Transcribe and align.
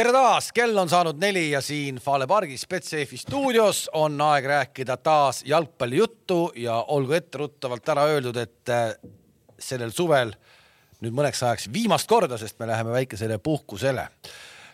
tere 0.00 0.12
taas, 0.16 0.46
kell 0.56 0.78
on 0.80 0.88
saanud 0.88 1.18
neli 1.20 1.50
ja 1.50 1.60
siin 1.60 1.98
Fale 2.00 2.24
pargis 2.28 2.62
Betsafe 2.68 3.18
stuudios 3.20 3.82
on 4.00 4.14
aeg 4.24 4.46
rääkida 4.48 4.94
taas 4.96 5.42
jalgpallijuttu 5.44 6.38
ja 6.56 6.78
olgu 6.94 7.12
etteruttavalt 7.18 7.90
ära 7.92 8.06
öeldud, 8.08 8.38
et 8.40 8.72
äh, 8.72 8.94
sellel 9.60 9.92
suvel 9.92 10.32
nüüd 11.04 11.12
mõneks 11.18 11.44
ajaks 11.44 11.68
viimast 11.74 12.08
korda, 12.08 12.38
sest 12.40 12.56
me 12.62 12.70
läheme 12.70 12.94
väikesele 12.94 13.36
puhkusele. 13.44 14.08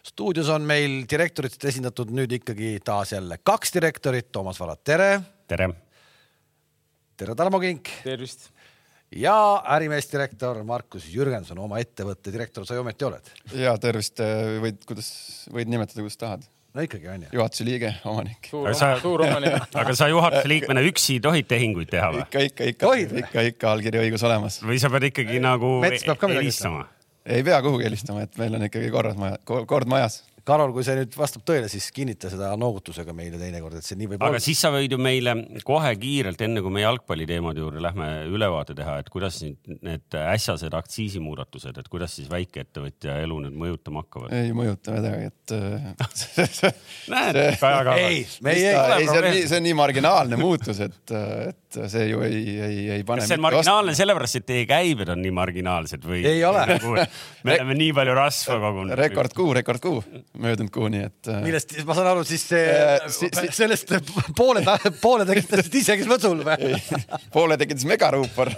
stuudios 0.06 0.48
on 0.48 0.62
meil 0.62 1.02
direktoritest 1.10 1.64
esindatud 1.72 2.14
nüüd 2.14 2.38
ikkagi 2.38 2.76
taas 2.84 3.12
jälle 3.12 3.40
kaks 3.42 3.74
direktorit, 3.74 4.30
Toomas 4.32 4.60
Valat, 4.60 4.84
tere. 4.84 5.20
tere. 5.48 5.70
tere, 7.16 7.34
Tarmo 7.34 7.60
Kink. 7.60 7.90
tervist 8.04 8.52
ja 9.14 9.62
ärimeesdirektor 9.76 10.62
Markus 10.66 11.06
Jürgenson, 11.12 11.58
oma 11.62 11.78
ettevõtte 11.82 12.32
direktor 12.34 12.66
sa 12.66 12.76
ju 12.76 12.82
ometi 12.82 13.06
oled? 13.06 13.32
ja 13.54 13.76
tervist, 13.80 14.20
võid, 14.62 14.82
kuidas, 14.88 15.08
võid 15.52 15.70
nimetada, 15.70 16.02
kuidas 16.02 16.20
tahad. 16.20 16.46
no 16.74 16.84
ikkagi 16.84 17.08
on 17.12 17.26
ju. 17.26 17.30
juhatuse 17.38 17.68
liige, 17.68 17.92
omanik. 18.04 18.50
aga 19.82 19.96
sa 19.98 20.10
juhatuse 20.12 20.50
liikmena 20.50 20.84
üksi 20.90 21.20
tohid 21.22 21.48
tehinguid 21.50 21.90
teha 21.92 22.12
või? 22.14 22.26
ikka, 22.26 22.44
ikka, 22.50 22.70
ikka, 22.74 22.94
ikka, 23.22 23.48
ikka 23.52 23.72
allkiri 23.72 24.02
õigus 24.06 24.26
olemas. 24.26 24.60
või 24.66 24.80
sa 24.82 24.92
pead 24.92 25.10
ikkagi 25.12 25.42
nagu 25.42 25.78
helistama? 25.82 26.88
ei 27.26 27.46
pea 27.46 27.60
kuhugi 27.62 27.88
helistama, 27.88 28.26
et 28.26 28.42
meil 28.42 28.58
on 28.58 28.66
ikkagi 28.68 28.90
korras 28.94 29.18
maja, 29.18 29.38
kord 29.46 29.90
majas 29.90 30.24
Karol, 30.46 30.70
kui 30.70 30.84
see 30.86 30.94
nüüd 30.94 31.14
vastab 31.18 31.42
tõele, 31.48 31.66
siis 31.70 31.88
kinnita 31.94 32.28
seda 32.30 32.52
noogutusega 32.60 33.10
meile 33.16 33.38
teinekord, 33.40 33.80
et 33.80 33.86
see 33.86 33.98
nii 33.98 34.12
võib 34.12 34.20
aga 34.20 34.28
olla. 34.28 34.38
aga 34.38 34.44
siis 34.44 34.60
sa 34.62 34.70
võid 34.70 34.92
ju 34.94 34.98
meile 35.02 35.34
kohe 35.66 35.90
kiirelt, 35.98 36.44
enne 36.46 36.62
kui 36.62 36.70
me 36.70 36.84
jalgpalliteemade 36.84 37.62
juurde 37.64 37.82
lähme, 37.82 38.06
ülevaate 38.30 38.76
teha, 38.78 39.00
et 39.02 39.10
kuidas 39.10 39.40
nüüd 39.42 39.74
need 39.82 40.18
äsjased 40.20 40.76
aktsiisimuudatused, 40.78 41.80
et 41.82 41.90
kuidas 41.90 42.14
siis 42.20 42.30
väikeettevõtja 42.30 43.18
elu 43.24 43.40
nüüd 43.48 43.58
mõjutama 43.58 44.04
hakkavad? 44.04 44.36
ei 44.38 44.54
mõjuta 44.54 44.94
midagi, 44.94 45.32
et 45.32 45.56
näed, 47.16 47.40
Kaja 47.58 47.82
Kallas. 47.82 48.06
ei, 48.06 48.22
me 48.46 48.54
ei, 48.54 48.68
ei, 48.70 48.78
ei, 49.00 49.10
see 49.10 49.18
on 49.18 49.28
nii, 49.32 49.44
see 49.50 49.58
on 49.58 49.66
nii 49.66 49.76
marginaalne 49.82 50.38
muutus, 50.38 50.78
et, 50.86 51.02
et 51.50 51.65
see 51.90 52.08
ju 52.10 52.22
ei, 52.26 52.42
ei, 52.56 52.78
ei 52.98 53.04
pane. 53.06 53.22
kas 53.22 53.32
see 53.32 53.38
on 53.38 53.44
marginaalne 53.44 53.94
sellepärast, 53.98 54.40
et 54.40 54.46
teie 54.48 54.66
käibed 54.68 55.10
on 55.12 55.22
nii 55.22 55.34
marginaalsed 55.36 56.06
või? 56.06 56.22
ei 56.26 56.42
ole 56.46 56.64
me 57.46 57.54
oleme 57.54 57.76
nii 57.78 57.92
palju 57.96 58.14
rasva 58.16 58.58
kogunud. 58.60 58.94
rekordkuu, 58.98 59.48
rekordkuu 59.60 59.96
möödunud 60.42 60.72
kuu, 60.74 60.88
nii 60.92 61.04
et. 61.06 61.30
Äh, 61.30 61.40
millest, 61.44 61.74
ma 61.86 61.96
saan 61.96 62.10
aru, 62.10 62.24
siis 62.26 62.44
see 62.50 62.62
äh, 62.72 63.06
si, 63.12 63.30
si, 63.34 63.50
sellest 63.56 63.92
poole, 64.38 64.62
poole 65.00 65.26
tekitasid 65.28 65.78
ise, 65.80 65.96
kes 66.00 66.10
mõsul 66.10 66.42
või? 66.46 66.72
poole 67.34 67.58
tekitas 67.60 67.86
megaruupor 67.88 68.52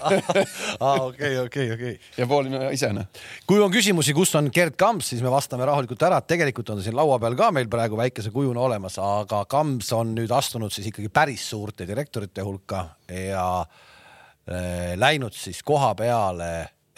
okei, 1.08 1.34
okei, 1.44 1.70
okei. 1.74 1.94
ja 2.18 2.28
pool 2.30 2.50
ise 2.72 2.92
noh. 2.96 3.08
kui 3.48 3.60
on 3.62 3.72
küsimusi, 3.74 4.14
kus 4.16 4.34
on 4.38 4.50
Gerd 4.54 4.78
Kamps, 4.80 5.12
siis 5.12 5.24
me 5.24 5.32
vastame 5.32 5.66
rahulikult 5.68 6.02
ära, 6.08 6.20
et 6.22 6.30
tegelikult 6.30 6.72
on 6.72 6.80
ta 6.80 6.86
siin 6.86 6.96
laua 6.98 7.18
peal 7.22 7.36
ka 7.38 7.50
meil 7.54 7.70
praegu 7.72 7.98
väikese 8.00 8.32
kujuna 8.34 8.64
olemas, 8.68 8.98
aga 9.02 9.44
Kamps 9.50 9.92
on 9.96 10.14
nüüd 10.16 10.32
astunud 10.34 10.72
siis 10.74 10.90
ikkagi 10.92 11.12
päris 11.12 11.48
suurte 11.50 11.86
direktorite 11.88 12.44
hulka 12.46 12.86
ja 13.08 13.46
äh, 13.62 14.96
läinud 14.96 15.36
siis 15.36 15.62
koha 15.62 15.94
peale 15.94 16.50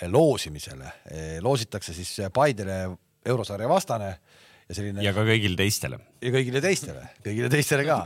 loosimisele. 0.09 0.93
loositakse 1.45 1.93
siis 1.93 2.17
Paidele 2.33 2.89
eurosarja 3.27 3.69
vastane 3.69 4.15
ja 4.71 4.77
selline. 4.77 5.03
ja 5.05 5.13
ka 5.15 5.25
kõigile 5.27 5.59
teistele. 5.59 5.99
ja 6.23 6.33
kõigile 6.35 6.63
teistele, 6.65 7.05
kõigile 7.25 7.51
teistele 7.53 7.87
ka. 7.89 7.99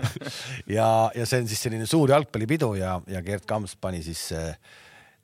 ja, 0.79 0.89
ja 1.15 1.29
see 1.29 1.45
on 1.45 1.51
siis 1.51 1.65
selline 1.67 1.89
suur 1.91 2.15
jalgpallipidu 2.15 2.73
ja, 2.81 2.97
ja 3.11 3.23
Gerd 3.27 3.47
Kamps 3.49 3.77
pani 3.81 4.03
siis 4.07 4.27
äh, 4.37 4.55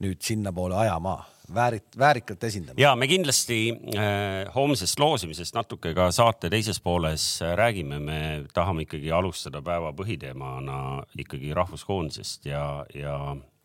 nüüd 0.05 0.21
sinnapoole 0.25 0.79
ajama 0.85 1.19
väärit-, 1.55 1.99
väärikalt 1.99 2.45
esindama. 2.45 2.81
ja 2.81 2.95
me 2.97 3.09
kindlasti 3.11 3.61
äh, 3.95 4.55
homsest 4.55 4.99
loosimisest 4.99 5.55
natuke 5.55 5.95
ka 5.95 6.11
saate 6.15 6.51
teises 6.51 6.81
pooles 6.81 7.27
äh, 7.43 7.55
räägime, 7.59 7.99
me 7.99 8.21
tahame 8.55 8.87
ikkagi 8.87 9.13
alustada 9.13 9.63
päeva 9.63 9.93
põhiteemana 9.97 11.05
ikkagi 11.19 11.55
rahvuskoondisest 11.55 12.47
ja, 12.51 12.65
ja 12.95 13.17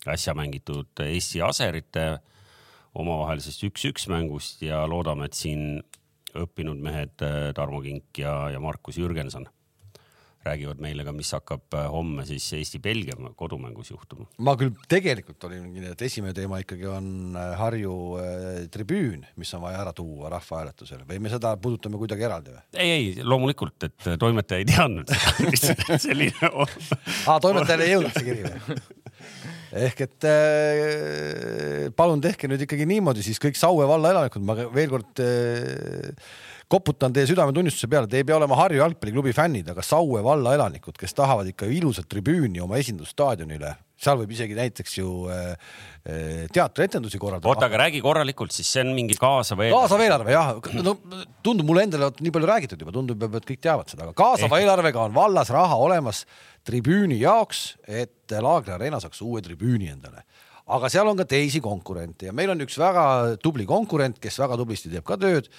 äsja 0.08 0.36
mängitud 0.38 1.06
Eesti 1.06 1.42
aserite 1.42 2.06
omavahelisest 2.96 3.66
üks-üks 3.68 4.08
mängust 4.12 4.62
ja 4.64 4.86
loodame, 4.88 5.28
et 5.28 5.38
siin 5.38 5.84
õppinud 6.36 6.82
mehed 6.84 7.22
äh, 7.26 7.52
Tarmo 7.56 7.82
Kink 7.84 8.18
ja, 8.20 8.38
ja 8.54 8.62
Markus 8.64 9.00
Jürgenson 9.00 9.48
räägivad 10.46 10.82
meile 10.84 11.06
ka, 11.06 11.14
mis 11.16 11.32
hakkab 11.36 11.78
äh, 11.78 11.88
homme 11.92 12.26
siis 12.28 12.48
Eesti-Belgia 12.58 13.18
kodumängus 13.36 13.92
juhtuma. 13.92 14.28
ma 14.38 14.56
küll 14.60 14.74
tegelikult 14.92 15.44
olin, 15.50 15.72
et 15.92 16.06
esimene 16.06 16.36
teema 16.38 16.60
ikkagi 16.64 16.88
on 16.90 17.38
äh, 17.40 17.56
Harju 17.60 17.96
äh, 18.22 18.62
tribüün, 18.74 19.26
mis 19.40 19.54
on 19.58 19.66
vaja 19.66 19.82
ära 19.84 19.96
tuua 19.96 20.32
rahvahääletusele 20.36 21.08
või 21.10 21.22
me 21.26 21.34
seda 21.34 21.56
puudutame 21.62 22.00
kuidagi 22.02 22.28
eraldi 22.28 22.56
või? 22.56 22.64
ei, 22.78 22.92
ei 22.96 23.26
loomulikult, 23.26 23.90
et 23.90 24.10
toimetaja 24.22 24.64
ei 24.64 24.70
teadnud 24.70 25.14
selline 26.08 26.54
aa, 27.30 27.40
toimetajale 27.42 27.90
ei 27.90 27.96
jõudnud 27.98 28.18
see 28.18 28.30
kiri 28.30 28.48
või? 28.48 28.80
ehk 29.86 30.06
et 30.06 30.28
äh, 30.30 31.88
palun 31.96 32.22
tehke 32.24 32.50
nüüd 32.52 32.64
ikkagi 32.66 32.88
niimoodi, 32.90 33.24
siis 33.26 33.42
kõik 33.42 33.58
Saue 33.60 33.88
valla 33.90 34.14
elanikud, 34.14 34.44
ma 34.46 34.58
veel 34.74 34.92
kord 34.92 35.24
äh, 35.24 36.14
koputan 36.72 37.14
teie 37.14 37.28
südametunnistuse 37.30 37.90
peale, 37.90 38.10
te 38.10 38.20
ei 38.20 38.26
pea 38.28 38.38
olema 38.40 38.58
Harju 38.58 38.82
jalgpalliklubi 38.82 39.34
fännid, 39.38 39.68
aga 39.70 39.84
Saue 39.86 40.24
valla 40.26 40.56
elanikud, 40.58 40.98
kes 40.98 41.14
tahavad 41.18 41.50
ikka 41.52 41.68
ilusat 41.70 42.08
tribüüni 42.10 42.62
oma 42.64 42.80
esindusstaadionile, 42.82 43.76
seal 44.02 44.18
võib 44.20 44.34
isegi 44.34 44.58
näiteks 44.58 44.98
ju 44.98 45.10
äh, 45.32 45.52
äh 46.10 46.48
teatrietendusi 46.54 47.22
korraldada. 47.22 47.52
oota, 47.52 47.70
aga 47.70 47.84
räägi 47.86 48.02
korralikult, 48.04 48.52
siis 48.56 48.72
see 48.74 48.82
on 48.84 48.96
mingi 48.98 49.18
kaasav 49.20 49.62
eelarve. 49.62 49.84
kaasav 49.84 50.04
eelarve 50.08 50.34
jah, 50.34 50.52
no 50.82 50.96
tundub 51.46 51.70
mulle 51.70 51.86
endale 51.88 52.10
nii 52.20 52.34
palju 52.34 52.50
räägitud 52.50 52.82
juba, 52.82 52.96
tundub, 52.98 53.28
et 53.30 53.48
kõik 53.52 53.62
teavad 53.62 53.92
seda, 53.92 54.10
aga 54.10 54.18
kaasava 54.18 54.58
Ehk... 54.58 54.66
eelarvega 54.66 55.06
on 55.06 55.16
vallas 55.16 55.54
raha 55.54 55.78
olemas 55.78 56.26
tribüüni 56.66 57.22
jaoks, 57.22 57.76
et 57.86 58.36
Laagri 58.42 58.74
Arena 58.74 59.00
saaks 59.00 59.22
uue 59.22 59.44
tribüüni 59.46 59.94
endale. 59.94 60.26
aga 60.66 60.90
seal 60.90 61.06
on 61.06 61.18
ka 61.18 61.28
teisi 61.30 61.62
konkurente 61.62 62.26
ja 62.26 62.34
meil 62.34 62.50
on 62.50 62.62
üks 62.66 62.80
väga 62.82 63.38
tubli 63.38 63.68
konkurent, 63.70 64.18
kes 64.20 64.40
väga 64.42 64.58
tublisti 64.58 64.90
teeb 64.90 65.06
ka 65.06 65.14
tööd 65.22 65.52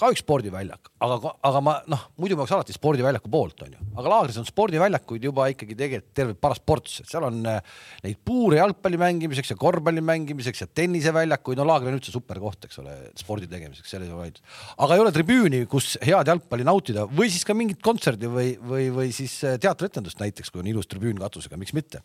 ka 0.00 0.10
üks 0.12 0.22
spordiväljak, 0.24 0.90
aga, 1.04 1.32
aga 1.46 1.60
ma 1.64 1.74
noh, 1.90 2.06
muidu 2.20 2.36
ma 2.36 2.44
oleks 2.44 2.54
alati 2.56 2.74
spordiväljaku 2.74 3.30
poolt, 3.32 3.64
onju, 3.66 3.86
aga 4.00 4.12
laagris 4.12 4.38
on 4.40 4.48
spordiväljakuid 4.48 5.26
juba 5.28 5.48
ikkagi 5.52 5.76
tegelikult 5.78 6.14
terve 6.16 6.36
paras 6.38 6.60
ports, 6.64 6.98
et 7.02 7.10
seal 7.10 7.26
on 7.28 7.40
äh, 7.48 7.60
neid 8.04 8.20
puure 8.26 8.60
jalgpalli 8.60 9.00
mängimiseks 9.00 9.52
ja 9.52 9.58
korvpalli 9.60 10.04
mängimiseks 10.04 10.64
ja 10.64 10.68
tenniseväljakuid, 10.80 11.60
no 11.60 11.66
laager 11.68 11.90
on 11.90 11.98
üldse 11.98 12.14
super 12.14 12.40
koht, 12.42 12.68
eks 12.68 12.80
ole, 12.82 12.96
spordi 13.20 13.48
tegemiseks, 13.50 13.90
seal 13.92 14.04
ei 14.06 14.12
ole 14.12 14.24
vaidlust. 14.24 14.44
aga 14.76 14.96
ei 14.96 15.04
ole 15.04 15.14
tribüüni, 15.16 15.62
kus 15.70 15.94
head 16.04 16.32
jalgpalli 16.32 16.66
nautida 16.68 17.06
või 17.08 17.30
siis 17.32 17.46
ka 17.48 17.56
mingit 17.56 17.82
kontserdi 17.84 18.30
või, 18.30 18.54
või, 18.60 18.88
või 18.94 19.14
siis 19.16 19.36
äh, 19.48 19.58
teatrietendust 19.62 20.20
näiteks, 20.22 20.52
kui 20.52 20.64
on 20.64 20.70
ilus 20.70 20.90
tribüün 20.90 21.20
katusega, 21.20 21.60
miks 21.60 21.76
mitte. 21.76 22.04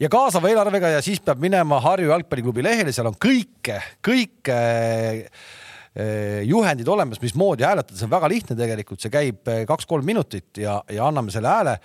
ja 0.00 0.12
kaasava 0.12 0.52
eelarvega 0.52 0.96
ja 0.96 1.04
siis 1.04 1.22
peab 1.24 1.42
minema 1.42 1.80
Harju 1.84 2.12
jalgpalliklubi 2.12 2.62
lehele, 2.64 2.94
seal 2.94 3.10
on 3.10 3.18
kõike, 3.20 3.80
kõike 4.04 4.54
Eh, 4.54 5.28
juhendid 6.44 6.88
olemas, 6.90 7.20
mismoodi 7.22 7.62
hääletada, 7.62 7.98
see 7.98 8.08
on 8.08 8.14
väga 8.16 8.30
lihtne 8.32 8.56
tegelikult, 8.58 9.02
see 9.02 9.12
käib 9.14 9.50
eh, 9.52 9.62
kaks-kolm 9.68 10.06
minutit 10.06 10.58
ja, 10.58 10.80
ja 10.90 11.06
anname 11.06 11.30
selle 11.30 11.52
hääle. 11.52 11.76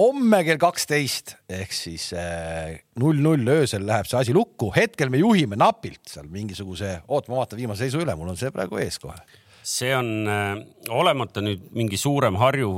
homme 0.00 0.42
kell 0.44 0.60
kaksteist 0.60 1.36
ehk 1.48 1.72
siis 1.72 2.10
eh, 2.16 2.78
null-null 3.00 3.48
öösel 3.58 3.84
läheb 3.86 4.08
see 4.08 4.20
asi 4.20 4.36
lukku, 4.36 4.70
hetkel 4.76 5.12
me 5.12 5.20
juhime 5.20 5.56
napilt 5.56 6.04
seal 6.08 6.28
mingisuguse, 6.32 7.00
oot, 7.08 7.28
ma 7.28 7.42
vaatan 7.42 7.60
viimase 7.60 7.84
seisu 7.84 8.00
üle, 8.04 8.16
mul 8.16 8.32
on 8.32 8.40
see 8.40 8.52
praegu 8.54 8.80
ees 8.80 8.98
kohe 9.02 9.20
see 9.66 9.90
on 9.96 10.28
äh, 10.30 10.60
olemata 10.94 11.42
nüüd 11.42 11.64
mingi 11.74 11.98
suurem 11.98 12.36
Harju 12.38 12.68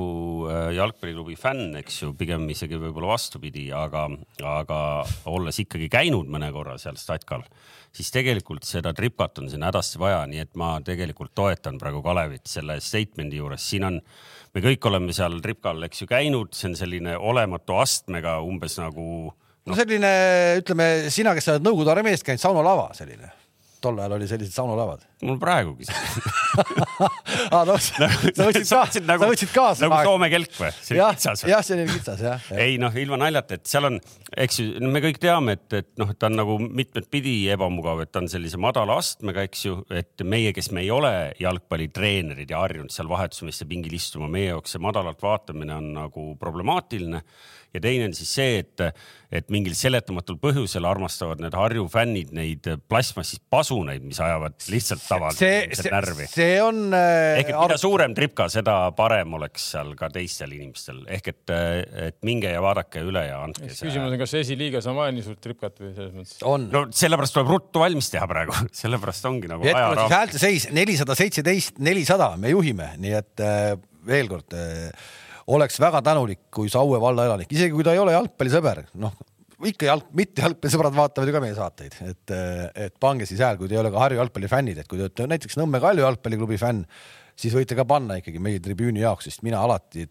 äh, 0.49 0.71
jalgpalliklubi 0.79 1.37
fänn, 1.37 1.75
eks 1.83 2.03
ju, 2.03 2.13
pigem 2.17 2.47
isegi 2.49 2.79
võib-olla 2.81 3.11
vastupidi, 3.13 3.67
aga, 3.77 4.07
aga 4.41 4.79
olles 5.29 5.61
ikkagi 5.61 5.91
käinud 5.93 6.31
mõne 6.33 6.49
korra 6.55 6.79
seal 6.81 6.97
statkal, 6.97 7.45
siis 7.93 8.09
tegelikult 8.15 8.65
seda 8.65 8.95
tripat 8.97 9.43
on 9.43 9.51
siin 9.53 9.67
hädasti 9.69 10.01
vaja, 10.01 10.23
nii 10.31 10.41
et 10.47 10.57
ma 10.57 10.79
tegelikult 10.85 11.35
toetan 11.37 11.77
praegu 11.81 12.01
Kalevit 12.05 12.49
selle 12.49 12.79
statement'i 12.81 13.43
juures, 13.43 13.69
siin 13.69 13.85
on, 13.91 13.99
me 14.57 14.63
kõik 14.65 14.89
oleme 14.89 15.17
seal 15.17 15.37
tripkal, 15.45 15.85
eks 15.91 16.05
ju, 16.05 16.09
käinud, 16.09 16.57
see 16.57 16.71
on 16.71 16.79
selline 16.81 17.19
olematu 17.21 17.77
astmega 17.83 18.39
umbes 18.47 18.79
nagu 18.81 19.05
no, 19.29 19.75
no 19.75 19.77
selline, 19.77 20.15
ütleme 20.63 20.89
sina, 21.13 21.37
kes 21.37 21.51
sa 21.51 21.59
oled 21.59 21.69
Nõukogude 21.69 21.93
armeest 21.99 22.25
käinud, 22.25 22.47
saunalava 22.47 22.89
selline 22.97 23.29
tol 23.83 23.99
ajal 23.99 24.17
oli 24.17 24.29
sellised 24.31 24.55
saunalavad? 24.55 25.05
mul 25.27 25.39
praegugi 25.43 25.87
ah, 27.55 27.65
no, 27.67 27.75
sa 27.81 28.09
võtsid 28.47 28.69
kaasa, 28.69 29.03
nagu, 29.03 29.25
sa 29.25 29.31
võtsid 29.33 29.53
kaasa. 29.55 29.85
nagu 29.85 29.99
Soome 30.07 30.29
kelk 30.33 30.55
või? 30.59 30.71
jah, 30.97 31.17
jah, 31.19 31.65
see 31.67 31.77
oli 31.77 31.87
kitsas 31.91 32.23
jah 32.23 32.49
ja.. 32.51 32.61
ei 32.65 32.79
noh, 32.81 32.95
ilma 32.99 33.19
naljata, 33.25 33.59
et 33.59 33.71
seal 33.71 33.89
on, 33.91 33.99
eks 34.47 34.61
ju, 34.63 34.69
me 34.87 35.03
kõik 35.05 35.21
teame, 35.23 35.59
et, 35.59 35.67
et 35.81 35.91
noh, 36.01 36.13
ta 36.15 36.31
on 36.31 36.39
nagu 36.39 36.59
mitmet 36.63 37.11
pidi 37.11 37.37
ebamugav, 37.55 38.05
et 38.05 38.13
ta 38.15 38.23
on 38.23 38.31
sellise 38.31 38.61
madala 38.63 38.99
astmega, 39.03 39.45
eks 39.49 39.67
ju, 39.67 39.79
et 39.95 40.27
meie, 40.27 40.55
kes 40.57 40.71
me 40.75 40.85
ei 40.87 40.93
ole 40.95 41.13
jalgpallitreenerid 41.43 42.55
ja 42.55 42.63
harjunud 42.65 42.95
seal 42.95 43.11
vahetusmeeste 43.11 43.69
pingil 43.71 43.99
istuma, 43.99 44.31
meie 44.33 44.53
jaoks 44.53 44.77
see 44.77 44.85
madalalt 44.85 45.23
vaatamine 45.25 45.79
on 45.79 45.93
nagu 45.99 46.29
problemaatiline 46.41 47.25
ja 47.75 47.83
teine 47.85 48.09
on 48.09 48.15
siis 48.17 48.31
see, 48.39 48.61
et, 48.63 48.83
et 49.35 49.49
mingil 49.53 49.75
seletamatul 49.77 50.39
põhjusel 50.41 50.87
armastavad 50.89 51.43
need 51.43 51.57
Harju 51.57 51.85
fännid 51.93 52.33
neid 52.37 52.65
plastmassist 52.89 53.43
pasuneid, 53.53 54.05
mis 54.07 54.21
ajavad 54.25 54.57
lihtsalt 54.73 55.05
tavaliselt 55.05 55.91
närvi. 55.93 56.29
see 56.33 56.57
on 56.65 56.95
äh,. 56.97 57.41
ehk 57.43 57.53
et 57.53 57.59
mida 57.61 57.79
suurem 57.81 58.17
tripka, 58.17 58.49
seda 58.53 58.79
parem 58.97 59.37
oleks 59.39 59.69
seal 59.75 59.93
ka 59.99 60.11
teistel 60.15 60.55
inimestel, 60.57 61.03
ehk 61.19 61.33
et, 61.35 61.55
et 62.09 62.19
minge 62.27 62.53
ja 62.53 62.63
vaadake 62.65 63.05
üle 63.05 63.27
ja 63.29 63.43
andke. 63.45 63.69
küsimus 63.69 64.01
on, 64.09 64.19
kas 64.25 64.37
esiliigas 64.41 64.89
on 64.89 64.99
vaja 64.99 65.15
nii 65.17 65.29
suurt 65.29 65.43
tripkat 65.45 65.85
või 65.85 65.93
selles 65.93 66.17
mõttes? 66.17 66.41
on. 66.49 66.69
no 66.73 66.87
sellepärast 66.89 67.37
tuleb 67.37 67.53
ruttu 67.57 67.85
valmis 67.85 68.11
teha 68.15 68.29
praegu, 68.31 68.57
sellepärast 68.83 69.29
ongi 69.29 69.53
nagu. 69.53 69.69
on 69.69 70.03
siis 70.03 70.19
häälte 70.19 70.43
seis 70.43 70.69
nelisada 70.73 71.17
seitseteist, 71.19 71.79
nelisada, 71.85 72.33
me 72.41 72.57
juhime, 72.57 72.95
nii 73.03 73.17
et 73.21 73.45
äh, 73.45 73.73
veel 74.09 74.31
kord 74.31 74.57
äh, 74.57 74.89
oleks 75.55 75.81
väga 75.81 76.03
tänulik, 76.05 76.47
kui 76.55 76.71
Saue 76.73 77.01
valla 77.01 77.27
elanik, 77.29 77.51
isegi 77.53 77.75
kui 77.75 77.87
ta 77.87 77.95
ei 77.97 78.03
ole 78.03 78.15
jalgpallisõber, 78.17 78.85
noh 79.01 79.17
ikka 79.67 79.89
jalg, 79.89 80.11
mitte 80.15 80.45
jalgpallisõbrad 80.45 80.95
vaatavad 80.95 81.31
ju 81.31 81.35
ka 81.35 81.41
meie 81.43 81.55
saateid, 81.57 81.97
et, 82.07 82.35
et 82.87 82.95
pange 83.03 83.27
siis 83.27 83.41
hääl, 83.43 83.59
kui 83.59 83.71
te 83.71 83.75
ei 83.75 83.81
ole 83.81 83.91
ka 83.91 84.05
Harju 84.05 84.21
jalgpallifännid, 84.21 84.79
et 84.79 84.91
kui 84.91 85.01
te 85.01 85.09
olete 85.09 85.27
näiteks 85.33 85.59
Nõmme 85.59 85.81
Kalju 85.83 86.05
jalgpalliklubi 86.05 86.61
fänn, 86.61 86.85
siis 87.39 87.57
võite 87.57 87.75
ka 87.79 87.87
panna 87.89 88.21
ikkagi 88.21 88.43
meie 88.43 88.63
tribüüni 88.63 89.03
jaoks, 89.03 89.27
sest 89.27 89.43
mina 89.47 89.63
alati 89.65 90.07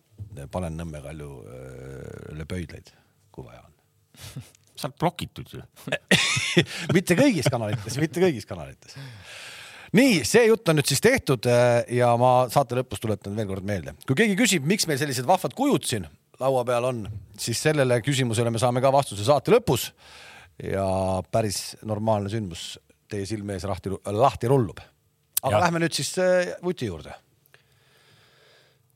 panen 0.51 0.75
Nõmme 0.79 0.99
Kaljule 1.05 2.47
pöidlaid, 2.49 2.91
kui 3.31 3.47
vaja 3.47 3.63
on. 3.63 3.73
sa 4.77 4.89
oled 4.89 4.99
blokitud 4.99 5.55
ju 5.55 5.63
mitte 6.97 7.15
kõigis 7.17 7.47
kanalites, 7.49 7.95
mitte 8.01 8.21
kõigis 8.21 8.45
kanalites 8.49 8.99
nii, 9.95 10.21
see 10.27 10.47
jutt 10.49 10.67
on 10.69 10.79
nüüd 10.79 10.89
siis 10.89 11.03
tehtud 11.03 11.47
äh, 11.51 11.83
ja 11.99 12.11
ma 12.19 12.47
saate 12.51 12.79
lõpus 12.79 13.01
tuletan 13.03 13.35
veel 13.37 13.49
kord 13.49 13.67
meelde, 13.67 13.95
kui 14.07 14.17
keegi 14.19 14.37
küsib, 14.39 14.65
miks 14.67 14.87
meil 14.89 14.99
sellised 15.01 15.27
vahvad 15.27 15.55
kujud 15.57 15.87
siin 15.87 16.07
laua 16.41 16.63
peal 16.65 16.89
on, 16.89 17.05
siis 17.39 17.61
sellele 17.61 17.99
küsimusele 18.05 18.51
me 18.53 18.61
saame 18.61 18.81
ka 18.83 18.91
vastuse 18.93 19.25
saate 19.27 19.53
lõpus. 19.53 19.91
ja 20.63 20.85
päris 21.31 21.77
normaalne 21.85 22.29
sündmus 22.33 22.79
teie 23.09 23.25
silme 23.29 23.53
ees 23.53 23.65
lahti, 23.69 23.91
lahti 24.05 24.49
rullub. 24.49 24.79
aga 25.41 25.55
ja. 25.55 25.63
lähme 25.65 25.81
nüüd 25.83 25.93
siis 25.93 26.13
äh, 26.21 26.53
vuti 26.63 26.89
juurde. 26.89 27.13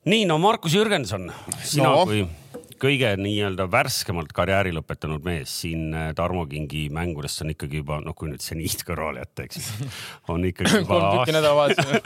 nii, 0.04 0.26
no 0.26 0.38
Markus 0.38 0.74
Jürgenson, 0.74 1.30
sina 1.62 1.90
no. 1.90 2.06
kui 2.06 2.26
kõige 2.82 3.12
nii-öelda 3.20 3.68
värskemalt 3.70 4.32
karjääri 4.34 4.72
lõpetanud 4.74 5.24
mees 5.26 5.54
siin 5.62 5.92
äh, 5.94 6.10
Tarmo 6.18 6.44
Kingi 6.50 6.88
mängudest 6.94 7.44
on 7.44 7.52
ikkagi 7.54 7.82
juba, 7.82 8.00
noh, 8.02 8.16
kui 8.18 8.30
nüüd 8.32 8.42
seniit 8.44 8.82
kõrvale 8.88 9.22
jätta, 9.22 9.46
eks 9.46 9.68
on 10.32 10.46
ikkagi 10.48 10.76
juba 10.82 10.94
kolm 10.94 11.18
tükki 11.18 11.36
nädalavahetusel 11.36 12.00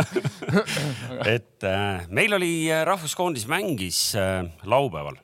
et 1.36 1.68
äh, 1.68 2.08
meil 2.12 2.36
oli 2.36 2.50
äh, 2.70 2.84
rahvuskoondis 2.88 3.48
mängis 3.50 4.10
äh, 4.18 4.44
laupäeval. 4.68 5.22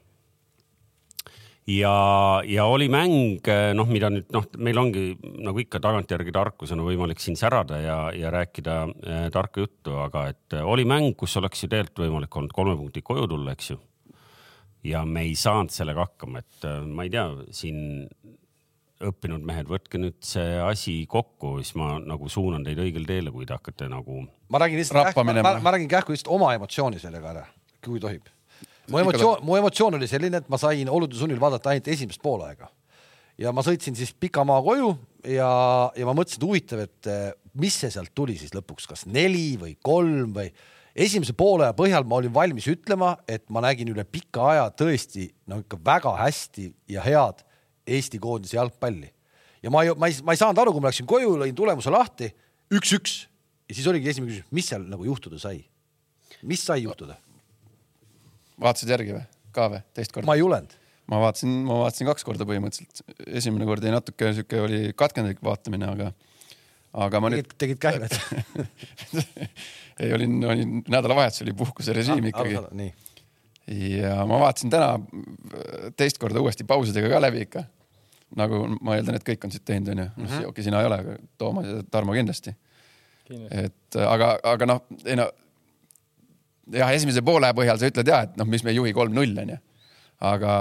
Ja, 1.71 2.43
ja 2.43 2.65
oli 2.67 2.89
mäng, 2.91 3.39
äh, 3.47 3.71
noh, 3.79 3.87
mida 3.87 4.09
nüüd 4.11 4.33
noh, 4.35 4.49
meil 4.59 4.81
ongi 4.83 5.13
nagu 5.47 5.61
ikka 5.63 5.79
tagantjärgi 5.85 6.35
tarkusena 6.35 6.83
võimalik 6.83 7.23
siin 7.23 7.39
särada 7.39 7.79
ja, 7.79 7.99
ja 8.19 8.33
rääkida 8.35 8.81
äh, 8.89 9.25
tarka 9.35 9.63
juttu, 9.63 9.95
aga 10.03 10.27
et 10.33 10.59
oli 10.65 10.89
mäng, 10.89 11.13
kus 11.15 11.37
oleks 11.39 11.63
ju 11.63 11.71
tegelikult 11.71 12.07
võimalik 12.09 12.41
olnud 12.41 12.57
kolme 12.57 12.75
punkti 12.81 13.05
koju 13.07 13.31
tulla, 13.31 13.55
eks 13.55 13.75
ju 13.77 13.79
ja 14.87 15.05
me 15.07 15.27
ei 15.29 15.35
saanud 15.39 15.73
sellega 15.73 16.07
hakkama, 16.07 16.43
et 16.43 16.67
äh, 16.69 16.81
ma 16.87 17.07
ei 17.07 17.13
tea, 17.13 17.27
siin 17.55 17.83
õppinud 19.03 19.43
mehed, 19.47 19.69
võtke 19.71 19.99
nüüd 20.01 20.19
see 20.27 20.59
asi 20.63 20.95
kokku, 21.11 21.57
siis 21.63 21.75
ma 21.79 21.97
nagu 22.03 22.29
suunan 22.31 22.65
teid 22.67 22.81
õigele 22.83 23.09
teele, 23.09 23.33
kui 23.35 23.47
te 23.49 23.57
hakkate 23.57 23.89
nagu. 23.91 24.23
ma 24.53 24.63
räägin 24.63 24.83
lihtsalt, 24.83 25.17
ma, 25.17 25.35
ma, 25.43 25.55
ma 25.65 25.75
räägin 25.75 25.91
kähku 25.91 26.15
lihtsalt 26.15 26.31
oma 26.35 26.53
emotsiooni 26.59 27.03
sellega 27.03 27.33
ära, 27.33 27.47
kui 27.85 28.03
tohib. 28.03 28.29
mu 28.91 29.03
emotsioon, 29.03 29.43
mu 29.47 29.59
emotsioon 29.59 29.99
oli 29.99 30.11
selline, 30.11 30.43
et 30.43 30.53
ma 30.53 30.61
sain 30.61 30.91
olude 30.91 31.19
sunnil 31.19 31.41
vaadata 31.43 31.73
ainult 31.73 31.91
esimest 31.95 32.23
poolaega. 32.23 32.71
ja 33.39 33.53
ma 33.55 33.65
sõitsin 33.67 33.97
siis 33.99 34.13
pika 34.15 34.45
maa 34.47 34.61
koju 34.63 34.93
ja, 35.27 35.51
ja 35.97 36.07
ma 36.07 36.15
mõtlesin, 36.15 36.39
et 36.39 36.49
huvitav, 36.49 36.85
et 36.87 37.11
äh, 37.11 37.33
mis 37.59 37.81
see 37.83 37.91
sealt 37.91 38.15
tuli 38.15 38.37
siis 38.39 38.55
lõpuks, 38.55 38.87
kas 38.91 39.07
neli 39.07 39.57
või 39.61 39.77
kolm 39.83 40.37
või 40.37 40.53
esimese 40.95 41.35
poole 41.37 41.71
põhjal 41.77 42.05
ma 42.09 42.21
olin 42.21 42.35
valmis 42.35 42.69
ütlema, 42.71 43.17
et 43.29 43.45
ma 43.53 43.63
nägin 43.65 43.91
üle 43.93 44.05
pika 44.05 44.53
aja 44.53 44.69
tõesti 44.77 45.31
no 45.51 45.63
ikka 45.63 45.81
väga 45.85 46.15
hästi 46.21 46.69
ja 46.93 47.05
head 47.07 47.43
Eesti 47.83 48.21
koondise 48.23 48.57
jalgpalli. 48.57 49.09
ja 49.63 49.71
ma 49.71 49.83
ei, 49.83 49.91
ma 49.99 50.07
ei, 50.07 50.15
ma 50.23 50.35
ei 50.35 50.39
saanud 50.39 50.61
aru, 50.63 50.75
kui 50.75 50.85
ma 50.85 50.93
läksin 50.93 51.09
koju, 51.11 51.35
lõin 51.41 51.57
tulemuse 51.57 51.91
lahti, 51.91 52.29
üks-üks 52.71 53.25
ja 53.69 53.75
siis 53.75 53.89
oligi 53.91 54.11
esimene 54.13 54.31
küsimus, 54.31 54.53
mis 54.55 54.69
seal 54.71 54.85
nagu 54.87 55.07
juhtuda 55.07 55.41
sai? 55.43 55.65
mis 56.47 56.63
sai 56.63 56.85
juhtuda? 56.85 57.17
vaatasid 58.63 58.93
järgi 58.93 59.17
või, 59.17 59.25
ka 59.57 59.69
või, 59.73 59.83
teist 59.97 60.15
korda? 60.15 60.29
ma 60.29 60.37
ei 60.37 60.45
julenud. 60.45 60.77
ma 61.11 61.23
vaatasin, 61.25 61.55
ma 61.67 61.81
vaatasin 61.85 62.11
kaks 62.11 62.27
korda 62.29 62.47
põhimõtteliselt. 62.49 63.03
esimene 63.27 63.67
kord 63.69 63.83
jäi 63.83 63.95
natuke 63.95 64.35
sihuke 64.37 64.61
oli 64.63 64.83
katkendlik 64.99 65.43
vaatamine, 65.45 65.89
aga, 65.97 66.13
aga 67.07 67.23
ma 67.23 67.33
tegid, 67.35 67.51
nüüd. 67.51 67.59
tegid 67.65 67.83
käimed 67.83 68.15
ei, 70.01 70.13
olin, 70.15 70.39
olin 70.45 70.83
nädalavahetus 70.89 71.43
oli 71.45 71.55
puhkuserežiim 71.57 72.25
ah, 72.25 72.31
ikkagi. 72.33 72.91
ja 74.01 74.17
ma 74.27 74.41
vaatasin 74.43 74.73
täna 74.73 74.97
teist 75.97 76.19
korda 76.23 76.41
uuesti 76.41 76.65
pausidega 76.69 77.11
ka 77.13 77.23
läbi 77.23 77.47
ikka. 77.47 77.65
nagu 78.37 78.65
ma 78.81 78.97
eeldan, 78.97 79.19
et 79.19 79.27
kõik 79.27 79.45
on 79.45 79.53
siit 79.53 79.65
teinud, 79.69 79.93
onju. 79.93 80.09
noh, 80.17 80.29
mhm. 80.29 80.49
okei, 80.53 80.65
sina 80.65 80.81
ei 80.81 80.89
ole, 80.89 81.01
aga 81.05 81.17
Toomas 81.39 81.69
ja 81.69 81.83
Tarmo 81.91 82.17
kindlasti. 82.17 82.55
et 83.51 84.01
aga, 84.07 84.37
aga 84.55 84.69
noh, 84.69 84.87
ei 85.05 85.19
no 85.21 85.29
jah, 86.73 86.95
esimese 86.95 87.23
poole 87.23 87.53
põhjal 87.57 87.79
sa 87.81 87.91
ütled 87.93 88.09
ja, 88.09 88.25
et 88.29 88.41
noh, 88.41 88.49
mis 88.49 88.65
me 88.65 88.73
ei 88.73 88.81
juhi 88.81 88.97
kolm-null 88.97 89.45
onju 89.45 89.61
aga, 90.23 90.55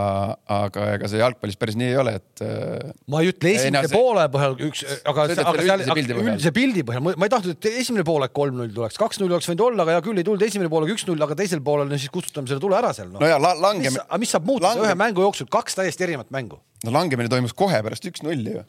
aga 0.49 0.85
ega 0.95 1.09
see 1.11 1.19
jalgpallis 1.21 1.57
päris 1.59 1.77
nii 1.77 1.89
ei 1.91 1.97
ole, 2.01 2.13
et. 2.17 2.41
Äh, 2.45 2.93
ma 3.11 3.21
ei 3.21 3.29
ütle 3.29 3.51
esimese 3.53 3.85
ei, 3.85 3.91
no, 3.91 3.99
poole 3.99 4.23
põhjal 4.33 4.55
üks, 4.67 4.81
aga, 5.05 5.25
aga 5.43 5.65
seal 5.67 5.83
üldise 5.85 6.53
pildi 6.55 6.85
põhjal, 6.87 7.05
ma 7.05 7.27
ei 7.27 7.33
tahtnud, 7.33 7.57
et 7.59 7.79
esimene 7.83 8.05
poolek 8.07 8.33
kolm-null 8.35 8.73
tuleks, 8.73 8.97
kaks-null 9.01 9.35
oleks 9.37 9.49
võinud 9.51 9.65
olla, 9.67 9.85
aga 9.85 9.97
hea 9.97 10.05
küll, 10.07 10.21
ei 10.21 10.27
tulnud 10.27 10.45
esimene 10.47 10.71
poolek 10.71 10.95
üks-null, 10.95 11.21
aga 11.27 11.37
teisel 11.37 11.61
poolel 11.65 11.91
no 11.91 11.99
siis 12.01 12.13
kustutame 12.13 12.49
selle 12.49 12.63
tule 12.63 12.77
ära 12.79 12.93
seal 12.97 13.11
no.. 13.11 13.21
no 13.21 13.29
ja 13.29 13.37
la, 13.41 13.53
langemine. 13.67 14.03
aga 14.07 14.21
mis 14.23 14.33
saab 14.33 14.49
muutuda 14.49 14.73
lange... 14.73 14.87
ühe 14.87 14.97
mängu 15.03 15.25
jooksul, 15.27 15.49
kaks 15.53 15.77
täiesti 15.77 16.07
erinevat 16.07 16.33
mängu? 16.33 16.57
no 16.87 16.95
langemine 16.97 17.29
toimus 17.31 17.53
kohe 17.57 17.81
pärast 17.85 18.07
üks-nulli 18.09 18.57
ju. 18.57 18.65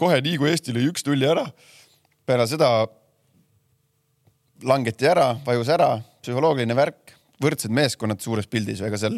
kohe 0.00 0.20
nii 0.24 0.40
kui 0.40 0.52
Eesti 0.52 0.76
lõi 0.76 0.90
üks-nulli 0.92 1.28
ära, 1.30 1.46
peale 2.28 2.44
seda 2.50 2.68
langeti 4.68 5.08
ära, 5.08 5.30
vajus 5.46 5.70
ära, 5.72 5.94
psühholoogiline 6.20 6.76
värk, 6.76 7.14
võrdsed 7.40 7.72
meeskonnad 7.72 8.20
suures 8.20 8.48
pildis, 8.50 8.82
ega 8.84 8.98
seal 9.00 9.16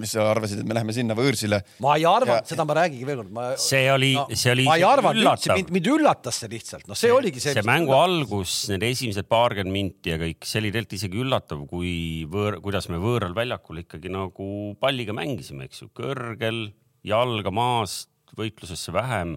mis 0.00 0.12
sa 0.16 0.24
arvasid, 0.30 0.60
et 0.62 0.68
me 0.68 0.76
läheme 0.76 0.94
sinna 0.96 1.16
võõrsile? 1.18 1.60
ma 1.84 1.96
ei 1.98 2.06
arvanud, 2.08 2.46
seda 2.48 2.66
ma 2.68 2.76
räägingi 2.80 3.08
veel 3.08 3.20
kord, 3.22 3.32
ma. 3.36 3.46
see 3.60 3.84
oli 3.92 4.12
no,, 4.16 4.26
see 4.32 4.54
oli. 4.54 4.66
ma 4.68 4.76
ei 4.80 4.86
arvanud 4.86 5.22
üldse, 5.22 5.52
mind, 5.52 5.72
mind 5.76 5.90
üllatas 5.96 6.40
see 6.42 6.52
lihtsalt, 6.52 6.86
noh, 6.90 6.98
see 6.98 7.12
oligi 7.14 7.42
see. 7.42 7.54
see 7.56 7.66
mängu 7.66 7.94
algus, 7.96 8.56
need 8.72 8.86
esimesed 8.88 9.28
paarkümmend 9.30 9.74
minti 9.74 10.14
ja 10.14 10.20
kõik, 10.22 10.46
see 10.46 10.62
oli 10.62 10.72
tegelikult 10.74 10.98
isegi 10.98 11.22
üllatav, 11.24 11.66
kui 11.70 11.94
võõr, 12.32 12.60
kuidas 12.64 12.90
me 12.92 13.00
võõral 13.02 13.36
väljakul 13.36 13.82
ikkagi 13.84 14.12
nagu 14.12 14.48
palliga 14.82 15.16
mängisime, 15.16 15.68
eks 15.68 15.84
ju, 15.84 15.92
kõrgel, 15.96 16.66
jalga 17.06 17.52
maast, 17.54 18.10
võitlusesse 18.36 18.92
vähem 18.94 19.36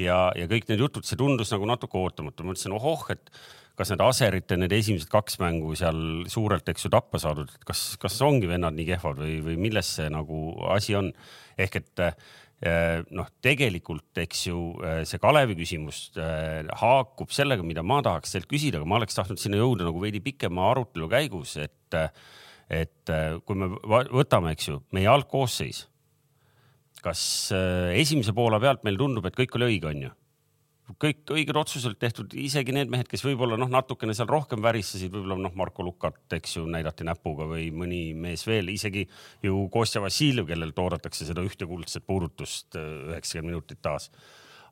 ja, 0.00 0.30
ja 0.36 0.48
kõik 0.50 0.68
need 0.70 0.82
jutud, 0.82 1.06
see 1.06 1.18
tundus 1.20 1.52
nagu 1.54 1.68
natuke 1.68 2.00
ootamatu, 2.00 2.44
ma 2.44 2.52
mõtlesin, 2.52 2.74
ohoh, 2.76 3.04
et 3.14 3.30
kas 3.78 3.90
need 3.90 4.02
Aserite 4.04 4.58
need 4.58 4.72
esimesed 4.74 5.10
kaks 5.10 5.38
mängu 5.42 5.74
seal 5.78 5.98
suurelt, 6.30 6.68
eks 6.70 6.86
ju, 6.86 6.92
tappa 6.94 7.18
saadud, 7.22 7.50
et 7.50 7.66
kas, 7.66 7.94
kas 8.00 8.20
ongi 8.22 8.48
vennad 8.50 8.76
nii 8.76 8.86
kehvad 8.92 9.18
või, 9.18 9.38
või 9.44 9.58
milles 9.66 9.90
see 9.98 10.10
nagu 10.12 10.46
asi 10.74 10.96
on? 10.98 11.10
ehk 11.58 11.76
et 11.78 12.02
eh, 12.04 13.02
noh, 13.14 13.28
tegelikult 13.42 14.18
eks 14.24 14.46
ju 14.48 14.60
eh, 14.82 15.00
see 15.06 15.20
Kalevi 15.22 15.54
küsimus 15.58 16.08
eh, 16.18 16.66
haakub 16.82 17.34
sellega, 17.34 17.66
mida 17.66 17.84
ma 17.86 18.00
tahaks 18.02 18.34
teilt 18.34 18.48
küsida, 18.50 18.80
aga 18.80 18.90
ma 18.90 18.98
oleks 18.98 19.18
tahtnud 19.18 19.42
sinna 19.42 19.60
jõuda 19.60 19.86
nagu 19.86 20.02
veidi 20.02 20.22
pikema 20.22 20.70
arutelu 20.72 21.10
käigus, 21.10 21.56
et, 21.62 21.98
et 22.70 23.14
kui 23.46 23.58
me 23.58 23.70
võtame, 24.10 24.54
eks 24.54 24.70
ju, 24.70 24.80
meie 24.94 25.10
algkoosseis, 25.10 25.84
kas 27.04 27.22
esimese 27.94 28.34
poole 28.34 28.58
pealt 28.62 28.82
meil 28.86 28.98
tundub, 28.98 29.26
et 29.28 29.38
kõik 29.38 29.58
oli 29.58 29.74
õige, 29.74 29.90
onju 29.90 30.14
kõik 31.00 31.30
õiged 31.32 31.56
otsused 31.56 31.96
tehtud, 32.00 32.34
isegi 32.36 32.74
need 32.76 32.90
mehed, 32.92 33.08
kes 33.08 33.22
võib-olla 33.24 33.56
noh, 33.60 33.70
natukene 33.72 34.14
seal 34.16 34.28
rohkem 34.28 34.60
väristasid, 34.64 35.12
võib-olla 35.14 35.38
noh, 35.40 35.54
Marko 35.56 35.84
Lukat, 35.86 36.20
eks 36.36 36.58
ju, 36.58 36.64
näidati 36.70 37.06
näpuga 37.08 37.46
või 37.48 37.70
mõni 37.72 38.02
mees 38.18 38.44
veel, 38.46 38.68
isegi 38.74 39.06
ju 39.44 39.64
Kostja 39.72 40.02
Vassiljev, 40.04 40.46
kellelt 40.50 40.78
oodatakse 40.80 41.26
seda 41.28 41.44
ühte 41.46 41.68
kuldset 41.70 42.04
puudutust 42.06 42.76
äh, 42.76 42.90
üheksakümmend 43.14 43.54
minutit 43.54 43.80
taas. 43.84 44.10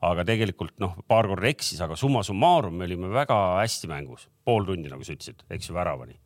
aga 0.03 0.25
tegelikult 0.27 0.75
noh, 0.83 0.97
paar 1.09 1.29
korda 1.31 1.47
eksis, 1.47 1.81
aga 1.81 1.97
summa 1.97 2.25
summarum 2.27 2.75
me 2.75 2.89
olime 2.89 3.09
väga 3.15 3.37
hästi 3.63 3.89
mängus, 3.89 4.29
pool 4.45 4.67
tundi, 4.67 4.91
nagu 4.91 5.05
sa 5.07 5.15
ütlesid, 5.15 5.45
eks 5.49 5.71
ju, 5.71 5.75
väravani. 5.75 6.19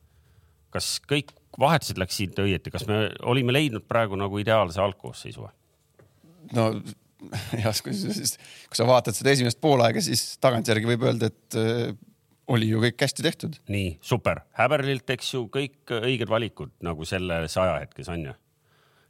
kas 0.73 0.97
kõik 1.09 1.31
vahetused 1.61 1.99
läksid 2.01 2.39
õieti, 2.43 2.73
kas 2.75 2.87
me 2.89 3.13
olime 3.23 3.53
leidnud 3.53 3.87
praegu 3.87 4.17
nagu 4.19 4.39
ideaalse 4.43 4.81
algkoosseisu 4.83 5.47
või? 5.47 5.53
no 6.57 6.71
jah, 7.65 7.79
kui, 7.85 7.95
kui 7.95 8.79
sa 8.79 8.87
vaatad 8.89 9.17
seda 9.17 9.33
esimest 9.33 9.61
poolaega, 9.63 10.03
siis 10.05 10.37
tagantjärgi 10.43 10.91
võib 10.91 11.07
öelda, 11.09 11.31
et 11.33 11.59
äh, 11.61 11.95
oli 12.53 12.69
ju 12.71 12.83
kõik 12.83 13.07
hästi 13.07 13.25
tehtud. 13.27 13.61
nii 13.73 13.97
super, 14.05 14.43
Häberlilt, 14.59 15.09
eks 15.17 15.33
ju, 15.35 15.47
kõik 15.53 15.95
õiged 16.01 16.31
valikud 16.31 16.75
nagu 16.87 17.09
selles 17.09 17.57
ajahetkes 17.57 18.11
on 18.13 18.29
ju. 18.31 18.37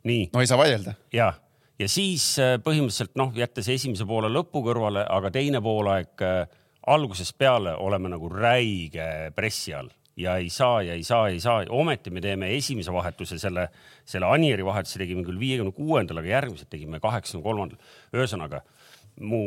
nii. 0.09 0.31
no 0.33 0.45
ei 0.45 0.51
saa 0.51 0.61
vaielda. 0.61 0.97
ja, 1.15 1.33
ja 1.81 1.91
siis 1.91 2.29
äh, 2.43 2.57
põhimõtteliselt 2.63 3.17
noh, 3.19 3.35
jättes 3.37 3.69
esimese 3.75 4.07
poole 4.09 4.31
lõpu 4.33 4.65
kõrvale, 4.67 5.05
aga 5.19 5.33
teine 5.35 5.63
poolaeg 5.65 6.25
äh, 6.25 6.43
algusest 6.87 7.37
peale 7.39 7.75
oleme 7.83 8.13
nagu 8.13 8.31
räige 8.31 9.33
pressi 9.35 9.75
all 9.75 9.91
ja 10.17 10.37
ei 10.41 10.49
saa 10.53 10.81
ja 10.83 10.97
ei 10.97 11.05
saa, 11.05 11.29
ei 11.29 11.41
saa, 11.41 11.65
ometi 11.69 12.11
me 12.11 12.23
teeme 12.25 12.49
esimese 12.57 12.93
vahetuse, 12.93 13.39
selle, 13.39 13.69
selle 14.09 14.31
Anieri 14.33 14.65
vahetuse 14.65 15.01
tegime 15.03 15.25
küll 15.27 15.41
viiekümne 15.41 15.75
kuuendal, 15.77 16.23
aga 16.23 16.33
järgmised 16.33 16.71
tegime 16.73 17.01
kaheksakümne 17.03 17.45
kolmandal. 17.45 17.95
ühesõnaga 18.17 18.63
mu 19.21 19.43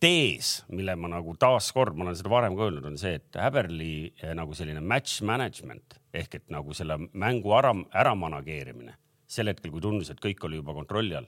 tees, 0.00 0.56
mille 0.74 0.94
ma 1.00 1.10
nagu 1.14 1.34
taaskord, 1.40 1.96
ma 1.96 2.06
olen 2.06 2.18
seda 2.18 2.30
varem 2.30 2.56
ka 2.58 2.66
öelnud, 2.66 2.86
on 2.90 2.98
see, 3.00 3.16
et 3.18 3.40
Häberli 3.40 3.94
eh, 4.20 4.34
nagu 4.36 4.54
selline 4.54 4.82
match 4.84 5.22
management 5.26 5.98
ehk 6.14 6.38
et 6.38 6.50
nagu 6.54 6.74
selle 6.76 6.98
mängu 7.12 7.54
ära, 7.58 7.72
ära 7.94 8.14
manageerimine 8.18 8.94
sel 9.34 9.50
hetkel, 9.50 9.72
kui 9.74 9.82
tundus, 9.82 10.12
et 10.12 10.20
kõik 10.22 10.44
oli 10.46 10.60
juba 10.60 10.74
kontrolli 10.76 11.16
all, 11.18 11.26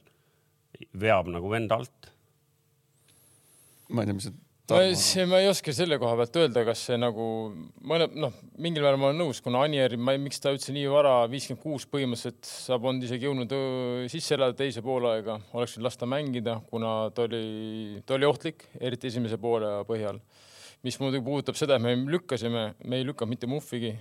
veab 1.00 1.30
nagu 1.32 1.50
vend 1.50 1.72
alt. 1.74 2.12
ma 3.88 4.02
ei 4.02 4.08
tea, 4.10 4.16
mis 4.18 4.28
see 4.28 4.45
ma, 4.70 4.80
see, 4.98 5.26
ma 5.30 5.38
ei 5.42 5.48
oska 5.50 5.72
selle 5.74 5.98
koha 6.02 6.16
pealt 6.18 6.38
öelda, 6.40 6.64
kas 6.66 6.80
see 6.88 6.96
nagu 6.98 7.26
mõne 7.86 8.08
noh, 8.18 8.34
mingil 8.62 8.82
määral 8.82 8.98
ma 9.00 9.10
olen 9.10 9.20
nõus, 9.22 9.40
kuna 9.44 9.62
Anier, 9.66 9.94
ma 9.98 10.16
ei, 10.16 10.22
miks 10.22 10.42
ta 10.42 10.50
üldse 10.54 10.74
nii 10.74 10.88
vara, 10.90 11.14
viiskümmend 11.30 11.62
kuus 11.62 11.86
põhimõtteliselt, 11.90 12.48
sa 12.50 12.80
polnud 12.82 13.06
isegi 13.06 13.28
jõudnud 13.28 13.54
sisse 14.12 14.34
elada 14.34 14.56
teise 14.58 14.82
poolaega, 14.86 15.38
oleks 15.54 15.76
võinud 15.76 15.86
lasta 15.86 16.10
mängida, 16.10 16.58
kuna 16.72 16.96
ta 17.14 17.28
oli, 17.28 18.02
ta 18.06 18.18
oli 18.18 18.26
ohtlik, 18.26 18.66
eriti 18.80 19.12
esimese 19.12 19.38
poole 19.38 19.70
põhjal 19.86 20.18
mis 20.86 20.98
muidugi 21.02 21.24
puudutab 21.26 21.58
seda, 21.58 21.76
et 21.76 21.82
me 21.84 21.96
lükkasime, 22.14 22.66
me 22.86 23.00
ei 23.00 23.06
lükanud 23.06 23.34
mitte 23.34 23.50
muhvigi. 23.50 23.92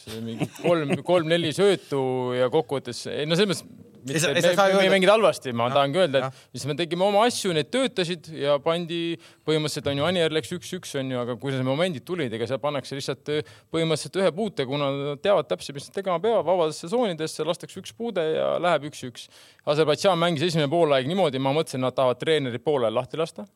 see 0.00 0.20
mingi 0.24 0.50
kolm, 0.60 0.94
kolm-neli 1.06 1.54
söötu 1.54 2.04
ja 2.36 2.50
kokkuvõttes, 2.52 3.06
no 3.28 3.38
selles 3.38 3.62
mõttes 3.62 3.92
mitte, 4.04 4.28
me, 4.28 4.40
me, 4.42 4.74
me 4.74 4.82
ei 4.84 4.90
mänginud 4.92 5.12
halvasti, 5.14 5.52
ma 5.56 5.68
ja, 5.68 5.74
tahangi 5.78 6.00
öelda, 6.02 6.28
et 6.28 6.58
siis 6.58 6.66
me 6.68 6.76
tegime 6.78 7.06
oma 7.06 7.24
asju, 7.28 7.54
need 7.56 7.70
töötasid 7.72 8.28
ja 8.36 8.58
pandi 8.62 9.16
põhimõtteliselt 9.48 9.88
on 9.92 10.00
ju, 10.00 10.06
Anier 10.08 10.34
läks 10.34 10.52
üks-üks 10.56 10.94
on 11.00 11.14
ju, 11.14 11.22
aga 11.22 11.38
kui 11.40 11.54
need 11.54 11.64
momendid 11.66 12.04
tulid, 12.08 12.34
ega 12.36 12.48
seal 12.50 12.60
pannakse 12.62 12.98
lihtsalt 12.98 13.32
äh, 13.32 13.56
põhimõtteliselt 13.74 14.20
ühe 14.20 14.32
puute, 14.36 14.68
kuna 14.68 14.90
nad 14.98 15.24
teavad 15.24 15.48
täpselt, 15.50 15.78
mis 15.78 15.88
nad 15.88 15.98
tegema 15.98 16.20
peavad, 16.22 16.44
vabadesse 16.46 16.90
tsoonidesse 16.90 17.48
lastakse 17.48 17.80
üks 17.80 17.96
puude 17.96 18.24
ja 18.34 18.54
läheb 18.62 18.90
üks-üks. 18.90 19.28
Aserbaidžaan 19.72 20.20
mängis 20.20 20.44
esimene 20.50 20.68
poolaeg 20.72 21.08
niimoodi, 21.08 21.40
ma 21.40 21.54
mõtlesin, 21.56 21.84
nad 21.84 21.96
tahavad 21.96 22.20
treeneri 22.20 22.60
poolel 22.62 22.94
lahti 22.94 23.20
lasta 23.20 23.48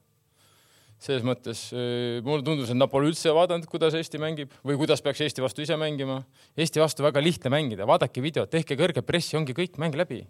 selles 1.03 1.25
mõttes 1.27 1.69
äh, 1.75 2.19
mulle 2.27 2.45
tundus, 2.47 2.73
et 2.73 2.79
nad 2.79 2.91
pole 2.91 3.11
üldse 3.13 3.33
vaadanud, 3.35 3.69
kuidas 3.71 3.97
Eesti 3.99 4.21
mängib 4.23 4.53
või 4.67 4.79
kuidas 4.81 5.03
peaks 5.05 5.23
Eesti 5.27 5.45
vastu 5.45 5.63
ise 5.63 5.79
mängima. 5.79 6.21
Eesti 6.59 6.83
vastu 6.83 7.07
väga 7.07 7.23
lihtne 7.23 7.53
mängida, 7.55 7.87
vaadake 7.89 8.25
videot, 8.25 8.51
tehke 8.51 8.79
kõrge 8.79 9.05
pressi, 9.07 9.37
ongi 9.39 9.57
kõik, 9.57 9.79
mäng 9.79 9.97
läbi 9.99 10.25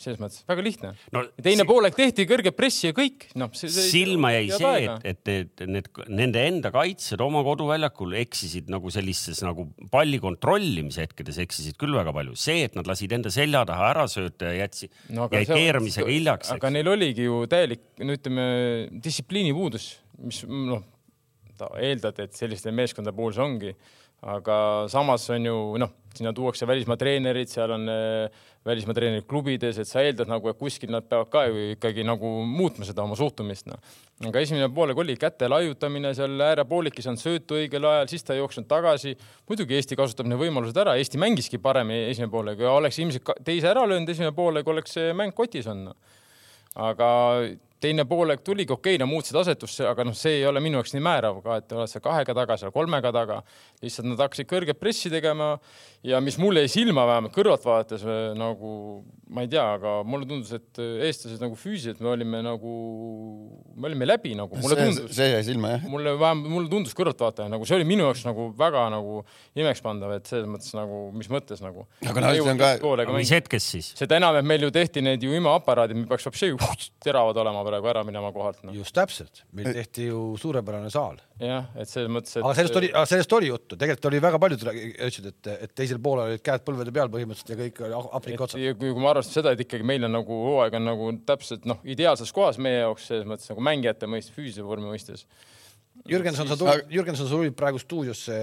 selles 0.00 0.20
mõttes 0.20 0.44
väga 0.48 0.64
lihtne 0.64 0.92
no,. 1.14 1.22
teine 1.42 1.64
si 1.64 1.68
poolek 1.68 1.96
tehti 1.98 2.26
kõrge 2.28 2.52
pressi 2.56 2.88
ja 2.88 2.96
kõik, 2.96 3.28
noh. 3.40 3.52
silma 3.54 4.32
jäi 4.34 4.46
see, 4.52 4.86
et, 4.86 5.06
et, 5.12 5.32
et 5.60 5.64
need, 5.68 5.90
nende 6.08 6.44
enda 6.50 6.72
kaitsjad 6.74 7.22
oma 7.24 7.42
koduväljakul 7.46 8.16
eksisid 8.22 8.70
nagu 8.72 8.92
sellises 8.94 9.42
nagu 9.46 9.68
palli 9.92 10.20
kontrollimise 10.22 11.06
hetkedes 11.06 11.40
eksisid 11.44 11.78
küll 11.80 11.96
väga 11.98 12.14
palju. 12.16 12.36
see, 12.40 12.64
et 12.68 12.78
nad 12.78 12.88
lasid 12.88 13.12
enda 13.16 13.32
selja 13.34 13.64
taha 13.68 13.90
ära 13.92 14.06
sööta 14.10 14.50
ja 14.50 14.64
jätsid 14.64 14.94
no,, 15.16 15.28
jäid 15.32 15.52
keeramisega 15.52 16.08
hiljaks. 16.10 16.54
aga 16.56 16.72
neil 16.72 16.94
oligi 16.94 17.28
ju 17.28 17.44
täielik, 17.50 17.84
no 18.00 18.16
ütleme, 18.16 18.46
distsipliini 19.04 19.54
puudus, 19.56 19.92
mis 20.20 20.42
noh, 20.48 20.84
eeldad, 21.76 22.16
et 22.24 22.32
selliste 22.36 22.72
meeskondade 22.72 23.16
puhul 23.16 23.36
see 23.36 23.44
ongi 23.44 23.74
aga 24.20 24.86
samas 24.92 25.24
on 25.32 25.48
ju 25.48 25.56
noh, 25.80 25.92
sinna 26.14 26.32
tuuakse 26.36 26.68
välismaa 26.68 26.98
treenerid, 27.00 27.48
seal 27.48 27.72
on 27.76 27.88
äh, 27.88 28.42
välismaa 28.66 28.94
treenerid 28.96 29.24
klubides, 29.28 29.78
et 29.80 29.88
sa 29.88 30.02
eeldad 30.04 30.28
nagu, 30.28 30.50
et 30.50 30.58
kuskil 30.58 30.90
nad 30.92 31.06
peavad 31.08 31.30
ka 31.32 31.46
ju 31.48 31.70
ikkagi 31.74 32.04
nagu 32.04 32.32
muutma 32.44 32.84
seda 32.84 33.04
oma 33.06 33.16
suhtumist, 33.16 33.70
noh. 33.70 33.80
aga 34.28 34.42
esimene 34.44 34.68
poolega 34.76 35.00
oli 35.00 35.16
käte 35.20 35.48
laiutamine 35.48 36.12
seal 36.16 36.44
äärepoolikis 36.44 37.08
on 37.08 37.16
söötu 37.20 37.56
õigel 37.56 37.88
ajal, 37.88 38.10
siis 38.12 38.26
ta 38.26 38.36
ei 38.36 38.42
jooksnud 38.42 38.68
tagasi. 38.68 39.16
muidugi 39.48 39.78
Eesti 39.78 39.96
kasutab 39.96 40.28
need 40.28 40.42
võimalused 40.42 40.76
ära, 40.82 40.98
Eesti 41.00 41.20
mängiski 41.22 41.58
paremini 41.58 42.10
esimene 42.10 42.32
poolega, 42.32 42.68
oleks 42.76 43.00
ilmselt 43.00 43.32
teise 43.46 43.72
ära 43.72 43.86
löönud 43.88 44.12
esimene 44.12 44.36
poolega, 44.36 44.70
oleks 44.70 44.98
see 44.98 45.16
mäng 45.16 45.32
kotis 45.36 45.70
olnud. 45.70 45.96
aga 46.76 47.08
teine 47.80 48.04
poolek 48.08 48.42
tuligi, 48.44 48.72
okei 48.74 48.96
okay,, 48.96 49.00
no 49.00 49.08
muutsid 49.10 49.38
asetust, 49.40 49.80
aga 49.88 50.04
noh, 50.06 50.16
see 50.16 50.40
ei 50.40 50.46
ole 50.48 50.62
minu 50.64 50.80
jaoks 50.80 50.92
nii 50.96 51.04
määrav 51.04 51.40
ka, 51.44 51.60
et 51.62 51.72
oled 51.76 51.90
sa 51.90 52.02
kahega 52.04 52.36
taga, 52.36 52.58
seal 52.60 52.74
kolmega 52.74 53.12
taga. 53.14 53.40
lihtsalt 53.80 54.10
nad 54.10 54.20
hakkasid 54.20 54.48
kõrget 54.50 54.80
pressi 54.80 55.12
tegema 55.12 55.54
ja 56.06 56.20
mis 56.24 56.38
mulle 56.40 56.66
jäi 56.66 56.74
silma 56.80 57.06
vähemalt 57.08 57.34
kõrvalt 57.36 57.64
vaadates 57.64 58.04
nagu 58.36 58.74
ma 59.30 59.44
ei 59.44 59.50
tea, 59.50 59.62
aga 59.76 59.92
mulle 60.06 60.26
tundus, 60.26 60.50
et 60.56 60.80
eestlased 61.06 61.42
nagu 61.42 61.54
füüsiliselt 61.58 62.00
me 62.02 62.10
olime 62.10 62.40
nagu, 62.42 62.70
me 63.76 63.88
olime 63.90 64.08
läbi 64.08 64.32
nagu. 64.38 64.58
mulle 64.58 64.76
see, 64.76 64.86
tundus, 64.88 65.14
see 65.16 65.28
jäi 65.30 65.42
silma 65.46 65.74
jah. 65.76 65.84
mulle 65.90 66.14
vähemalt, 66.18 66.50
mulle 66.50 66.70
tundus 66.72 66.96
kõrvaltvaataja 66.98 67.52
nagu 67.52 67.68
see 67.68 67.78
oli 67.78 67.86
minu 67.86 68.08
jaoks 68.08 68.24
nagu 68.26 68.48
väga 68.58 68.88
nagu 68.94 69.20
imekspandav, 69.58 70.16
et 70.18 70.30
selles 70.30 70.50
mõttes 70.50 70.74
nagu, 70.74 71.02
mis 71.14 71.30
mõttes 71.30 71.62
nagu. 71.62 71.86
aga 72.02 72.24
no 72.24 72.32
see 72.34 72.54
on 72.54 72.60
ka. 72.60 73.06
mis 73.14 73.34
hetkest 73.36 73.76
siis? 73.76 73.92
seda 74.00 74.18
enam, 74.18 74.40
et 74.40 74.48
meil 74.50 74.66
ju 74.66 74.72
tehti 74.74 75.04
need 75.04 75.22
ju 75.26 75.36
imeaparaadid, 75.38 76.00
me 76.00 76.10
peaks 76.10 76.26
hoopis 76.26 76.90
teravad 77.04 77.38
olema 77.44 77.62
praegu 77.70 77.90
ära 77.92 78.04
minema 78.06 78.32
kohalt 78.34 78.62
no.. 78.66 78.74
just 78.76 78.94
täpselt, 78.96 79.44
meil 79.56 79.70
tehti 79.76 80.08
ju 80.08 80.22
suurepärane 80.40 80.90
saal. 80.92 81.20
jah, 81.40 81.70
et 81.78 81.90
selles 81.90 82.10
mõttes 82.12 82.36
et.... 82.36 82.42
aga 82.44 82.54
sellest 82.58 82.80
oli, 82.80 82.90
sellest 83.12 83.36
oli 83.38 83.50
juttu, 83.52 83.78
tegelikult 83.80 84.10
oli 84.10 84.22
väga 84.26 84.42
paljud 84.42 84.66
ütlesid, 84.70 85.30
et, 85.32 85.52
et 85.68 85.76
teisel 85.82 86.02
poolel 86.02 86.34
olid 86.34 86.44
käed 86.46 86.66
põlvede 86.66 86.94
peal 86.96 87.12
põhimõtteliselt 87.14 87.54
ja 87.54 87.60
kõik 87.62 87.80
oli 87.86 88.02
hapnik 88.16 88.44
otsas. 88.48 88.66
kui, 88.82 88.92
kui 88.96 89.06
ma 89.06 89.14
arvestan 89.14 89.40
seda, 89.40 89.54
et 89.54 89.64
ikkagi 89.66 89.86
meil 89.86 90.08
on 90.08 90.16
nagu 90.18 90.42
hooaeg 90.48 90.76
on 90.80 90.88
nagu 90.90 91.14
täpselt 91.28 91.68
noh, 91.70 91.80
ideaalses 91.96 92.34
kohas 92.36 92.60
meie 92.62 92.82
jaoks 92.82 93.08
selles 93.12 93.28
mõttes 93.28 93.50
nagu 93.52 93.64
mängijate 93.70 94.10
mõistes, 94.10 94.34
füüsilise 94.36 94.66
vormi 94.66 94.90
mõistes 94.90 95.26
Jürgenson, 96.08 96.48
sa 96.48 96.56
tulid, 96.56 96.86
Jürgenson, 96.88 97.28
sa 97.28 97.36
tulid 97.36 97.56
praegu 97.56 97.80
stuudiosse 97.80 98.36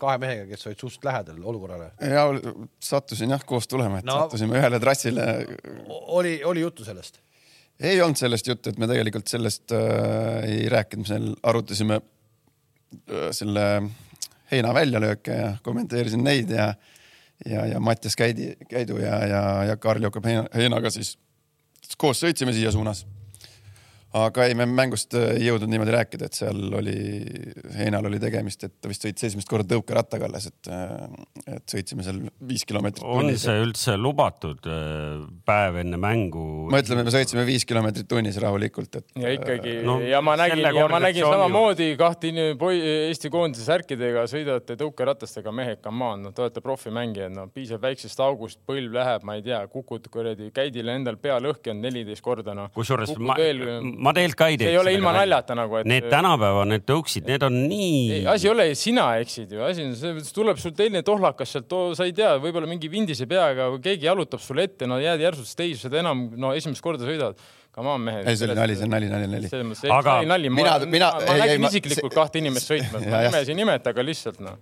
kahe 0.00 0.18
mehega, 0.20 0.44
kes 0.50 0.66
olid 0.68 0.80
suhteliselt 0.80 1.06
lähedal 1.08 1.46
olukorrale. 1.52 1.90
ja 2.00 2.26
sattusin 2.82 3.32
jah 3.32 3.44
koos 3.46 3.68
tulema, 3.70 4.02
et 4.02 4.08
no, 4.08 4.18
sattusime 4.24 4.58
ühele 4.60 4.80
trassile. 4.82 5.24
oli, 5.88 6.36
oli 6.44 6.64
juttu 6.64 6.84
sellest? 6.84 7.22
Ei 7.80 8.00
olnud 8.02 8.18
sellest 8.18 8.46
juttu, 8.46 8.70
et 8.70 8.78
me 8.78 8.88
tegelikult 8.90 9.30
sellest 9.30 9.72
äh, 9.74 10.44
ei 10.48 10.68
rääkinud, 10.72 11.04
me 11.04 11.12
seal 11.12 11.30
arutasime 11.42 12.00
äh, 12.00 13.30
selle 13.34 13.66
heina 14.50 14.74
väljalööke 14.74 15.38
ja 15.38 15.54
kommenteerisin 15.62 16.24
neid 16.24 16.52
ja 16.54 16.74
ja, 17.44 17.66
ja 17.66 17.80
Mattias 17.80 18.16
Käidi, 18.16 18.52
Käidu 18.70 18.96
ja, 19.02 19.18
ja, 19.26 19.42
ja 19.64 19.76
Karl 19.76 20.02
Jakob 20.02 20.24
Heinaga 20.54 20.90
siis 20.90 21.16
koos 21.98 22.22
sõitsime 22.22 22.54
siia 22.54 22.70
suunas 22.72 23.04
aga 24.14 24.44
ei, 24.46 24.54
me 24.54 24.66
mängust 24.70 25.14
äh, 25.18 25.32
ei 25.38 25.48
jõudnud 25.48 25.70
niimoodi 25.72 25.94
rääkida, 25.94 26.28
et 26.28 26.38
seal 26.38 26.58
oli, 26.78 26.96
Heinal 27.74 28.06
oli 28.06 28.20
tegemist, 28.22 28.62
et 28.66 28.74
ta 28.78 28.90
vist 28.90 29.02
sõitis 29.02 29.26
esimest 29.30 29.50
korda 29.50 29.66
tõukerattaga 29.74 30.28
alles, 30.28 30.46
et, 30.52 30.70
äh, 30.70 31.56
et 31.56 31.74
sõitsime 31.74 32.06
seal 32.06 32.20
viis 32.46 32.62
kilomeetrit. 32.68 33.02
on 33.02 33.24
tunnis. 33.24 33.42
see 33.42 33.64
üldse 33.64 33.96
lubatud 33.98 34.68
äh, 34.70 35.24
päev 35.46 35.80
enne 35.82 35.98
mängu? 36.00 36.44
ma 36.70 36.82
ütlen, 36.84 37.02
me 37.02 37.14
sõitsime 37.14 37.46
viis 37.48 37.66
kilomeetrit 37.66 38.08
tunnis 38.10 38.38
rahulikult, 38.42 39.00
et. 39.00 39.08
ja 39.18 39.32
ikkagi 39.34 39.80
no, 39.86 39.98
ja 40.04 40.22
ma 40.24 40.36
nägin 40.38 40.62
ja 40.62 40.86
ma 40.90 41.02
nägin 41.02 41.26
samamoodi 41.26 41.90
kahte 41.98 42.30
Eesti 42.34 43.28
koondise 43.30 43.66
särkidega 43.66 44.24
sõidavate 44.30 44.78
tõukeratastega 44.78 45.50
mehed, 45.54 45.80
come 45.82 46.06
on, 46.06 46.22
no 46.28 46.32
te 46.34 46.44
olete 46.44 46.62
profimängijad, 46.64 47.34
no 47.34 47.48
piisab 47.52 47.82
väiksest 47.82 48.20
august, 48.22 48.60
põlv 48.68 48.94
läheb, 48.94 49.26
ma 49.26 49.36
ei 49.38 49.44
tea, 49.44 49.58
kukud 49.70 50.06
kuradi 50.12 50.52
käidile 50.54 50.94
endal 50.94 51.18
pea 51.20 51.40
lõhki 51.42 51.72
on 51.74 51.82
neliteist 51.82 52.24
korda, 52.24 52.54
noh. 52.56 52.70
kusjuures 52.74 53.12
ma, 53.18 53.36
ma 54.03 54.03
tegelikult 54.12 54.38
ka 54.42 54.50
ei 54.52 54.58
teeks. 54.60 54.72
ei 54.72 54.78
ole 54.80 54.92
ilma 54.96 55.14
naljata 55.16 55.56
nagu, 55.56 55.80
et. 55.80 55.88
Need 55.88 56.10
tänapäeva, 56.12 56.66
need 56.68 56.84
tõuksid, 56.88 57.24
need 57.30 57.46
on 57.46 57.58
nii. 57.70 58.20
asi 58.34 58.48
ei 58.48 58.52
ole, 58.52 58.68
sina 58.78 59.08
eksid 59.22 59.56
ju, 59.56 59.64
asi 59.64 59.88
on 59.88 59.96
see, 59.98 60.22
tuleb 60.36 60.60
sul 60.60 60.76
teine 60.76 61.04
tohlakas 61.06 61.56
sealt, 61.56 61.72
sa 61.96 62.06
ei 62.08 62.14
tea, 62.16 62.34
võib-olla 62.42 62.68
mingi 62.70 62.90
vindise 62.92 63.28
peaga 63.30 63.70
või 63.74 63.82
keegi 63.84 64.10
jalutab 64.10 64.42
sulle 64.44 64.68
ette, 64.68 64.90
no 64.90 65.00
jääd 65.02 65.24
järsult 65.24 65.48
steisu, 65.48 65.86
seda 65.86 66.02
enam, 66.04 66.26
no 66.36 66.52
esimest 66.56 66.84
korda 66.84 67.08
sõidad 67.08 67.40
Come 67.74 67.90
on 67.90 68.04
mehed. 68.06 68.28
ei, 68.30 68.36
see 68.38 68.46
oli 68.46 68.54
nali, 68.54 68.74
see 68.78 68.86
on 68.86 68.92
nali, 68.94 69.06
nali, 69.10 69.26
nali. 69.26 69.48
selles 69.50 69.66
mõttes, 69.66 69.90
aga 69.90 70.20
nali, 70.30 70.50
mina, 70.52 70.76
mina, 70.86 71.08
ma, 71.16 71.24
ma 71.26 71.38
nägin 71.40 71.64
isiklikult 71.66 72.12
see... 72.12 72.18
kahte 72.20 72.38
inimest 72.38 72.70
sõitmas, 72.70 73.02
ma 73.10 73.22
nimesid 73.26 73.50
ei 73.50 73.58
nimeta, 73.58 73.90
aga 73.90 74.04
lihtsalt 74.06 74.38
noh 74.44 74.60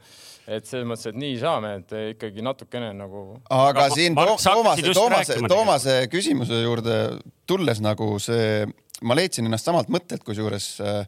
et 0.48 0.66
selles 0.66 0.86
mõttes, 0.88 1.06
et 1.12 1.18
nii 1.18 1.34
saame, 1.38 1.74
et 1.82 1.92
ikkagi 2.16 2.42
natukene 2.42 2.88
nagu. 2.96 3.20
aga 3.52 3.86
siin 3.92 4.16
Toomase, 4.16 4.94
Toomase, 4.96 5.36
Toomase 5.50 5.98
küsimuse 6.10 6.62
juurde 6.64 6.96
tulles 7.46 7.82
nagu 7.84 8.16
see 8.22 8.64
ma 9.02 9.16
leidsin 9.18 9.48
ennast 9.48 9.68
samalt 9.68 9.90
mõttelt, 9.92 10.24
kusjuures 10.26 10.68
äh, 10.80 11.02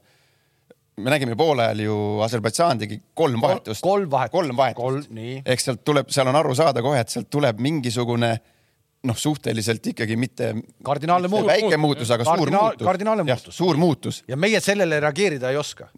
me 0.97 1.11
nägime 1.11 1.37
poole 1.37 1.67
ajal 1.67 1.85
ju 1.85 1.99
Aserbaidžaan 2.25 2.81
tegi 2.85 3.01
kolm 3.15 3.43
vahetust. 3.43 3.83
kolm 3.83 4.11
vahetust. 4.11 4.33
kolm 4.33 4.57
vahetust. 4.57 5.11
ehk 5.45 5.63
sealt 5.63 5.85
tuleb, 5.85 6.11
seal 6.15 6.31
on 6.31 6.39
aru 6.39 6.55
saada 6.55 6.83
kohe, 6.83 7.01
et 7.01 7.15
sealt 7.15 7.31
tuleb 7.31 7.61
mingisugune 7.63 8.35
noh, 9.05 9.19
suhteliselt 9.19 9.87
ikkagi 9.93 10.17
mitte 10.17 10.55
kardinaalne 10.85 11.29
muutus, 11.29 11.51
väike 11.51 11.77
muutus, 11.77 12.11
aga 12.15 12.25
Kardinaal, 12.25 12.49
suur 12.49 12.71
muutus. 12.71 12.87
kardinaalne 12.87 13.27
muutus. 13.29 13.57
suur 13.57 13.77
muutus. 13.81 14.23
ja 14.29 14.37
meie 14.37 14.61
sellele 14.65 15.01
reageerida 15.01 15.51
ei 15.51 15.61
oska 15.61 15.91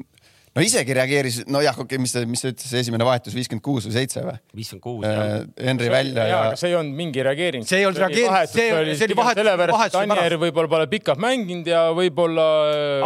no 0.56 0.64
isegi 0.64 0.96
reageeris, 0.96 1.38
nojah, 1.52 1.76
okei 1.76 1.96
okay,, 1.96 2.02
mis 2.02 2.14
ta, 2.14 2.22
mis 2.28 2.42
ta 2.42 2.50
ütles, 2.52 2.72
esimene 2.80 3.06
vahetus 3.06 3.36
viiskümmend 3.36 3.64
kuus 3.64 3.86
või 3.88 3.94
seitse 3.98 4.24
või? 4.24 4.34
viiskümmend 4.56 4.84
kuus, 4.84 5.06
jah. 5.06 5.44
Henri 5.68 5.92
välja 5.92 6.26
ja, 6.26 6.40
ja.... 6.50 6.58
see 6.58 6.72
ei 6.72 6.78
olnud 6.80 6.98
mingi 6.98 7.24
reageering. 7.26 7.68
see 7.68 7.82
ei 7.82 7.88
olnud 7.88 8.02
reageering, 8.02 8.50
see, 8.52 8.66
see 8.96 9.08
oli 9.10 9.18
vahetus. 9.20 9.52
et 9.86 10.00
Anier 10.02 10.38
võib-olla 10.40 10.72
pole 10.72 10.90
pikalt 10.90 11.22
mänginud 11.22 11.70
ja 11.70 11.86
võib-olla. 11.96 12.50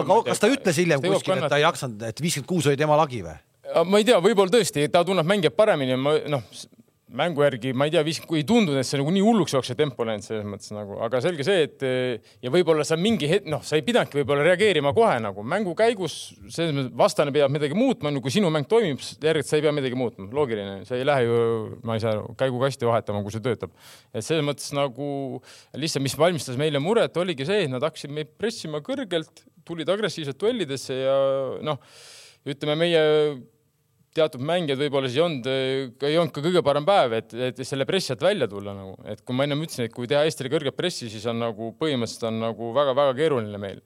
aga 0.02 0.20
kas 0.30 0.42
ta 0.42 0.50
ütles 0.52 0.82
hiljem 0.82 1.02
kuskil, 1.04 1.38
et 1.38 1.50
ta 1.50 1.60
ei 1.60 1.66
jaksanud, 1.66 2.08
et 2.10 2.24
viiskümmend 2.24 2.50
kuus 2.50 2.70
oli 2.70 2.80
tema 2.80 2.98
lagi 3.00 3.24
või? 3.26 3.38
ma 3.86 4.00
ei 4.00 4.06
tea, 4.06 4.18
võib-olla 4.22 4.52
tõesti, 4.54 4.86
ta 4.92 5.04
tunneb 5.06 5.26
mängijat 5.28 5.54
paremini, 5.58 5.98
ma 5.98 6.16
noh, 6.30 6.46
mängu 7.16 7.42
järgi 7.42 7.72
ma 7.74 7.86
ei 7.88 7.92
tea, 7.94 8.02
ei 8.04 8.44
tundunud, 8.46 8.78
et 8.78 8.86
see 8.86 9.00
nagu 9.00 9.10
nii 9.14 9.22
hulluks 9.24 9.54
jooksev 9.56 9.78
tempo 9.78 10.04
läinud 10.06 10.24
selles 10.24 10.46
mõttes 10.46 10.70
nagu, 10.74 10.98
aga 11.04 11.20
selge 11.24 11.46
see, 11.46 11.64
et 11.66 11.84
ja 12.44 12.52
võib-olla 12.54 12.86
sa 12.86 12.98
mingi 13.00 13.28
hetk, 13.30 13.48
noh, 13.50 13.64
sa 13.66 13.78
ei 13.78 13.84
pidanudki 13.86 14.20
võib-olla 14.20 14.46
reageerima 14.46 14.92
kohe 14.96 15.16
nagu 15.22 15.44
mängu 15.46 15.74
käigus, 15.78 16.18
selles 16.52 16.74
mõttes 16.76 16.94
vastane 17.02 17.34
peab 17.34 17.52
midagi 17.54 17.78
muutma, 17.78 18.12
kui 18.22 18.34
sinu 18.34 18.52
mäng 18.54 18.68
toimib, 18.70 19.02
järelikult 19.22 19.50
sa 19.50 19.58
ei 19.58 19.66
pea 19.66 19.74
midagi 19.74 19.98
muutma, 19.98 20.28
loogiline, 20.38 20.80
sa 20.88 20.98
ei 20.98 21.06
lähe 21.08 21.26
ju, 21.26 21.42
ma 21.86 21.98
ei 21.98 22.04
saa 22.04 22.22
käigukasti 22.40 22.88
vahetama, 22.88 23.24
kui 23.26 23.34
see 23.34 23.44
töötab. 23.44 23.74
et 24.14 24.26
selles 24.26 24.46
mõttes 24.46 24.70
nagu 24.76 25.40
lihtsalt, 25.74 26.06
mis 26.06 26.18
valmistas 26.18 26.58
meile 26.60 26.82
muret, 26.82 27.16
oligi 27.20 27.48
see, 27.48 27.64
et 27.66 27.72
nad 27.72 27.84
hakkasid 27.86 28.14
meid 28.14 28.34
pressima 28.38 28.82
kõrgelt, 28.86 29.46
tulid 29.66 29.90
agressiivselt 29.90 30.38
duellidesse 30.40 30.94
ja 31.02 31.16
noh, 31.66 31.82
ütleme 32.48 32.78
meie 32.78 33.02
teatud 34.16 34.42
mängijad 34.42 34.80
võib-olla 34.80 35.10
siis 35.10 35.20
ei 35.20 35.24
olnud, 35.24 35.48
ei 36.08 36.16
olnud 36.18 36.34
ka 36.34 36.42
kõige 36.44 36.62
parem 36.66 36.86
päev, 36.86 37.14
et, 37.20 37.34
et 37.50 37.60
selle 37.66 37.86
pressi 37.88 38.14
alt 38.14 38.24
välja 38.24 38.48
tulla 38.50 38.74
nagu, 38.74 38.96
et 39.10 39.22
kui 39.26 39.36
ma 39.36 39.46
ennem 39.46 39.62
ütlesin, 39.66 39.86
et 39.86 39.94
kui 39.94 40.08
teha 40.10 40.24
Eestile 40.26 40.50
kõrget 40.52 40.76
pressi, 40.76 41.10
siis 41.12 41.26
on 41.30 41.38
nagu 41.42 41.70
põhimõtteliselt 41.78 42.26
on 42.30 42.40
nagu 42.42 42.72
väga-väga 42.76 43.14
keeruline 43.18 43.60
meil. 43.62 43.78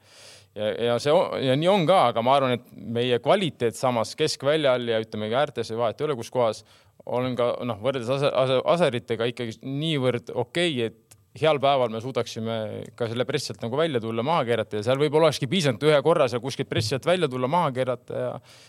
ja, 0.57 0.71
ja 0.89 0.97
see 1.03 1.13
ja 1.45 1.59
nii 1.59 1.69
on 1.69 1.85
ka, 1.89 2.01
aga 2.13 2.25
ma 2.25 2.39
arvan, 2.39 2.57
et 2.57 2.73
meie 2.73 3.19
kvaliteet 3.21 3.77
samas 3.77 4.15
keskväljal 4.17 4.89
ja 4.89 5.03
ütleme 5.05 5.29
ka 5.33 5.43
äärtes, 5.43 5.75
vahet 5.77 6.01
ei 6.01 6.09
ole, 6.09 6.17
kus 6.17 6.33
kohas, 6.33 6.65
olen 7.05 7.37
ka 7.37 7.51
noh, 7.69 7.81
võrreldes 7.85 8.13
ase, 8.17 8.31
ase, 8.33 8.61
aseritega 8.77 9.29
ikkagi 9.29 9.59
niivõrd 9.61 10.33
okei 10.33 10.79
okay,, 10.79 10.89
et 10.89 11.04
heal 11.35 11.59
päeval 11.59 11.91
me 11.91 11.99
suudaksime 12.03 12.57
ka 12.95 13.09
selle 13.11 13.25
pressi 13.27 13.51
alt 13.51 13.65
nagu 13.65 13.79
välja 13.79 13.99
tulla, 14.03 14.23
maha 14.27 14.45
keerata 14.47 14.79
ja 14.79 14.85
seal 14.87 15.01
võib-olla 15.01 15.29
olekski 15.29 15.49
piisanud 15.51 15.83
ühe 15.83 15.97
korra 16.07 16.29
seal 16.31 16.43
kuskilt 16.45 16.69
pressi 16.71 16.95
alt 16.95 17.09
välja 17.09 17.29
tulla, 17.31 17.49
maha 17.51 17.73
keerata 17.75 18.21
ja, 18.21 18.29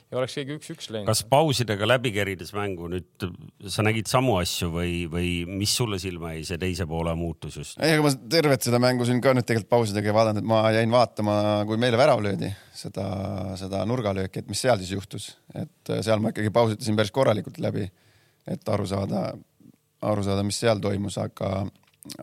ja 0.10 0.17
oleks 0.17 0.38
keegi 0.39 0.55
üks-üks 0.57 0.89
läinud. 0.89 1.10
kas 1.12 1.22
pausidega 1.29 1.86
läbi 1.86 2.10
kerides 2.15 2.55
mängu 2.57 2.89
nüüd 2.89 3.27
sa 3.69 3.86
nägid 3.86 4.10
samu 4.10 4.39
asju 4.41 4.72
või, 4.74 4.95
või 5.12 5.29
mis 5.45 5.75
sulle 5.77 6.00
silma 6.01 6.34
jäi, 6.34 6.41
see 6.50 6.60
teise 6.65 6.89
poole 6.89 7.13
muutus 7.19 7.60
just? 7.62 7.77
ei, 7.77 7.93
ega 8.00 8.07
ma 8.07 8.15
tervet 8.34 8.65
seda 8.65 8.81
mängu 8.81 9.05
siin 9.05 9.22
ka 9.22 9.36
nüüd 9.38 9.45
tegelikult 9.45 9.72
pausidega 9.75 10.10
ei 10.10 10.17
vaadanud, 10.17 10.41
et 10.41 10.50
ma 10.55 10.63
jäin 10.74 10.98
vaatama, 10.98 11.38
kui 11.69 11.77
meile 11.81 12.01
värav 12.01 12.25
löödi, 12.25 12.50
seda, 12.74 13.05
seda 13.62 13.86
nurgalööki, 13.86 14.41
et 14.41 14.50
mis 14.50 14.65
seal 14.65 14.81
siis 14.81 14.98
juhtus, 14.98 15.36
et 15.53 15.95
seal 16.01 16.17
ma 16.24 16.34
ikkagi 16.34 16.50
pausitasin 16.55 16.98
päris 16.98 17.13
korralikult 17.13 17.62
läbi, 17.62 17.86
et 18.50 18.74
aru 18.74 18.89
saada, 18.89 19.27
aru 20.01 20.25
saada, 20.25 20.41
mis 20.48 20.65
seal 20.65 20.81
toimus, 20.81 21.22
aga 21.22 21.67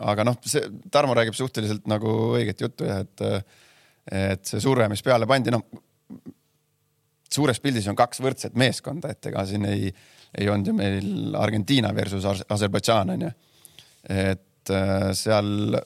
aga 0.00 0.26
noh, 0.26 0.38
see 0.46 0.62
Tarmo 0.92 1.16
räägib 1.16 1.36
suhteliselt 1.36 1.88
nagu 1.90 2.12
õiget 2.38 2.62
juttu 2.62 2.86
jah, 2.88 3.02
et, 3.02 3.24
et 4.06 4.44
see 4.46 4.62
surve, 4.62 4.88
mis 4.92 5.02
peale 5.04 5.28
pandi, 5.30 5.54
noh 5.54 5.64
suures 7.32 7.60
pildis 7.64 7.88
on 7.90 7.98
kaks 7.98 8.20
võrdset 8.22 8.58
meeskonda, 8.60 9.12
et 9.12 9.30
ega 9.30 9.44
siin 9.48 9.64
ei, 9.68 9.88
ei 10.38 10.50
olnud 10.52 10.68
ju 10.68 10.76
meil 10.76 11.38
Argentiina 11.40 11.92
versus 11.96 12.26
Aserbaidžaan 12.26 13.14
on 13.14 13.26
ju. 13.26 13.32
et 14.12 14.70
äh, 14.74 15.08
seal 15.16 15.80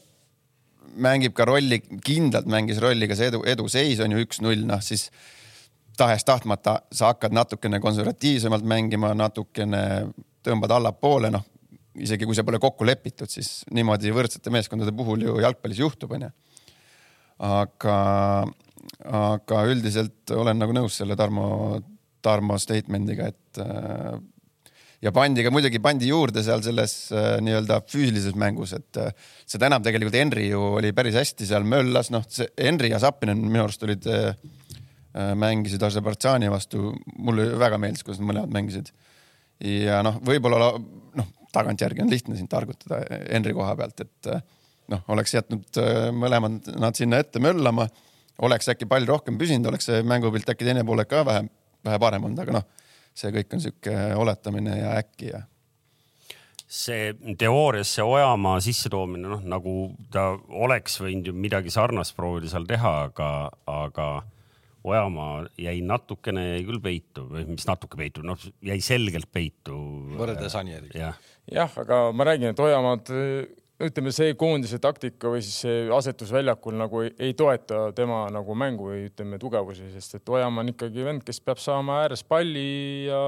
mängib 0.96 1.34
ka 1.36 1.44
rolli, 1.48 1.80
kindlalt 2.04 2.48
mängis 2.50 2.80
rolli 2.82 3.08
ka 3.08 3.16
see 3.18 3.30
edu, 3.30 3.42
eduseis 3.46 4.00
on 4.00 4.14
ju 4.14 4.22
üks-null, 4.24 4.64
noh 4.68 4.80
siis 4.84 5.10
tahes-tahtmata 5.96 6.78
sa 6.92 7.12
hakkad 7.12 7.34
natukene 7.36 7.80
konservatiivsemalt 7.80 8.64
mängima, 8.68 9.14
natukene 9.16 9.82
tõmbad 10.44 10.72
allapoole, 10.76 11.30
noh 11.32 11.44
isegi 12.02 12.28
kui 12.28 12.36
see 12.36 12.46
pole 12.46 12.60
kokku 12.62 12.86
lepitud, 12.88 13.30
siis 13.30 13.60
niimoodi 13.74 14.12
võrdsete 14.14 14.52
meeskondade 14.54 14.94
puhul 14.96 15.26
ju 15.26 15.36
jalgpallis 15.42 15.80
juhtub, 15.82 16.14
onju. 16.16 16.30
aga, 17.46 17.98
aga 19.20 19.66
üldiselt 19.70 20.32
olen 20.36 20.58
nagu 20.60 20.76
nõus 20.76 20.96
selle 21.00 21.16
Tarmo, 21.18 21.78
Tarmo 22.24 22.58
statement'iga, 22.60 23.30
et 23.32 23.60
äh, 23.62 24.16
ja 25.04 25.12
pandi 25.14 25.44
ka 25.44 25.52
muidugi 25.54 25.80
pandi 25.84 26.10
juurde 26.10 26.44
seal 26.44 26.64
selles 26.64 26.96
äh, 27.14 27.36
nii-öelda 27.44 27.80
füüsilises 27.88 28.36
mängus, 28.38 28.74
et 28.76 29.00
äh, 29.00 29.12
seda 29.48 29.70
enam 29.70 29.84
tegelikult 29.84 30.18
Henry 30.18 30.50
ju 30.50 30.62
oli 30.80 30.92
päris 30.96 31.18
hästi 31.20 31.48
seal 31.48 31.66
möllas, 31.68 32.12
noh, 32.14 32.24
see 32.28 32.48
Henry 32.60 32.92
ja 32.92 33.00
Zappinen 33.02 33.40
minu 33.46 33.66
arust 33.66 33.84
olid 33.86 34.06
mängisid 35.16 35.80
Aserbaidžaani 35.80 36.50
vastu, 36.52 36.90
mulle 37.24 37.46
väga 37.56 37.78
meeldis, 37.80 38.02
kuidas 38.04 38.18
nad 38.20 38.28
mõlemad 38.28 38.50
mängisid. 38.52 38.90
ja 39.64 40.02
noh, 40.04 40.18
võib-olla 40.20 40.74
tagantjärgi 41.56 42.04
on 42.04 42.12
lihtne 42.12 42.38
sind 42.38 42.52
targutada 42.52 43.02
Henri 43.26 43.54
koha 43.56 43.74
pealt, 43.78 44.04
et 44.04 44.30
eh, 44.32 44.44
noh, 44.92 45.02
oleks 45.14 45.34
jätnud 45.36 45.82
eh, 45.82 46.08
mõlemad 46.14 46.72
nad 46.76 46.98
sinna 46.98 47.20
ette 47.24 47.42
möllama, 47.42 47.88
oleks 48.46 48.70
äkki 48.72 48.88
pall 48.90 49.08
rohkem 49.08 49.40
püsinud, 49.40 49.72
oleks 49.72 49.90
see 49.90 50.04
mängupilt 50.06 50.48
äkki 50.52 50.68
teine 50.68 50.84
poolek 50.86 51.10
ka 51.12 51.24
vähe, 51.26 51.44
vähe 51.86 52.00
parem 52.02 52.28
olnud, 52.28 52.44
aga 52.44 52.60
noh, 52.60 52.70
see 53.16 53.32
kõik 53.34 53.56
on 53.56 53.64
sihuke 53.64 53.98
oletamine 54.20 54.80
ja 54.80 54.96
äkki 55.00 55.32
ja 55.32 55.44
see 56.66 57.12
teoorias 57.38 57.92
see 57.94 58.04
Ojamaa 58.04 58.58
sissetoomine, 58.64 59.28
noh 59.30 59.44
nagu 59.46 59.74
ta 60.12 60.32
oleks 60.66 60.98
võinud 61.02 61.30
ju 61.30 61.34
midagi 61.36 61.72
sarnast 61.72 62.16
proovida 62.16 62.50
seal 62.50 62.66
teha, 62.68 62.94
aga, 63.06 63.28
aga 63.70 64.08
Ojamaa 64.86 65.46
jäi 65.58 65.80
natukene, 65.82 66.44
jäi 66.52 66.66
küll 66.66 66.82
peitu 66.82 67.26
või 67.30 67.46
mis 67.48 67.66
natuke 67.66 67.98
peitu, 67.98 68.22
noh 68.26 68.38
jäi 68.62 68.78
selgelt 68.84 69.30
peitu. 69.34 69.78
võrreldes 70.18 70.54
Anieriga. 70.58 71.14
Jah 71.52 71.70
ja,, 71.70 71.82
aga 71.82 72.10
ma 72.12 72.26
räägin, 72.26 72.52
et 72.52 72.60
Ojamaad, 72.60 73.10
ütleme, 73.86 74.12
see 74.14 74.34
koondise 74.40 74.78
taktika 74.82 75.30
või 75.30 75.42
siis 75.44 75.58
see 75.66 75.82
asetus 75.92 76.32
väljakul 76.32 76.78
nagu 76.78 77.02
ei, 77.04 77.12
ei 77.28 77.34
toeta 77.38 77.90
tema 77.96 78.24
nagu 78.32 78.56
mängu 78.58 78.88
või 78.90 79.04
ütleme 79.10 79.38
tugevusi, 79.42 79.90
sest 79.94 80.18
et 80.18 80.32
Ojamaa 80.32 80.64
on 80.64 80.72
ikkagi 80.72 81.04
vend, 81.06 81.26
kes 81.26 81.42
peab 81.44 81.60
saama 81.62 82.00
ääres 82.04 82.24
palli 82.26 83.06
ja 83.06 83.20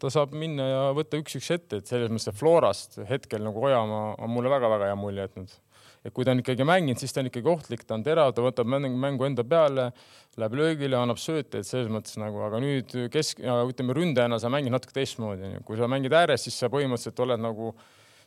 ta 0.00 0.12
saab 0.14 0.36
minna 0.38 0.68
ja 0.68 0.84
võtta 0.96 1.20
üks-üks 1.20 1.50
ette, 1.56 1.82
et 1.82 1.90
selles 1.90 2.12
mõttes 2.12 2.38
Florast 2.38 3.00
hetkel 3.10 3.42
nagu 3.44 3.66
Ojamaa 3.66 4.14
on 4.20 4.32
mulle 4.32 4.52
väga-väga 4.52 4.92
hea 4.92 5.00
mulje 5.00 5.26
jätnud 5.26 5.58
et 6.04 6.14
kui 6.16 6.24
ta 6.24 6.32
on 6.34 6.40
ikkagi 6.40 6.64
mänginud, 6.64 7.00
siis 7.00 7.12
ta 7.12 7.22
on 7.22 7.28
ikkagi 7.28 7.50
ohtlik, 7.52 7.84
ta 7.86 7.96
on 7.98 8.04
terav, 8.06 8.32
ta 8.36 8.44
võtab 8.44 8.68
mängu 8.70 9.26
enda 9.28 9.44
peale, 9.44 9.90
läheb 10.40 10.56
löögile, 10.56 10.96
annab 10.96 11.20
sööte, 11.20 11.60
et 11.60 11.68
selles 11.68 11.90
mõttes 11.92 12.16
nagu, 12.20 12.40
aga 12.46 12.60
nüüd 12.62 12.94
kesk, 13.12 13.42
ütleme 13.44 13.96
ründajana 13.96 14.40
sa 14.40 14.52
mängid 14.52 14.72
natuke 14.72 14.96
teistmoodi, 14.96 15.58
kui 15.68 15.80
sa 15.80 15.90
mängid 15.90 16.16
ääres, 16.16 16.46
siis 16.46 16.56
sa 16.60 16.72
põhimõtteliselt 16.72 17.24
oled 17.26 17.44
nagu 17.44 17.74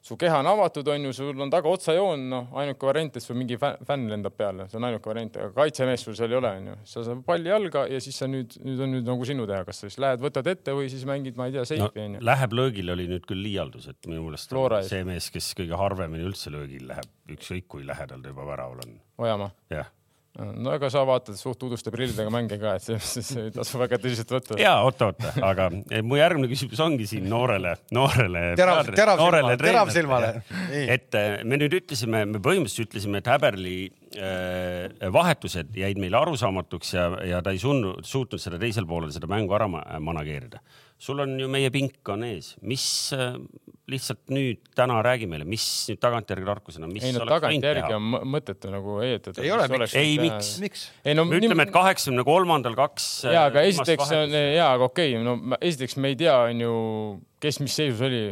su 0.03 0.17
keha 0.19 0.41
on 0.43 0.49
avatud, 0.51 0.87
on 0.91 1.07
ju, 1.07 1.13
sul 1.15 1.41
on 1.45 1.51
taga 1.51 1.71
otsajoon, 1.71 2.25
noh, 2.31 2.49
ainuke 2.59 2.87
variant, 2.89 3.15
et 3.15 3.23
sul 3.23 3.37
mingi 3.39 3.55
fänn 3.61 4.09
lendab 4.11 4.35
peale, 4.35 4.67
see 4.71 4.79
on 4.79 4.87
ainuke 4.89 5.09
variant, 5.09 5.39
aga 5.39 5.55
kaitsemees 5.55 6.03
sul 6.03 6.17
seal 6.19 6.33
ei 6.33 6.39
ole, 6.41 6.51
on 6.59 6.67
ju. 6.71 6.75
sa 6.91 7.05
saad 7.07 7.23
palli 7.27 7.51
jalga 7.53 7.85
ja 7.91 8.01
siis 8.03 8.19
sa 8.19 8.27
nüüd, 8.27 8.57
nüüd 8.65 8.83
on 8.83 8.95
nüüd 8.97 9.07
nagu 9.07 9.29
sinu 9.29 9.47
teha, 9.49 9.63
kas 9.69 9.79
sa 9.79 9.89
siis 9.89 9.99
lähed, 10.03 10.21
võtad 10.23 10.51
ette 10.51 10.75
või 10.75 10.91
siis 10.91 11.07
mängid, 11.09 11.39
ma 11.39 11.47
ei 11.47 11.55
tea, 11.55 11.65
seifi 11.69 12.03
on 12.03 12.19
ju. 12.19 12.25
Läheb 12.33 12.59
löögile 12.59 12.97
oli 12.97 13.07
nüüd 13.15 13.27
küll 13.29 13.43
liialdus, 13.47 13.87
et 13.93 14.11
minu 14.11 14.27
meelest 14.27 14.55
see 14.91 15.07
mees, 15.07 15.31
kes 15.33 15.53
kõige 15.57 15.79
harvemini 15.79 16.27
üldse 16.27 16.51
löögil 16.53 16.87
läheb, 16.91 17.09
ükskõik 17.37 17.71
kui 17.71 17.87
lähedal 17.87 18.21
ta 18.23 18.35
juba 18.35 18.47
väraval 18.51 18.83
on. 18.83 18.97
Ojamaa? 19.23 19.53
jah 19.71 19.87
no 20.39 20.71
ega 20.73 20.89
sa 20.89 21.03
vaatad 21.05 21.37
suht 21.37 21.61
uduste 21.67 21.91
prillidega 21.93 22.31
mänge 22.33 22.57
ka, 22.61 22.75
et 22.79 22.85
see 23.05 23.41
ei 23.43 23.51
tasu 23.53 23.77
väga 23.81 23.99
tõsiselt 24.01 24.31
võtta. 24.33 24.57
ja 24.61 24.75
oota-oota, 24.85 25.33
aga 25.45 25.67
mu 26.05 26.17
järgmine 26.17 26.49
küsimus 26.49 26.81
ongi 26.83 27.07
siin 27.09 27.27
noorele, 27.29 27.75
noorele. 27.93 28.45
terav, 28.59 28.89
terav 28.97 29.21
silmale, 29.21 29.57
terav 29.61 29.91
silmale. 29.93 30.31
et 30.71 31.19
eh, 31.19 31.35
me 31.45 31.59
nüüd 31.61 31.77
ütlesime, 31.83 32.23
me 32.31 32.41
põhimõtteliselt 32.43 32.89
ütlesime, 32.89 33.21
et 33.21 33.29
Häberli 33.29 33.75
äh, 34.17 35.11
vahetused 35.13 35.77
jäid 35.77 36.01
meile 36.01 36.17
arusaamatuks 36.23 36.95
ja, 36.97 37.09
ja 37.35 37.43
ta 37.45 37.53
ei 37.53 37.61
sunnud, 37.61 38.01
suutnud 38.07 38.41
seda 38.41 38.61
teisel 38.61 38.89
poolel 38.89 39.13
seda 39.13 39.29
mängu 39.29 39.53
ära 39.53 39.69
manageerida 39.69 40.63
sul 41.03 41.19
on 41.19 41.37
ju 41.39 41.49
meie 41.51 41.71
pink 41.73 42.09
on 42.13 42.25
ees, 42.27 42.53
mis 42.63 42.85
äh, 43.15 43.35
lihtsalt 43.91 44.31
nüüd 44.31 44.61
täna 44.77 45.01
räägi 45.03 45.27
meile, 45.27 45.47
mis 45.47 45.65
nüüd 45.89 45.99
tagantjärgi 46.03 46.47
tarkusena, 46.47 46.87
mis 46.91 47.03
ei 47.03 47.15
no 47.15 47.25
tagantjärgi 47.27 47.97
on 47.97 48.13
mõttetu 48.31 48.71
nagu 48.71 48.99
heietada. 49.01 49.43
ei 49.43 49.51
ole, 49.51 49.67
miks? 49.73 49.95
ei, 49.99 50.13
miks, 50.21 50.53
miks? 50.63 50.85
ei 51.03 51.17
no 51.17 51.25
me 51.27 51.41
ütleme, 51.41 51.67
et 51.67 51.73
kaheksakümne 51.75 52.23
kolmandal 52.27 52.77
kaks. 52.79 53.09
ja, 53.27 53.49
aga 53.49 53.59
äh, 53.63 53.73
esiteks 53.73 54.15
on 54.15 54.31
ja, 54.31 54.71
aga 54.71 54.87
okei 54.87 55.17
okay,, 55.17 55.25
no 55.27 55.59
esiteks 55.59 55.99
me 55.99 56.13
ei 56.13 56.19
tea, 56.23 56.37
on 56.47 56.63
ju, 56.63 56.77
kes 57.43 57.59
mis 57.63 57.75
seisus 57.81 58.05
oli 58.07 58.23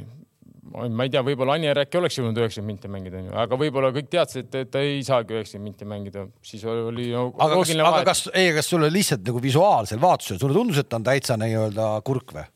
ma 0.72 1.04
ei 1.04 1.12
tea, 1.12 1.20
võib-olla 1.26 1.58
Anier 1.58 1.82
äkki 1.84 2.00
oleks 2.00 2.16
jõudnud 2.16 2.38
üheksakümmend 2.40 2.78
minti 2.78 2.92
mängida, 2.92 3.20
onju, 3.20 3.36
aga 3.44 3.60
võib-olla 3.60 3.92
kõik 3.96 4.08
teadsid, 4.14 4.48
et 4.56 4.72
ta 4.72 4.80
ei 4.86 5.02
saagi 5.04 5.36
üheksakümmend 5.36 5.68
minti 5.68 5.88
mängida, 5.90 6.26
siis 6.48 6.64
oli 6.70 7.10
no, 7.12 7.28
aga 7.44 7.60
kas, 7.60 7.74
aga 7.76 8.02
kas, 8.08 8.24
ei, 8.32 8.54
kas 8.56 8.72
sulle 8.72 8.88
lihtsalt 8.94 9.26
nagu 9.28 9.44
visuaalsel 9.44 10.00
vaatlusel, 10.02 10.40
sulle 10.40 10.56
tundus, 10.56 10.80
et 10.80 10.88
ta 10.88 11.02
on 11.02 11.08
täitsa 11.12 11.36
nii-öelda 11.42 11.92
kurk 12.08 12.36
või? 12.38 12.48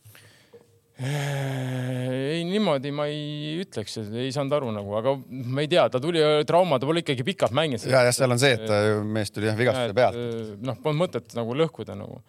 Ei, 1.03 2.43
niimoodi 2.47 2.91
ma 2.95 3.07
ei 3.11 3.57
ütleks, 3.63 3.97
ei 4.15 4.31
saanud 4.31 4.55
aru 4.55 4.71
nagu, 4.75 4.93
aga 4.95 5.15
ma 5.27 5.63
ei 5.63 5.69
tea, 5.71 5.83
ta 5.91 5.99
tuli 6.03 6.21
trauma, 6.47 6.79
ta 6.79 6.87
pole 6.87 7.03
ikkagi 7.03 7.25
pikalt 7.27 7.55
mänginud. 7.57 7.83
ja, 7.89 8.05
jah, 8.07 8.15
seal 8.15 8.31
on 8.31 8.39
see, 8.39 8.55
et 8.55 9.03
mees 9.03 9.33
tuli 9.35 9.49
jah 9.49 9.59
vigastuse 9.59 9.97
pealt. 9.97 10.21
noh, 10.63 10.79
polnud 10.83 11.03
mõtet 11.03 11.35
nagu 11.35 11.57
lõhkuda 11.59 11.97
nagu, 11.99 12.21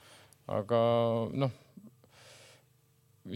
aga 0.50 0.80
noh, 1.44 1.54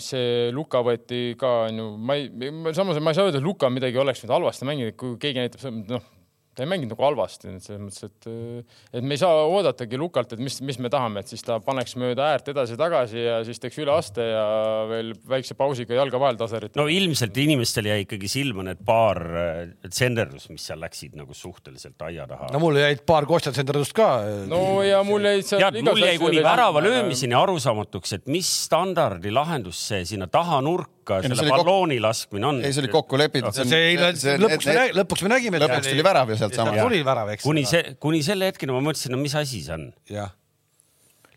see 0.02 0.50
Luka 0.54 0.82
võeti 0.86 1.36
ka 1.38 1.52
onju, 1.68 1.90
ma 1.98 2.18
ei, 2.18 2.30
samas 2.74 2.98
ma 2.98 3.14
ei 3.14 3.18
saa 3.18 3.28
öelda, 3.28 3.38
et 3.38 3.46
Luka 3.46 3.70
midagi 3.70 4.02
oleks 4.02 4.24
nüüd 4.24 4.34
halvasti 4.34 4.66
mänginud, 4.66 4.98
kui 4.98 5.14
keegi 5.22 5.44
näitab, 5.44 5.84
noh 5.90 6.08
ta 6.54 6.64
ei 6.64 6.68
mänginud 6.70 6.94
nagu 6.94 7.04
halvasti, 7.06 7.52
et 7.54 7.64
selles 7.64 7.80
mõttes, 7.80 8.06
et, 8.08 8.26
äh, 8.26 8.80
et 8.98 9.06
me 9.06 9.14
ei 9.14 9.20
saa 9.22 9.44
oodatagi 9.46 9.98
Lukalt, 10.00 10.34
et 10.34 10.42
mis, 10.42 10.58
mis 10.66 10.80
me 10.82 10.90
tahame, 10.92 11.22
et 11.22 11.30
siis 11.30 11.44
ta 11.46 11.60
paneks 11.62 11.94
mööda 12.00 12.26
äärt 12.32 12.50
edasi-tagasi 12.50 13.22
ja 13.22 13.36
siis 13.46 13.62
teeks 13.62 13.78
üleaste 13.82 14.26
ja 14.26 14.44
veel 14.90 15.12
väikse 15.30 15.54
pausiga 15.58 15.94
jalga 15.94 16.20
vahel 16.22 16.40
taserit. 16.40 16.74
no 16.78 16.88
ilmselt 16.90 17.38
inimestel 17.38 17.90
jäi 17.92 18.02
ikkagi 18.04 18.30
silma 18.32 18.66
need 18.66 18.82
paar 18.86 19.22
äh, 19.30 19.60
tsenderdust, 19.86 20.50
mis 20.50 20.66
seal 20.66 20.82
läksid 20.82 21.14
nagu 21.18 21.36
suhteliselt 21.36 22.02
aia 22.08 22.26
taha. 22.30 22.50
no 22.54 22.62
mul 22.62 22.80
jäid 22.82 23.04
paar 23.06 23.28
Kostja 23.30 23.54
tsenderdust 23.54 23.94
ka. 23.96 24.10
no 24.50 24.82
ja 24.86 25.04
mul 25.06 25.30
jäid 25.30 25.46
seal. 25.46 25.62
tead, 25.68 25.84
mul 25.86 26.02
jäi 26.02 26.18
kuni 26.20 26.42
värava 26.44 26.82
löömiseni 26.82 27.38
arusaamatuks, 27.38 28.18
et 28.18 28.30
mis 28.30 28.50
standardi 28.66 29.30
lahendus 29.34 29.86
see 29.90 30.02
sinna 30.14 30.26
taha 30.30 30.58
nurka 30.66 30.99
hukka 31.18 31.30
ei, 31.30 31.40
selle 31.40 31.54
ballooni 31.56 31.98
kok... 31.98 32.06
laskmine 32.06 32.50
on. 32.50 32.60
ei, 32.64 32.74
see 32.76 32.84
oli 32.84 32.92
kokku 32.92 33.20
lepitud. 33.20 33.56
see, 33.56 33.68
see, 33.68 34.10
see, 34.22 34.36
lõpuks, 34.40 34.70
me, 34.70 34.88
lõpuks 35.02 35.26
me 35.26 35.32
nägime. 35.34 35.62
lõpuks 35.62 35.90
tuli 35.90 36.06
värav 36.06 36.34
ju 36.34 36.40
sealt 36.40 36.58
sama. 36.58 36.76
tuli 36.78 37.02
värav, 37.06 37.34
eks. 37.36 37.46
kuni 37.46 37.66
see, 37.68 37.96
kuni 38.02 38.22
selle 38.26 38.50
hetkeni 38.50 38.76
ma 38.76 38.84
mõtlesin, 38.90 39.14
no 39.14 39.22
mis 39.22 39.36
asi 39.38 39.64
see 39.66 39.76
on. 39.76 39.90
jah 40.10 40.34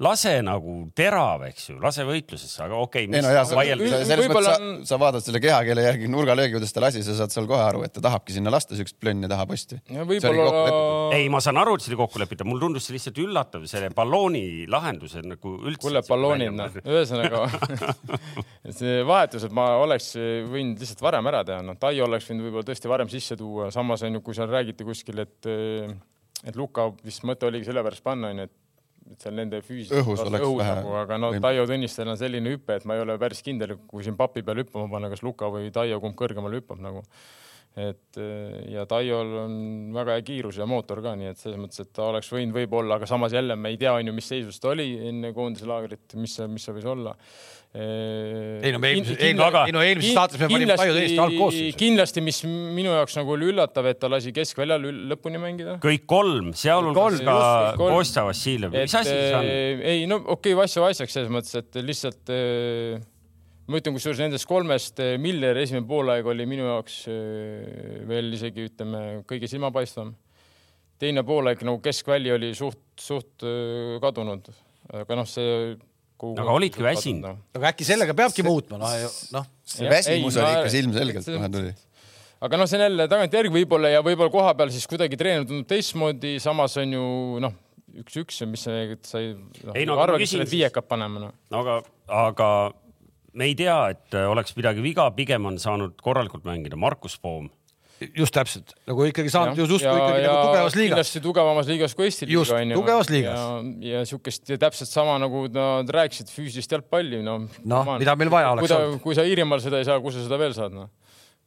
lase 0.01 0.33
nagu 0.45 0.75
terav, 0.97 1.43
eks 1.49 1.67
ju, 1.69 1.75
lase 1.81 2.05
võitlusesse, 2.07 2.63
aga 2.65 2.79
okei 2.81 3.05
okay,. 3.05 3.19
ei 3.19 3.23
no 3.23 3.33
jaa, 3.33 3.43
selles 3.45 4.29
mõttes 4.31 4.47
sa, 4.47 4.69
sa 4.89 4.97
vaatad 5.01 5.25
selle 5.25 5.41
kehakeele 5.43 5.83
järgi 5.85 6.09
nurgalöögi, 6.09 6.55
kuidas 6.55 6.73
ta 6.73 6.81
lasi, 6.81 7.03
sa 7.05 7.13
saad 7.19 7.33
seal 7.33 7.45
kohe 7.49 7.61
aru, 7.61 7.83
et 7.85 7.93
ta 7.93 8.01
tahabki 8.07 8.33
sinna 8.33 8.53
lasta 8.53 8.77
siukest 8.77 8.97
plönni 9.01 9.29
taha 9.29 9.45
posti. 9.49 9.77
ei, 11.17 11.27
ma 11.33 11.41
saan 11.43 11.61
aru, 11.61 11.75
et 11.77 11.85
see 11.85 11.93
oli 11.93 11.99
kokku 12.01 12.23
lepitud, 12.23 12.49
mulle 12.49 12.65
tundus 12.65 12.87
see 12.87 12.95
lihtsalt 12.97 13.21
üllatav, 13.21 13.67
selle 13.69 13.91
ballooni 13.93 14.65
lahenduse 14.71 15.21
nagu 15.27 15.55
üldse. 15.61 15.83
kuule, 15.85 16.01
balloonid, 16.07 16.55
noh, 16.57 16.79
ühesõnaga 16.81 17.43
see 18.79 19.03
vahetus, 19.07 19.45
et 19.45 19.53
ma 19.53 19.69
oleks 19.83 20.13
võinud 20.49 20.81
lihtsalt 20.81 21.05
varem 21.05 21.29
ära 21.33 21.43
teha, 21.47 21.61
noh, 21.65 21.77
Tai 21.83 21.93
oleks 22.05 22.29
võinud 22.29 22.47
võib-olla 22.47 22.65
tõesti 22.65 22.89
varem 22.89 23.09
sisse 23.11 23.35
tuua, 23.37 23.69
samas 23.73 24.05
on 24.07 24.17
ju, 24.17 24.25
kui 24.25 24.35
seal 24.37 24.49
räägiti 24.49 24.87
kuskil, 24.87 25.21
et 25.25 25.53
et 26.43 26.57
Luka 26.59 26.89
vist 27.05 27.23
mõte 27.27 27.47
oligi 27.47 27.69
sellepärast 27.69 28.03
panna, 28.03 28.31
onju, 28.33 28.47
et 28.47 28.53
et 28.53 28.62
seal 29.21 29.37
nende 29.37 29.61
füüsiliselt 29.63 30.01
õhus 30.01 30.23
oleks 30.25 30.45
õhus, 30.45 30.57
vähe 30.61 30.75
nagu, 30.79 30.95
aga 31.01 31.19
no 31.21 31.31
Taio 31.43 31.67
Tõnistel 31.69 32.11
on 32.13 32.19
selline 32.19 32.55
hüpe, 32.55 32.79
et 32.79 32.87
ma 32.89 32.97
ei 32.97 33.05
ole 33.05 33.17
päris 33.21 33.43
kindel, 33.45 33.75
kui 33.89 34.05
siin 34.05 34.17
papi 34.19 34.43
peal 34.45 34.63
hüppama 34.63 34.89
panna, 34.91 35.11
kas 35.13 35.23
Luka 35.25 35.49
või 35.53 35.71
Taio, 35.73 36.01
kumb 36.03 36.17
kõrgemale 36.19 36.61
hüppab 36.61 36.81
nagu. 36.83 37.03
et 37.73 38.19
ja 38.69 38.85
Taiol 38.85 39.31
on 39.43 39.53
väga 39.95 40.17
hea 40.17 40.25
kiirus 40.27 40.59
ja 40.61 40.67
mootor 40.69 41.01
ka, 41.01 41.15
nii 41.17 41.31
et 41.31 41.39
selles 41.41 41.57
mõttes, 41.57 41.81
et 41.81 41.89
ta 41.93 42.05
oleks 42.11 42.29
võinud 42.29 42.53
võib-olla, 42.53 42.99
aga 42.99 43.09
samas 43.09 43.33
jälle 43.33 43.55
me 43.57 43.73
ei 43.73 43.79
tea, 43.81 43.95
on 43.97 44.07
ju, 44.07 44.13
mis 44.13 44.29
seisus 44.29 44.61
ta 44.61 44.69
oli 44.75 44.91
enne 45.09 45.33
koondise 45.33 45.65
laagrit, 45.65 46.13
mis, 46.13 46.37
mis 46.53 46.67
see 46.67 46.77
võis 46.77 46.85
olla 46.85 47.15
ei 47.73 48.69
no 48.69 48.77
me 48.77 48.91
eelmises, 48.93 49.15
ei 49.17 49.33
no 49.33 49.47
aga, 49.47 49.63
ei 49.65 49.73
no 49.73 49.81
eelmises 49.81 50.13
saates 50.13 50.37
me 50.37 50.45
panime 50.51 50.75
palju 50.77 50.93
täiesti 50.93 51.21
algkoosseisu. 51.23 51.77
kindlasti, 51.79 52.21
mis 52.21 52.41
minu 52.45 52.91
jaoks 52.93 53.15
nagu 53.17 53.31
oli 53.33 53.47
üllatav, 53.49 53.87
et 53.89 53.97
ta 53.97 54.09
lasi 54.13 54.29
keskväljal 54.35 54.83
lõpuni 55.09 55.39
mängida. 55.41 55.79
kõik 55.81 56.03
kolm, 56.09 56.51
sealhulgas 56.57 57.17
ka 57.25 57.37
Kostja 57.79 58.27
Vassiljev, 58.27 58.75
mis 58.75 58.93
asi 58.99 59.09
see 59.09 59.31
on? 59.39 59.49
ei 59.89 60.03
no 60.05 60.19
okei 60.21 60.53
okay,, 60.53 60.59
Vassja 60.59 60.83
Vassjaks 60.83 61.17
selles 61.17 61.31
mõttes, 61.33 61.55
et 61.57 61.79
lihtsalt 61.81 62.29
äh, 62.35 62.99
ma 63.65 63.81
ütlen, 63.81 63.95
kusjuures 63.97 64.21
nendest 64.21 64.45
kolmest 64.51 65.01
äh, 65.01 65.15
Miller 65.21 65.57
esimene 65.63 65.89
poolaeg 65.89 66.29
oli 66.29 66.45
minu 66.49 66.67
jaoks 66.69 66.99
äh, 67.09 68.03
veel 68.09 68.29
isegi 68.37 68.67
ütleme 68.67 69.23
kõige 69.25 69.49
silmapaistvam. 69.49 70.11
teine 71.01 71.25
poolaeg 71.25 71.65
nagu 71.65 71.81
keskväli 71.81 72.35
oli 72.37 72.53
suht, 72.53 72.83
suht 73.01 73.47
kadunud, 74.05 74.51
aga 74.93 75.17
noh, 75.17 75.25
see 75.25 75.73
aga 76.31 76.57
olidki 76.57 76.83
väsinud. 76.85 77.41
aga 77.57 77.71
äkki 77.71 77.87
sellega 77.87 78.15
peabki 78.17 78.45
muutma, 78.45 78.79
noh, 78.81 79.17
noh. 79.35 79.49
see 79.67 79.89
väsimus 79.91 80.37
oli 80.39 80.53
ikka 80.59 80.71
silmselgelt 80.73 81.27
kohe 81.27 81.49
tuli 81.57 81.73
aga 82.43 82.59
noh, 82.59 82.69
see 82.69 82.79
on 82.79 82.85
jälle 82.87 83.07
tagantjärgi 83.11 83.53
võib-olla 83.53 83.93
ja 83.93 84.03
võib-olla 84.05 84.33
koha 84.33 84.53
peal 84.59 84.71
siis 84.73 84.87
kuidagi 84.91 85.19
treener 85.19 85.47
tundub 85.47 85.67
teistmoodi, 85.69 86.35
samas 86.43 86.75
on 86.81 86.95
ju 86.97 87.07
noh, 87.43 87.57
üks-üks, 88.03 88.41
mis 88.49 88.65
sa 88.65 88.77
ei 88.81 89.33
no, 89.35 89.75
ei, 89.75 89.87
no, 89.87 89.97
arva, 90.01 90.19
kes 90.21 90.35
need 90.39 90.51
viiekad 90.51 90.87
panema 90.89 91.27
no.. 91.27 91.33
no 91.53 91.63
aga, 91.63 91.79
aga 92.27 92.49
me 93.39 93.49
ei 93.49 93.57
tea, 93.57 93.77
et 93.95 94.17
oleks 94.27 94.55
midagi 94.57 94.83
viga, 94.85 95.07
pigem 95.15 95.49
on 95.49 95.59
saanud 95.61 95.95
korralikult 96.03 96.45
mängida 96.47 96.79
Markus 96.79 97.15
Poom 97.21 97.51
just 98.17 98.33
täpselt, 98.35 98.73
nagu 98.89 99.05
ikkagi 99.07 99.31
saanud 99.31 99.59
ju 99.59 99.67
justkui 99.67 99.93
ikkagi 99.93 100.23
ja, 100.23 100.31
nagu 100.31 100.47
tugevas 100.49 100.75
liigas. 100.77 100.89
kindlasti 100.93 101.21
tugevamas 101.23 101.69
liigas 101.69 101.95
kui 101.97 102.07
Eesti 102.07 102.27
liiga 102.29 102.57
on 102.57 102.73
ju. 102.73 102.79
tugevas 102.81 103.11
liigas. 103.13 103.39
ja, 103.39 103.93
ja 103.93 104.03
siukest 104.09 104.53
täpselt 104.59 104.91
sama 104.91 105.15
nagu 105.21 105.45
nad 105.53 105.93
rääkisid 105.97 106.31
füüsilist 106.33 106.75
jalgpalli, 106.75 107.21
no. 107.25 107.39
noh, 107.69 107.93
mida 108.01 108.17
meil 108.19 108.33
vaja 108.33 108.51
oleks 108.57 108.75
olnud. 108.75 108.99
kui 109.05 109.15
sa 109.17 109.25
Iirimaal 109.27 109.63
seda 109.63 109.81
ei 109.81 109.87
saa, 109.87 110.01
kus 110.03 110.17
sa 110.17 110.25
seda 110.27 110.41
veel 110.41 110.57
saad, 110.57 110.75
noh 110.75 110.91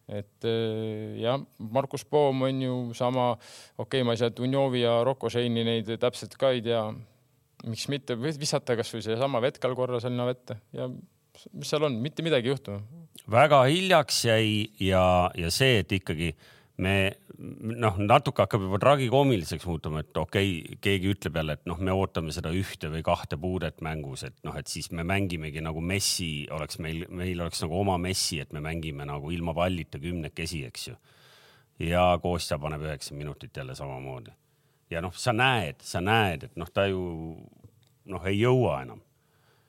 et 0.07 0.47
äh, 0.47 1.19
jah, 1.19 1.41
Markus 1.59 2.05
Poom 2.07 2.47
on 2.47 2.63
ju 2.63 2.77
sama, 2.95 3.33
okei 3.77 4.01
okay,, 4.01 4.07
ma 4.07 4.15
ei 4.15 4.21
saa 4.21 4.31
Dunjovi 4.31 4.85
ja 4.85 5.01
Rocco 5.05 5.31
Shane'i 5.33 5.67
neid 5.67 5.91
täpselt 5.99 6.37
ka 6.39 6.53
ei 6.55 6.63
tea. 6.63 6.85
miks 7.67 7.89
mitte 7.91 8.15
visata 8.21 8.77
kasvõi 8.79 9.03
seesama 9.03 9.41
vetkal 9.43 9.75
korra 9.75 9.99
sinna 10.01 10.27
vette 10.29 10.61
ja 10.77 10.87
mis 11.53 11.71
seal 11.71 11.87
on, 11.89 11.97
mitte 12.01 12.23
midagi 12.23 12.49
ei 12.49 12.55
juhtu. 12.55 12.77
Väga 13.31 13.63
hiljaks 13.67 14.25
jäi 14.25 14.51
ja, 14.81 15.31
ja 15.35 15.51
see, 15.51 15.81
et 15.83 15.93
ikkagi 15.93 16.35
me 16.83 16.97
noh, 17.37 17.97
natuke 18.01 18.45
hakkab 18.45 18.65
juba 18.67 18.79
tragikoomiliseks 18.81 19.67
muutuma, 19.69 20.03
et 20.05 20.17
okei 20.21 20.53
okay,, 20.61 20.79
keegi 20.85 21.13
ütleb 21.15 21.39
jälle, 21.41 21.57
et 21.59 21.69
noh, 21.69 21.81
me 21.81 21.95
ootame 21.97 22.35
seda 22.35 22.53
ühte 22.55 22.91
või 22.93 23.03
kahte 23.07 23.39
puudet 23.41 23.81
mängus, 23.85 24.27
et 24.29 24.37
noh, 24.47 24.57
et 24.57 24.71
siis 24.71 24.91
me 24.93 25.05
mängimegi 25.07 25.63
nagu 25.65 25.83
Messi 25.85 26.47
oleks 26.53 26.81
meil, 26.85 27.05
meil 27.09 27.41
oleks 27.41 27.63
nagu 27.65 27.79
oma 27.81 27.99
Messi, 28.03 28.41
et 28.45 28.53
me 28.57 28.63
mängime 28.65 29.09
nagu 29.09 29.33
ilma 29.33 29.55
pallita 29.57 30.01
kümnekesi, 30.03 30.65
eks 30.69 30.89
ju. 30.91 30.97
ja 31.87 32.09
Kostja 32.23 32.59
paneb 32.61 32.85
üheksa 32.87 33.15
minutit 33.15 33.57
jälle 33.57 33.75
samamoodi. 33.75 34.33
ja 34.91 35.03
noh, 35.05 35.15
sa 35.17 35.33
näed, 35.33 35.81
sa 35.85 36.01
näed, 36.01 36.51
et 36.51 36.57
noh, 36.57 36.71
ta 36.73 36.87
ju 36.89 37.03
noh, 38.07 38.27
ei 38.29 38.41
jõua 38.41 38.83
enam 38.85 39.03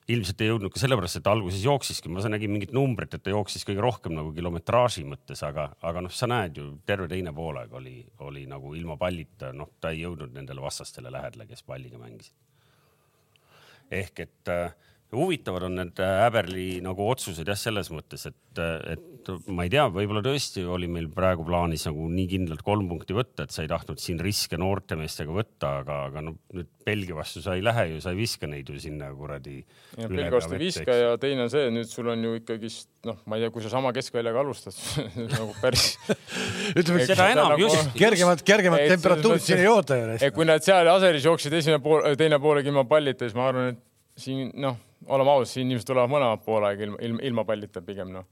ilmselt 0.08 0.40
ei 0.40 0.48
jõudnud 0.48 0.72
ka 0.72 0.80
sellepärast, 0.80 1.20
et 1.20 1.28
alguses 1.28 1.62
jooksiski, 1.64 2.10
ma 2.12 2.22
nägin 2.32 2.52
mingit 2.52 2.72
numbrit, 2.76 3.12
et 3.14 3.22
ta 3.24 3.32
jooksis 3.32 3.66
kõige 3.68 3.84
rohkem 3.84 4.14
nagu 4.16 4.32
kilometraaži 4.36 5.04
mõttes, 5.08 5.42
aga, 5.44 5.68
aga 5.84 6.02
noh, 6.04 6.14
sa 6.14 6.28
näed 6.30 6.56
ju 6.60 6.68
terve 6.88 7.10
teine 7.12 7.34
poolaeg 7.36 7.74
oli, 7.76 7.96
oli 8.24 8.46
nagu 8.48 8.72
ilma 8.78 8.96
pallita, 9.00 9.52
noh, 9.56 9.74
ta 9.80 9.92
ei 9.92 10.02
jõudnud 10.06 10.32
nendele 10.36 10.64
vastastele 10.64 11.12
lähedale, 11.12 11.48
kes 11.50 11.64
palliga 11.66 12.00
mängisid. 12.00 12.32
ehk 13.90 14.20
et 14.20 14.48
äh, 14.52 14.72
huvitavad 15.12 15.62
on 15.68 15.78
need 15.80 16.00
äh, 16.04 16.80
nagu 16.84 17.08
otsused 17.08 17.48
jah, 17.48 17.56
selles 17.56 17.92
mõttes, 17.92 18.26
et, 18.28 18.62
et 18.92 19.17
ma 19.52 19.64
ei 19.66 19.70
tea, 19.72 19.84
võib-olla 19.92 20.22
tõesti 20.24 20.62
oli 20.68 20.88
meil 20.90 21.08
praegu 21.12 21.44
plaanis 21.46 21.84
nagu 21.88 22.06
nii 22.12 22.26
kindlalt 22.30 22.62
kolm 22.66 22.88
punkti 22.90 23.16
võtta, 23.16 23.44
et 23.44 23.54
sa 23.54 23.64
ei 23.64 23.70
tahtnud 23.70 24.00
siin 24.00 24.20
riske 24.22 24.58
noortemeestega 24.60 25.34
võtta, 25.34 25.72
aga, 25.82 25.98
aga 26.08 26.22
no 26.24 26.34
nüüd 26.56 26.70
Belgia 26.88 27.16
vastu 27.18 27.42
sa 27.44 27.56
ei 27.58 27.64
lähe 27.64 27.84
ju, 27.90 27.98
sa 28.04 28.14
ei 28.14 28.18
viska 28.22 28.48
neid 28.48 28.70
ju 28.70 28.80
sinna 28.80 29.10
kuradi. 29.12 29.58
Belgia 29.98 30.30
vastu 30.32 30.56
ei 30.56 30.62
viska 30.62 30.96
ja 30.96 31.10
teine 31.20 31.44
on 31.44 31.52
see, 31.52 31.68
nüüd 31.74 31.90
sul 31.90 32.08
on 32.12 32.24
ju 32.24 32.38
ikkagist 32.40 32.88
noh, 33.08 33.20
ma 33.28 33.36
ei 33.36 33.44
tea, 33.44 33.52
kui 33.54 33.64
sa 33.64 33.72
sama 33.74 33.92
keskväljaga 33.96 34.42
alustad 34.44 34.80
nagu 35.36 35.52
päris 35.60 35.90
ütleme, 36.80 37.04
seda 37.04 37.28
enam 37.34 37.52
nagu... 37.54 37.66
just. 37.66 37.92
kergemat, 37.98 38.42
kergemat 38.46 38.86
temperatuuri 38.94 39.44
siin 39.44 39.62
ei 39.62 39.70
oota 39.70 40.00
ju. 40.00 40.18
kui 40.34 40.48
nad 40.48 40.64
seal 40.64 40.88
Aseris 40.94 41.28
jooksid 41.28 41.58
esimene 41.60 41.82
pool, 41.84 42.04
teine 42.18 42.40
poolegi 42.42 42.72
ilma 42.72 42.88
pallita, 42.88 43.28
siis 43.28 43.36
ma 43.38 43.50
arvan, 43.52 43.74
et 43.76 43.84
siin 44.18 44.50
noh, 44.58 44.80
oleme 45.06 45.36
ausad, 45.36 45.52
siin 45.52 45.68
inimesed 45.68 45.92
tulevad 45.92 46.10
mõlemad 46.10 46.42
poolaeg 46.46 46.82
ilma, 46.88 47.00
ilma, 47.06 47.24
ilma 47.30 47.46
pallita 47.48 47.84
pigem 47.84 48.10
noh 48.16 48.26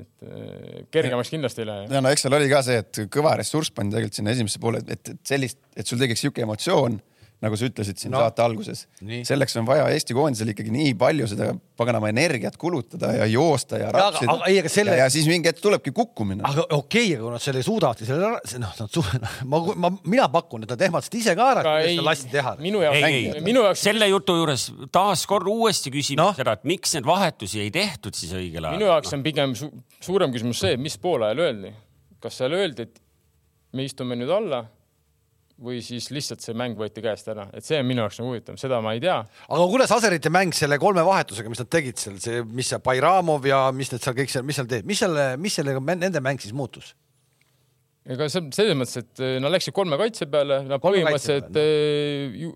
et 0.00 0.28
äh, 0.28 0.84
kergemaks 0.94 1.32
kindlasti 1.32 1.64
ei 1.64 1.70
lähe. 1.70 1.88
ja 1.94 2.02
no 2.04 2.12
eks 2.14 2.26
seal 2.26 2.36
oli 2.38 2.50
ka 2.50 2.62
see, 2.66 2.82
et 2.84 3.02
kõva 3.12 3.36
ressurss 3.40 3.74
pandi 3.74 3.96
tegelikult 3.96 4.20
sinna 4.20 4.34
esimesse 4.34 4.62
poole, 4.62 4.82
et, 4.84 5.14
et 5.14 5.34
sellist, 5.34 5.60
et 5.76 5.88
sul 5.88 6.00
tekiks 6.00 6.26
sihuke 6.26 6.44
emotsioon 6.46 7.00
nagu 7.44 7.58
sa 7.58 7.68
ütlesid 7.68 8.00
siin 8.00 8.12
no. 8.14 8.20
saate 8.22 8.42
alguses. 8.44 8.86
selleks 9.28 9.56
on 9.60 9.66
vaja 9.68 9.86
Eesti 9.92 10.16
koondisel 10.16 10.50
ikkagi 10.54 10.72
nii 10.72 10.94
palju 10.98 11.28
seda 11.30 11.50
paganama 11.78 12.08
energiat 12.08 12.56
kulutada 12.60 13.12
ja 13.18 13.26
joosta 13.26 13.78
ja 13.80 13.90
rapsida. 13.94 14.36
Ja, 14.50 14.68
selle... 14.70 14.94
ja, 14.96 15.04
ja 15.04 15.10
siis 15.12 15.26
mingi 15.28 15.50
hetk 15.50 15.60
tulebki 15.62 15.92
kukkumine. 15.94 16.44
aga 16.46 16.66
okei 16.70 17.10
okay,, 17.10 17.18
aga 17.18 17.34
nad 17.34 17.44
selle 17.44 17.64
suudavadki, 17.66 18.08
selle, 18.08 18.30
noh, 18.62 18.74
nad, 18.80 18.98
ma, 19.50 19.60
ma, 19.84 19.90
mina 20.02 20.28
pakun, 20.32 20.66
et 20.66 20.74
nad 20.74 20.86
ehmatasid 20.88 21.18
ise 21.20 21.34
ka 21.38 21.48
ära, 21.56 21.74
et 21.84 22.02
lasti 22.04 22.30
teha. 22.32 22.54
minu 22.62 22.82
jaoks, 22.84 23.40
minu 23.46 23.66
jaoks. 23.66 23.84
selle 23.88 24.08
jutu 24.10 24.38
juures 24.40 24.68
taaskord 24.94 25.50
uuesti 25.50 25.92
küsime 25.94 26.22
no? 26.22 26.30
seda, 26.36 26.56
et 26.58 26.68
miks 26.68 26.94
neid 26.96 27.08
vahetusi 27.08 27.64
ei 27.64 27.74
tehtud 27.74 28.16
siis 28.16 28.32
õigel 28.36 28.64
ajal. 28.64 28.78
minu 28.78 28.90
jaoks 28.92 29.10
no. 29.12 29.18
on 29.18 29.26
pigem 29.26 29.58
su 29.58 29.70
suurem 30.04 30.34
küsimus 30.34 30.62
see, 30.64 30.78
mis 30.80 30.96
poole 31.02 31.30
ajal 31.30 31.44
öeldi. 31.48 31.74
kas 32.22 32.40
seal 32.40 32.54
öeldi, 32.56 32.86
et 32.88 33.02
me 33.74 33.84
istume 33.84 34.16
nüüd 34.16 34.30
alla 34.32 34.64
või 35.62 35.78
siis 35.86 36.08
lihtsalt 36.10 36.42
see 36.42 36.56
mäng 36.58 36.78
võeti 36.78 37.02
käest 37.04 37.28
ära, 37.30 37.46
et 37.54 37.66
see 37.66 37.78
on 37.78 37.86
minu 37.86 38.02
jaoks 38.02 38.18
nagu 38.18 38.32
huvitav, 38.32 38.58
seda 38.58 38.80
ma 38.82 38.94
ei 38.96 39.02
tea. 39.02 39.20
aga 39.22 39.68
kuidas 39.70 39.92
Aserite 39.94 40.32
mäng 40.34 40.56
selle 40.56 40.78
kolme 40.82 41.04
vahetusega, 41.06 41.52
mis 41.52 41.62
nad 41.62 41.70
tegid 41.70 42.00
seal, 42.00 42.18
see, 42.22 42.42
mis 42.42 42.72
see 42.72 42.80
Bairamov 42.84 43.46
ja 43.46 43.68
mis 43.76 43.92
need 43.92 44.02
seal 44.02 44.16
kõik 44.18 44.34
seal, 44.34 44.46
mis 44.46 44.58
seal 44.58 44.70
teed, 44.70 44.88
mis 44.88 45.02
selle, 45.04 45.28
mis 45.40 45.58
sellega 45.60 45.82
nende 45.94 46.22
mäng 46.24 46.42
siis 46.42 46.54
muutus? 46.56 46.94
ega 48.04 48.26
see 48.28 48.50
selles 48.52 48.76
mõttes, 48.76 48.98
et 49.00 49.24
eh, 49.24 49.38
nad 49.40 49.54
läksid 49.54 49.76
kolme 49.76 49.96
kaitse 50.00 50.28
peale, 50.30 50.60
nad 50.68 50.82
põhimõtteliselt 50.82 51.56
eh, 51.60 52.50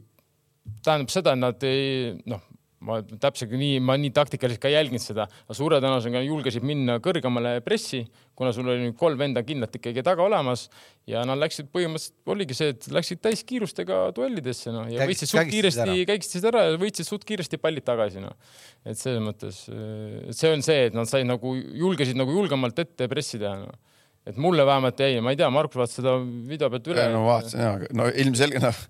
tähendab 0.85 1.15
seda, 1.15 1.33
et 1.33 1.43
nad 1.45 1.69
ei 1.71 2.13
noh, 2.29 2.43
ma 2.89 2.99
täpselt 3.21 3.53
nii, 3.53 3.79
ma 3.85 3.97
nii 4.01 4.11
taktikaliselt 4.17 4.63
ka 4.63 4.71
jälginud 4.73 5.03
seda, 5.03 5.27
aga 5.45 5.57
suure 5.57 5.81
tõenäosusega 5.83 6.23
julgesid 6.25 6.65
minna 6.67 6.99
kõrgemale 7.05 7.59
pressi, 7.65 8.03
kuna 8.39 8.53
sul 8.55 8.69
oli 8.71 8.87
nüüd 8.87 8.97
kolm 8.99 9.19
venda 9.21 9.43
kindlalt 9.47 9.75
ikkagi 9.79 10.05
taga 10.07 10.25
olemas. 10.25 10.67
Ja 11.09 11.25
nad 11.29 11.41
läksid 11.41 11.71
põhimõtteliselt 11.75 12.33
oligi 12.35 12.57
see, 12.57 12.73
et 12.75 12.87
läksid 12.93 13.23
täiskiirustega 13.25 14.01
duellidesse 14.17 14.73
noh. 14.75 14.87
Ja 14.93 15.09
võitsid 15.09 15.33
suht 15.33 15.51
kiiresti, 15.51 15.99
kägistasid 16.09 16.49
ära 16.53 16.65
ja 16.69 16.79
võitsid 16.81 17.09
suht 17.09 17.27
kiiresti 17.29 17.61
pallid 17.63 17.87
tagasi 17.87 18.23
noh. 18.25 18.37
et 18.85 18.99
selles 19.01 19.25
mõttes, 19.25 19.65
et 19.69 20.39
see 20.39 20.55
on 20.55 20.65
see, 20.65 20.89
et 20.89 20.97
nad 20.97 21.11
said 21.11 21.29
nagu 21.29 21.55
julgesid 21.57 22.19
nagu 22.19 22.35
julgemalt 22.37 22.79
ette 22.85 23.11
pressi 23.11 23.41
teha 23.41 23.59
noh. 23.65 23.85
Et 24.29 24.37
mulle 24.37 24.65
vähemalt 24.69 24.99
jäi, 25.01 25.23
ma 25.25 25.33
ei 25.33 25.39
tea, 25.41 25.47
Markus 25.49 25.81
vaatas 25.81 25.95
seda 25.97 26.19
video 26.21 26.69
pealt 26.69 26.91
üle. 26.93 27.07
no 27.15 27.23
vaatasin 27.31 27.63
ja, 27.65 27.71
no 27.97 28.11
ilmselge 28.13 28.61
noh 28.61 28.83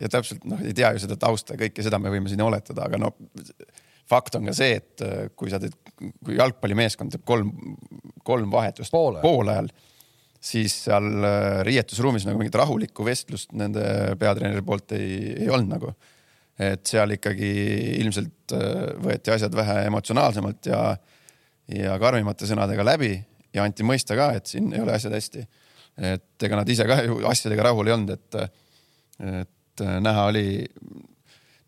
ja 0.00 0.08
täpselt 0.12 0.44
noh, 0.48 0.60
ei 0.64 0.74
tea 0.76 0.92
ju 0.94 1.02
seda 1.04 1.18
tausta, 1.20 1.56
kõike 1.60 1.84
seda 1.84 2.00
me 2.00 2.12
võime 2.12 2.30
siin 2.32 2.42
oletada, 2.44 2.86
aga 2.88 3.00
no 3.00 3.12
fakt 4.12 4.36
on 4.38 4.48
ka 4.48 4.56
see, 4.56 4.76
et 4.80 5.04
äh, 5.04 5.24
kui 5.38 5.52
sa 5.52 5.60
teed, 5.62 5.76
kui 5.96 6.36
jalgpallimeeskond 6.38 7.14
teeb 7.14 7.24
kolm, 7.28 7.52
kolm 8.26 8.52
vahetust 8.52 8.92
poole, 8.94 9.22
poole 9.24 9.54
ajal, 9.54 9.70
siis 10.42 10.74
seal 10.88 11.08
äh, 11.26 11.60
riietusruumis 11.68 12.26
nagu 12.26 12.40
mingit 12.40 12.58
rahulikku 12.58 13.06
vestlust 13.06 13.54
nende 13.56 13.84
peatreeneri 14.20 14.64
poolt 14.66 14.96
ei, 14.98 15.36
ei 15.44 15.52
olnud 15.52 15.76
nagu. 15.76 15.94
et 16.62 16.84
seal 16.86 17.14
ikkagi 17.14 17.50
ilmselt 18.02 18.54
äh, 18.56 18.92
võeti 19.02 19.32
asjad 19.34 19.54
vähe 19.56 19.82
emotsionaalsemalt 19.88 20.68
ja, 20.68 20.82
ja 21.72 21.98
karmimate 22.02 22.48
sõnadega 22.48 22.84
läbi 22.86 23.14
ja 23.54 23.64
anti 23.64 23.86
mõista 23.86 24.16
ka, 24.18 24.32
et 24.36 24.50
siin 24.50 24.72
ei 24.74 24.82
ole 24.82 24.96
asjad 24.96 25.14
hästi. 25.16 25.46
et 26.12 26.46
ega 26.46 26.58
nad 26.58 26.68
ise 26.68 26.86
ka 26.88 27.02
ju 27.06 27.22
asjadega 27.28 27.70
rahul 27.70 27.88
ei 27.88 27.94
olnud, 27.96 28.12
et, 28.16 28.60
et 29.22 29.50
et 29.72 29.84
äh, 29.86 29.98
näha 30.04 30.26
oli, 30.28 30.46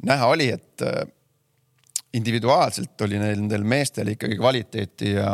näha 0.04 0.26
oli, 0.28 0.50
et 0.52 0.84
äh, 0.84 1.04
individuaalselt 2.14 3.00
oli 3.06 3.18
nendel 3.18 3.64
meestel 3.66 4.12
ikkagi 4.12 4.36
kvaliteeti 4.38 5.14
ja 5.16 5.30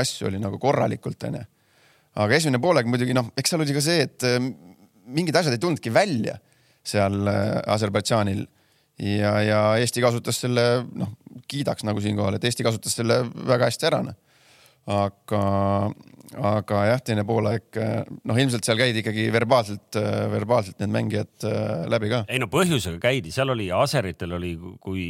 asju 0.00 0.30
oli 0.30 0.40
nagu 0.42 0.58
korralikult, 0.58 1.28
onju. 1.28 1.44
aga 2.16 2.34
esimene 2.34 2.60
poolega 2.62 2.88
muidugi 2.88 3.14
noh, 3.14 3.30
eks 3.36 3.52
seal 3.52 3.62
oli 3.62 3.76
ka 3.76 3.84
see, 3.84 4.08
et 4.08 4.26
äh, 4.26 4.40
mingid 5.06 5.36
asjad 5.36 5.54
ei 5.54 5.62
tulnudki 5.62 5.92
välja 5.94 6.38
seal 6.86 7.26
Aserbaidžaanil 7.26 8.44
ja, 9.02 9.32
ja 9.42 9.60
Eesti 9.82 10.02
kasutas 10.02 10.38
selle, 10.44 10.64
noh, 10.94 11.16
kiidaks 11.50 11.84
nagu 11.86 12.02
siinkohal, 12.02 12.38
et 12.38 12.46
Eesti 12.46 12.66
kasutas 12.66 12.94
selle 12.96 13.20
väga 13.26 13.68
hästi 13.68 13.88
ära, 13.90 14.02
noh. 14.06 14.16
aga 14.86 15.40
aga 16.34 16.80
jah, 16.88 17.00
teine 17.04 17.22
poolaeg, 17.26 17.76
noh, 18.26 18.38
ilmselt 18.40 18.66
seal 18.66 18.78
käidi 18.80 19.02
ikkagi 19.02 19.26
verbaalselt, 19.34 19.98
verbaalselt 20.32 20.80
need 20.82 20.92
mängijad 20.94 21.46
äh, 21.46 21.84
läbi 21.90 22.10
ka. 22.10 22.22
ei 22.32 22.40
no 22.42 22.48
põhjusega 22.50 22.98
käidi, 23.02 23.32
seal 23.34 23.52
oli 23.54 23.68
aseritel 23.74 24.34
oli, 24.38 24.52
kui 24.82 25.04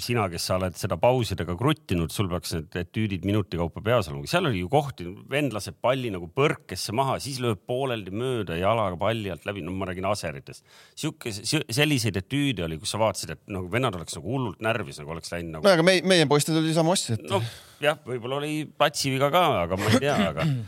sina, 0.00 0.28
kes 0.32 0.46
sa 0.48 0.56
oled 0.60 0.78
seda 0.78 0.96
pausidega 1.00 1.56
kruttinud, 1.58 2.12
sul 2.14 2.30
peaks 2.32 2.54
need 2.56 2.78
etüüdid 2.84 3.26
minuti 3.28 3.60
kaupa 3.60 3.82
peas 3.84 4.08
olema, 4.10 4.28
seal 4.30 4.48
oli 4.48 4.62
ju 4.62 4.70
kohti, 4.72 5.08
vend 5.32 5.56
laseb 5.56 5.76
palli 5.84 6.12
nagu 6.14 6.30
põrkesse 6.32 6.94
maha, 6.96 7.18
siis 7.22 7.42
lööb 7.42 7.64
pooleldi 7.68 8.14
mööda 8.14 8.56
jalaga 8.60 8.98
palli 9.00 9.32
alt 9.34 9.44
läbi, 9.48 9.64
no 9.66 9.74
ma 9.76 9.90
räägin 9.90 10.08
aseritest. 10.08 10.64
sihuke, 10.96 11.32
selliseid 11.32 12.16
etüüde 12.22 12.64
oli, 12.68 12.80
kus 12.80 12.94
sa 12.94 13.02
vaatasid, 13.02 13.36
et 13.36 13.44
nagu 13.52 13.68
vennad 13.72 13.98
oleks 13.98 14.16
nagu 14.18 14.32
hullult 14.36 14.64
närvis, 14.64 15.02
nagu 15.02 15.16
oleks 15.16 15.34
läinud 15.34 15.58
nagu. 15.58 15.68
no 15.68 15.76
aga 15.76 15.86
meie, 15.86 16.04
meie 16.06 16.30
poistel 16.30 16.62
oli 16.62 16.74
sama 16.76 16.96
asja, 16.96 17.18
et 17.18 17.28
no 17.28 17.42
jah, 17.82 17.98
võib-olla 18.06 18.38
oli 18.40 18.62
platsiviga 18.78 19.28
ka, 19.32 19.42
aga 19.64 19.78
ma 19.78 19.90
ei 19.90 20.00
tea, 20.02 20.16
aga, 20.30 20.46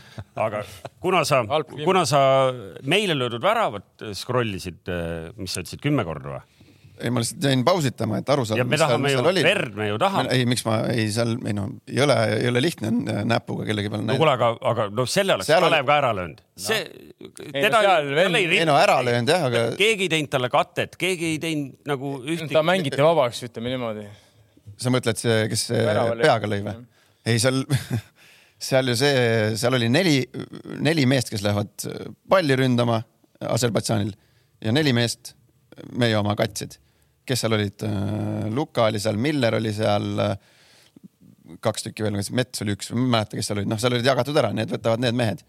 aga 0.47 0.65
kuna 1.03 1.25
sa, 1.29 1.43
kuna 1.89 2.05
sa 2.09 2.21
meile 2.83 3.17
löödud 3.19 3.43
väravat 3.45 4.09
scroll 4.17 4.57
isid, 4.59 4.83
mis 5.39 5.55
sa 5.55 5.65
ütlesid, 5.65 5.83
kümme 5.85 6.07
korda 6.07 6.37
või? 6.37 6.45
ei, 7.01 7.11
ma 7.11 7.23
lihtsalt 7.23 7.47
jäin 7.49 7.63
pausitama, 7.67 8.19
et 8.23 8.29
aru 8.31 8.45
saada. 8.47 8.61
ja 8.61 8.67
me 8.69 8.79
tahame 8.79 9.11
ju 9.11 9.23
verd, 9.43 9.75
me 9.77 9.89
ju 9.89 9.99
tahame. 9.99 10.31
ei, 10.35 10.47
miks 10.49 10.63
ma, 10.67 10.77
ei 10.93 11.09
seal, 11.15 11.35
ei 11.43 11.55
no 11.57 11.67
ei 11.91 12.01
ole, 12.05 12.17
ei 12.37 12.51
ole 12.51 12.63
lihtne 12.63 12.91
näpuga 13.27 13.67
kellegi 13.67 13.91
peale 13.91 14.07
näidata. 14.07 14.15
no 14.15 14.23
kuule, 14.23 14.35
aga, 14.37 14.51
aga 14.71 14.87
noh, 14.95 15.09
selle 15.11 15.35
oleks 15.35 15.51
seal 15.51 15.67
Kalev 15.67 15.89
ka 15.89 15.99
ära 16.03 16.13
löönud. 16.21 16.43
see 16.67 16.81
no., 16.87 17.33
teda 17.51 17.83
ei, 18.39 18.45
ei 18.61 18.69
no 18.69 18.79
ära 18.79 19.01
löönud 19.07 19.35
jah, 19.35 19.47
aga. 19.51 19.65
keegi 19.81 20.07
ei 20.07 20.13
teinud 20.17 20.33
talle 20.37 20.51
katet, 20.55 20.99
keegi 21.01 21.33
ei 21.35 21.41
teinud 21.43 21.91
nagu 21.91 22.17
ühtegi. 22.23 22.53
ta 22.55 22.63
mängiti 22.67 23.03
vabaks, 23.03 23.43
ütleme 23.49 23.75
niimoodi. 23.75 24.07
sa 24.79 24.95
mõtled 24.95 25.19
see, 25.19 25.45
kes 25.51 25.69
peaga 25.75 26.51
lõi 26.51 26.63
või? 26.69 26.79
ei, 27.27 27.43
seal, 27.43 27.65
seal 28.65 28.89
ju 28.93 28.97
see, 28.99 29.17
seal 29.61 29.77
oli 29.77 29.89
neli, 29.93 30.19
neli 30.85 31.05
meest, 31.11 31.31
kes 31.33 31.45
lähevad 31.45 31.87
palli 32.31 32.57
ründama 32.59 33.01
Aserbaidžaanil 33.45 34.13
ja 34.65 34.73
neli 34.73 34.95
meest 34.97 35.35
meie 35.99 36.17
oma 36.19 36.37
katsid. 36.39 36.79
kes 37.25 37.41
seal 37.41 37.57
olid? 37.57 37.85
Luka 38.55 38.89
oli 38.91 39.01
seal, 39.01 39.17
Miller 39.21 39.57
oli 39.59 39.73
seal, 39.73 40.21
kaks 41.65 41.87
tükki 41.87 42.05
veel, 42.05 42.19
Mets 42.37 42.65
oli 42.65 42.75
üks, 42.77 42.91
ma 42.93 43.01
ei 43.01 43.13
mäleta, 43.17 43.39
kes 43.39 43.49
seal 43.51 43.61
olid, 43.61 43.71
noh, 43.73 43.81
seal 43.81 43.97
olid 43.97 44.09
jagatud 44.09 44.41
ära, 44.41 44.53
need 44.57 44.73
võtavad 44.73 45.05
need 45.05 45.17
mehed. 45.19 45.45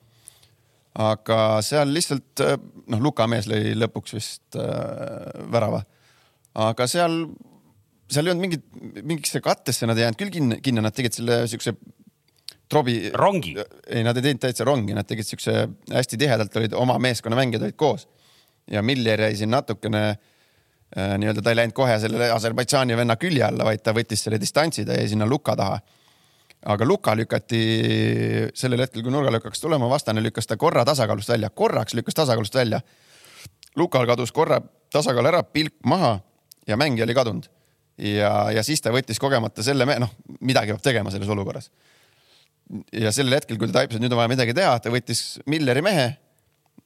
aga 1.05 1.39
seal 1.67 1.91
lihtsalt 1.91 2.45
noh, 2.87 3.01
Luka 3.03 3.27
mees 3.27 3.49
lõi 3.51 3.75
lõpuks 3.75 4.15
vist 4.15 4.59
äh, 4.59 5.43
värava. 5.51 5.83
aga 6.67 6.87
seal 6.87 7.19
seal 8.11 8.27
ei 8.27 8.33
olnud 8.33 8.45
mingit, 8.45 8.65
mingisse 9.03 9.41
kattesse 9.43 9.87
nad 9.89 9.97
ei 9.97 10.05
jäänud 10.05 10.19
küll 10.19 10.33
kinni, 10.33 10.59
kinni, 10.63 10.83
nad 10.83 10.95
tegid 10.95 11.17
selle 11.17 11.39
siukse 11.49 11.73
trobi. 12.69 13.09
rongi? 13.13 13.55
ei, 13.87 14.03
nad 14.03 14.17
ei 14.17 14.27
teinud 14.27 14.43
täitsa 14.43 14.67
rongi, 14.67 14.95
nad 14.97 15.07
tegid 15.07 15.27
siukse 15.27 15.65
hästi 15.93 16.19
tihedalt 16.21 16.55
olid 16.61 16.77
oma 16.77 16.97
meeskonna 17.01 17.37
mängijad 17.39 17.67
olid 17.67 17.77
koos. 17.79 18.07
ja 18.71 18.81
Miller 18.81 19.21
jäi 19.21 19.35
siin 19.35 19.51
natukene 19.53 20.03
äh, 20.09 21.17
nii-öelda, 21.17 21.41
ta 21.41 21.53
ei 21.53 21.61
läinud 21.61 21.75
kohe 21.77 21.97
selle 22.01 22.31
Aserbaidžaani 22.33 22.97
venna 22.97 23.17
külje 23.21 23.43
alla, 23.45 23.67
vaid 23.67 23.83
ta 23.85 23.93
võttis 23.93 24.25
selle 24.25 24.39
distantsi, 24.41 24.85
ta 24.85 24.97
jäi 24.97 25.09
sinna 25.13 25.27
luka 25.29 25.55
taha. 25.55 25.79
aga 26.65 26.85
luka 26.85 27.13
lükati 27.15 27.59
sellel 28.57 28.81
hetkel, 28.81 29.03
kui 29.05 29.11
nurgalöök 29.13 29.43
hakkas 29.45 29.61
tulema, 29.61 29.89
vastane 29.89 30.23
lükkas 30.23 30.47
ta 30.47 30.57
korra 30.57 30.85
tasakaalust 30.85 31.29
välja, 31.29 31.49
korraks 31.49 31.93
lükkas 31.93 32.15
tasakaalust 32.15 32.55
välja. 32.55 32.81
lukal 33.75 34.07
kadus 34.07 34.31
korra 34.31 34.61
tasakaal 34.91 35.25
ära, 35.25 35.43
pilk 35.43 35.75
maha 35.85 36.19
ja 36.67 36.77
mängija 36.77 37.05
oli 37.05 37.13
kadunud 37.13 37.51
ja, 37.97 38.51
ja 38.51 38.63
siis 38.63 38.81
ta 38.81 38.93
võttis 38.93 39.19
kogemata 39.21 39.63
selle, 39.63 39.87
noh, 39.99 40.11
midagi 40.41 40.73
peab 40.73 40.83
tegema 40.83 41.11
selles 41.13 41.29
olukorras. 41.31 41.69
Ja 42.93 43.11
sellel 43.13 43.37
hetkel, 43.39 43.59
kui 43.59 43.69
ta 43.69 43.81
taipis, 43.81 43.97
et 43.97 44.03
nüüd 44.03 44.13
on 44.13 44.21
vaja 44.21 44.31
midagi 44.31 44.55
teha, 44.57 44.77
ta 44.81 44.93
võttis 44.93 45.39
Milleri 45.51 45.83
mehe, 45.85 46.07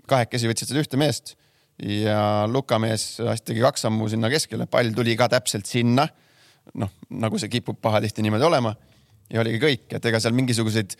kahekesi 0.09 0.49
võtsid 0.49 0.71
seda 0.71 0.83
ühte 0.83 0.99
meest 0.99 1.35
ja 1.79 2.45
Luka 2.51 2.79
mees 2.81 3.13
tegi 3.45 3.63
kaks 3.63 3.85
sammu 3.85 4.09
sinna 4.11 4.31
keskele, 4.31 4.67
pall 4.71 4.91
tuli 4.95 5.15
ka 5.19 5.29
täpselt 5.31 5.69
sinna. 5.69 6.07
noh, 6.77 6.91
nagu 7.09 7.39
see 7.41 7.49
kipub 7.49 7.79
pahatihti 7.81 8.21
niimoodi 8.21 8.45
olema 8.45 8.75
ja 9.31 9.41
oligi 9.41 9.61
kõik, 9.63 9.87
et 9.95 10.05
ega 10.05 10.19
seal 10.21 10.35
mingisuguseid 10.37 10.93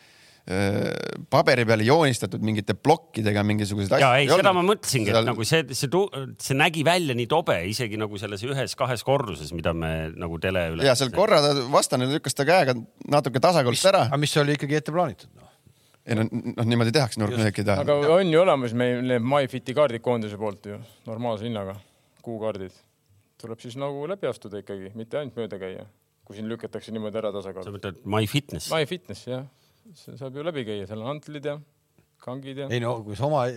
paberi 1.30 1.64
peale 1.70 1.86
joonistatud 1.86 2.42
mingite 2.42 2.74
plokkidega 2.74 3.44
mingisuguseid 3.46 3.92
asju. 3.94 4.02
ja 4.02 4.18
ei, 4.18 4.30
seda 4.32 4.54
ma 4.56 4.64
mõtlesingi 4.66 5.12
et 5.14 5.28
nagu 5.28 5.46
see, 5.46 5.76
see, 5.78 5.90
see 6.42 6.56
nägi 6.58 6.82
välja 6.88 7.14
nii 7.18 7.28
tobe 7.30 7.58
isegi 7.70 8.00
nagu 8.02 8.18
selles 8.18 8.42
ühes-kahes 8.48 9.06
korruses, 9.06 9.52
mida 9.54 9.76
me 9.78 9.92
nagu 10.18 10.40
tele 10.42 10.64
üle. 10.74 10.88
ja 10.88 10.96
seal 10.98 11.14
korra 11.14 11.42
ta 11.44 11.52
vastane 11.70 12.08
lükkas 12.10 12.38
ta 12.38 12.48
käega 12.50 12.74
natuke 13.14 13.42
tasakaalust 13.44 13.92
ära. 13.92 14.08
aga 14.10 14.22
mis 14.22 14.34
oli 14.42 14.58
ikkagi 14.58 14.80
ette 14.80 14.96
plaanitud 14.96 15.30
no.? 15.38 15.52
ei 16.10 16.18
no, 16.18 16.26
noh 16.32 16.72
niimoodi 16.72 16.96
tehakse 16.98 17.22
nurkmeheki 17.22 17.68
taha. 17.70 17.86
aga 17.86 18.00
on 18.16 18.34
ju 18.34 18.42
olemas 18.42 18.74
meil 18.74 19.06
need 19.06 19.30
MyFiti 19.36 19.78
kaardid 19.78 20.02
koondise 20.02 20.42
poolt 20.42 20.66
ju 20.72 20.82
normaalse 21.06 21.46
hinnaga, 21.46 21.78
kuukaardid. 22.26 22.74
tuleb 23.38 23.62
siis 23.62 23.78
nagu 23.78 24.10
läbi 24.10 24.32
astuda 24.34 24.66
ikkagi, 24.66 24.96
mitte 24.98 25.22
ainult 25.22 25.38
mööda 25.38 25.62
käia, 25.62 25.86
kui 26.26 26.42
siin 26.42 26.50
lükatakse 26.50 26.96
niimoodi 26.96 27.22
ära 27.22 27.36
tasakaalu. 27.38 27.70
sa 27.70 27.78
mõtled 27.78 28.04
MyFitness? 28.18 28.74
MyFitness 28.74 29.30
jah 29.30 29.46
see 29.98 30.18
saab 30.18 30.36
ju 30.36 30.44
läbi 30.46 30.66
käia, 30.68 30.88
seal 30.88 31.02
on 31.02 31.16
antlid 31.16 31.46
ja 31.46 31.58
kangid 32.20 32.58
ja. 32.60 32.66
ei 32.74 32.82
no 32.84 32.98
kui 33.06 33.16
sa 33.16 33.24
oma 33.28 33.46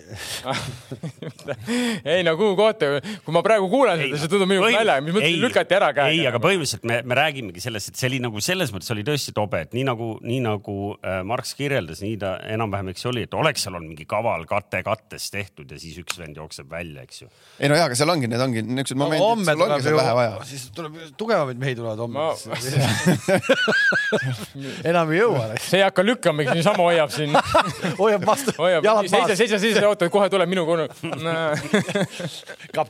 ei 2.15 2.23
no 2.27 2.33
kuhu 2.39 2.55
kohta, 2.59 2.87
kui 3.25 3.33
ma 3.35 3.41
praegu 3.45 3.69
kuulen 3.73 3.99
seda, 4.05 4.19
see 4.23 4.31
tundub 4.31 4.49
minu 4.51 4.63
nalja, 4.65 4.95
mis 5.03 5.15
mõttes 5.17 5.39
lükati 5.43 5.73
ära 5.79 5.89
käega. 5.97 6.13
ei, 6.15 6.23
aga 6.31 6.39
põhimõtteliselt 6.43 6.85
me, 6.89 6.97
me 7.11 7.15
räägimegi 7.19 7.61
sellest, 7.65 7.87
et 7.91 7.97
see 7.99 8.09
oli 8.13 8.21
nagu 8.23 8.37
selles 8.45 8.71
mõttes 8.75 8.91
oli 8.95 9.03
tõesti 9.07 9.31
tobe, 9.35 9.59
et 9.67 9.73
nii 9.77 9.85
nagu, 9.89 10.09
nii 10.23 10.41
nagu 10.47 10.75
äh, 10.95 10.99
Marx 11.27 11.49
kirjeldas, 11.59 12.01
nii 12.05 12.17
ta 12.23 12.29
enam-vähem, 12.55 12.89
eks 12.95 13.03
oli, 13.11 13.23
et 13.27 13.35
oleks 13.39 13.61
seal 13.67 13.75
olnud 13.79 13.91
mingi 13.93 14.07
kaval 14.09 14.43
kate 14.51 14.81
kattes 14.87 15.25
tehtud 15.35 15.67
ja 15.75 15.79
siis 15.83 15.97
üks 16.03 16.15
vend 16.23 16.35
jookseb 16.39 16.67
välja, 16.71 17.01
eks 17.03 17.17
ju. 17.25 17.29
ei 17.59 17.67
no 17.73 17.77
jaa, 17.79 17.87
aga 17.91 17.97
seal 17.99 18.11
ongi, 18.15 18.27
need 18.31 18.43
ongi 18.47 18.61
niisugused 18.63 18.99
no, 19.03 19.07
momendid, 19.11 19.59
sul 19.59 19.67
ongi 19.67 19.83
seda 19.89 19.99
vähe 19.99 20.13
vaja. 20.21 20.33
siis 20.53 20.63
tuleb 20.77 20.93
tugevamaid 21.19 21.59
mehi 21.63 21.75
tulevad 21.79 22.01
homme 22.07 22.19
ma... 22.23 22.27
enam 24.93 25.07
ei 25.13 25.19
jõua. 25.23 25.45
see 25.59 25.79
ei 25.83 25.87
hakka 25.89 26.03
lükkama, 26.07 26.41
niisama 26.55 26.83
hoiab 26.87 27.11
siin 27.15 27.31
hoiab 28.03 28.23
vastu 28.29 28.52
hoiab 28.59 28.85
Jalad, 28.87 29.09
seisa, 29.09 29.27
maas. 29.27 29.39
seisa, 29.41 29.59
seisa, 29.63 29.83
oota, 29.89 30.09
kohe 30.13 30.29
tuleb 30.33 30.51
minu 30.51 30.65
kord. 30.69 30.93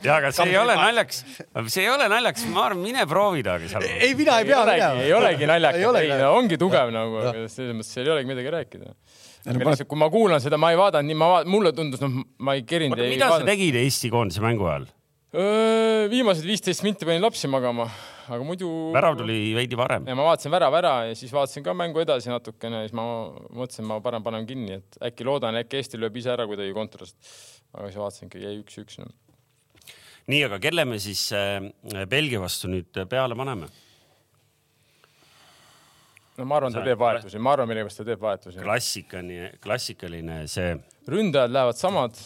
ja 0.03 0.15
aga 0.17 0.31
see 0.35 0.49
ei 0.51 0.57
ole 0.59 0.75
naljakas, 0.77 1.21
see 1.67 1.83
ei 1.85 1.91
ole 1.93 2.07
naljakas, 2.11 2.45
ma 2.53 2.65
arvan, 2.69 2.81
mine 2.83 3.05
proovi 3.09 3.43
ta, 3.45 3.57
aga 3.59 3.69
seal. 3.71 3.87
ei, 3.89 4.13
mina 4.19 4.39
ei 4.39 4.47
ei 4.47 4.51
pea 4.51 4.61
olegi, 4.63 5.05
ei 5.07 5.13
olegi 5.17 5.49
naljakas, 5.49 5.79
Ei 5.83 5.87
ei, 6.03 6.11
ei, 6.11 6.21
no 6.23 6.31
ongi 6.37 6.59
tugev 6.61 6.93
nagu, 6.93 7.21
aga 7.23 7.45
selles 7.51 7.77
mõttes 7.77 7.93
seal 7.95 8.09
ei 8.09 8.15
olegi 8.17 8.31
midagi 8.33 8.55
rääkida. 8.57 8.89
no 8.89 8.95
aga 8.95 9.59
paned- 9.59 9.69
lihtsalt, 9.73 9.91
kui 9.91 10.01
ma 10.03 10.09
kuulan 10.13 10.43
seda, 10.43 10.59
ma 10.61 10.73
ei 10.73 10.79
vaadanud 10.79 11.09
nii, 11.11 11.19
ma 11.19 11.31
vaat-, 11.37 11.49
mulle 11.51 11.73
tundus, 11.75 12.01
noh, 12.03 12.23
ma 12.39 12.57
ei 12.57 12.65
kerinud. 12.67 12.99
mida 12.99 13.31
sa 13.33 13.43
tegid 13.47 13.75
Eesti 13.83 14.11
koondise 14.13 14.43
mängu 14.43 14.69
ajal? 14.71 14.89
viimased 16.13 16.45
viisteist 16.45 16.83
minti 16.85 17.07
panin 17.09 17.23
lapsi 17.23 17.49
magama, 17.49 17.87
aga 18.27 18.43
muidu. 18.47 18.69
värav 18.95 19.17
tuli 19.19 19.37
veidi 19.57 19.77
varem. 19.79 20.07
ja 20.07 20.15
ma 20.15 20.27
vaatasin 20.29 20.53
värava 20.53 20.79
ära 20.79 20.93
ja 21.09 21.15
siis 21.19 21.33
vaatasin 21.33 21.65
ka 21.65 21.75
mängu 21.77 22.03
edasi 22.03 22.31
natukene 22.31 22.83
ja 22.83 22.87
siis 22.87 22.95
ma 22.97 23.05
mõtlesin, 23.49 23.87
ma 23.89 23.99
parem 24.03 24.23
panen 24.25 24.47
kinni, 24.49 24.79
et 24.79 24.99
äkki 25.11 25.27
loodan, 25.27 25.59
äkki 25.59 25.81
Eesti 25.81 25.99
lööb 26.01 26.17
ise 26.21 26.33
ära 26.35 26.47
kuidagi 26.49 26.73
kontrast. 26.75 27.17
aga 27.73 27.89
siis 27.89 28.01
vaatasingi, 28.01 28.43
jäi 28.43 28.59
üks-üks 28.61 28.99
no.. 29.01 29.09
nii, 30.31 30.43
aga 30.49 30.61
kelle 30.63 30.85
me 30.89 30.99
siis 31.03 31.25
äh, 31.37 31.59
Belgia 32.09 32.43
vastu 32.43 32.71
nüüd 32.71 33.03
peale 33.09 33.35
paneme? 33.39 33.71
no 36.37 36.45
ma 36.49 36.57
arvan, 36.57 36.73
ta 36.73 36.83
teeb 36.85 37.01
vahetusi, 37.01 37.41
ma 37.41 37.53
arvan, 37.53 37.69
millegipärast 37.69 38.01
ta 38.01 38.07
teeb 38.07 38.23
vahetusi. 38.23 38.61
klassikaline, 38.63 39.51
klassikaline 39.63 40.39
see. 40.51 40.77
ründajad 41.09 41.53
lähevad 41.53 41.79
samad. 41.79 42.17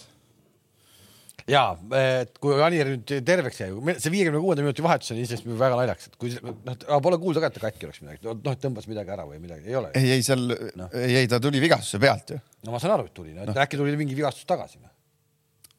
Ja 1.46 1.62
et 1.96 2.40
kui 2.44 2.58
Anier 2.64 2.90
nüüd 2.92 3.12
terveks 3.28 3.62
jäi, 3.62 3.70
see 4.02 4.12
viiekümne 4.14 4.42
kuuenda 4.42 4.66
minuti 4.66 4.84
vahetus 4.84 5.14
on 5.14 5.20
iseenesest 5.22 5.48
väga 5.60 5.78
naljakas, 5.80 6.10
et 6.10 6.18
kui 6.20 6.34
noh, 6.42 7.00
pole 7.04 7.20
kuulda 7.22 7.44
ka, 7.44 7.52
et 7.52 7.58
ta 7.60 7.64
katki 7.68 7.88
oleks 7.88 8.02
midagi, 8.04 8.22
noh, 8.28 8.58
tõmbas 8.64 8.90
midagi 8.90 9.14
ära 9.16 9.28
või 9.30 9.40
midagi, 9.44 9.70
ei 9.70 9.78
ole. 9.80 9.94
ei, 10.00 10.12
ei 10.18 10.26
seal 10.26 10.44
no., 10.80 10.90
ei, 10.92 11.16
ei 11.22 11.32
ta 11.32 11.40
tuli 11.44 11.62
vigastuse 11.64 12.02
pealt 12.04 12.36
ju. 12.36 12.40
no 12.68 12.76
ma 12.76 12.82
saan 12.84 12.98
aru, 12.98 13.08
et 13.08 13.16
tuli 13.16 13.36
no., 13.36 13.46
et 13.48 13.64
äkki 13.64 13.80
tuli 13.80 13.96
mingi 14.00 14.18
vigastus 14.18 14.48
tagasi. 14.50 14.82
noh. 14.82 14.92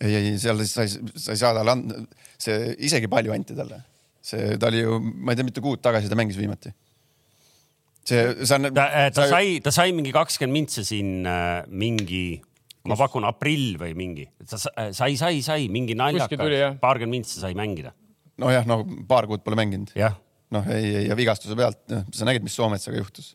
ei, 0.01 0.17
ei 0.23 0.35
seal 0.41 0.65
sa 0.71 0.87
ei, 0.87 0.97
sa 1.15 1.37
ei 1.37 1.43
saa 1.43 1.55
talle 1.59 1.75
anda, 1.75 2.03
see 2.41 2.75
isegi 2.89 3.11
palju 3.13 3.35
anti 3.37 3.57
talle. 3.59 3.83
see, 4.25 4.57
ta 4.61 4.71
oli 4.73 4.85
ju, 4.85 5.01
ma 5.03 5.35
ei 5.35 5.41
tea, 5.41 5.49
mitu 5.51 5.65
kuud 5.65 5.83
tagasi 5.85 6.09
ta 6.09 6.17
mängis 6.19 6.41
viimati. 6.41 6.73
see, 8.09 8.25
see 8.41 8.57
on. 8.57 8.71
ta, 8.73 8.89
äh, 9.05 9.11
ta 9.13 9.29
sai, 9.29 9.59
ta 9.65 9.75
sai 9.75 9.93
mingi 9.97 10.17
kakskümmend 10.17 10.63
mintse 10.63 10.87
siin 10.87 11.29
äh, 11.29 11.67
mingi, 11.69 12.41
ma 12.89 12.99
pakun 12.99 13.27
aprill 13.29 13.77
või 13.81 13.95
mingi, 13.99 14.29
äh, 14.45 14.91
sai, 14.97 15.15
sai, 15.21 15.43
sai 15.45 15.69
mingi 15.73 15.97
naljakas, 15.99 16.79
paarkümmend 16.83 17.21
mintse 17.21 17.43
sai 17.43 17.55
mängida. 17.59 17.95
nojah, 18.41 18.67
no 18.69 18.83
paar 19.09 19.29
kuud 19.31 19.45
pole 19.47 19.59
mänginud. 19.59 19.93
jah, 19.99 20.17
noh, 20.55 20.67
ei, 20.75 20.95
ei 21.03 21.09
ja 21.11 21.17
vigastuse 21.19 21.57
pealt, 21.59 21.81
sa 22.15 22.29
nägid, 22.29 22.47
mis 22.47 22.57
Soometsaga 22.59 23.01
juhtus. 23.01 23.35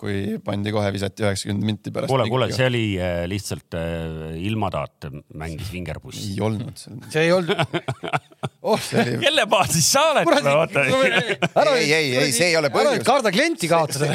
Kui 0.00 0.36
pandi 0.44 0.72
kohe, 0.74 0.90
visati 0.92 1.24
üheksakümmend 1.24 1.64
minti 1.64 1.92
pärast. 1.94 2.10
kuule, 2.12 2.26
kuule, 2.28 2.50
see 2.52 2.66
oli 2.68 2.84
äh, 3.00 3.22
lihtsalt 3.30 3.76
äh, 3.78 4.36
ilmataat 4.44 5.08
mängis 5.40 5.70
vingerpussi. 5.72 6.34
ei 6.34 6.42
olnud 6.44 6.82
see 7.12 7.22
ei 7.24 7.32
olnud 7.32 7.56
oh,. 8.70 8.80
kelle 9.22 9.46
baasis 9.48 9.88
sa 9.92 10.02
oled? 10.12 10.28
ei, 11.76 11.92
ei, 11.92 12.16
ei, 12.16 12.32
see 12.34 12.50
ei 12.50 12.58
ole 12.60 12.70
põhjus, 12.74 13.04
karda 13.06 13.32
klienti 13.32 13.70
kaotada. 13.70 14.12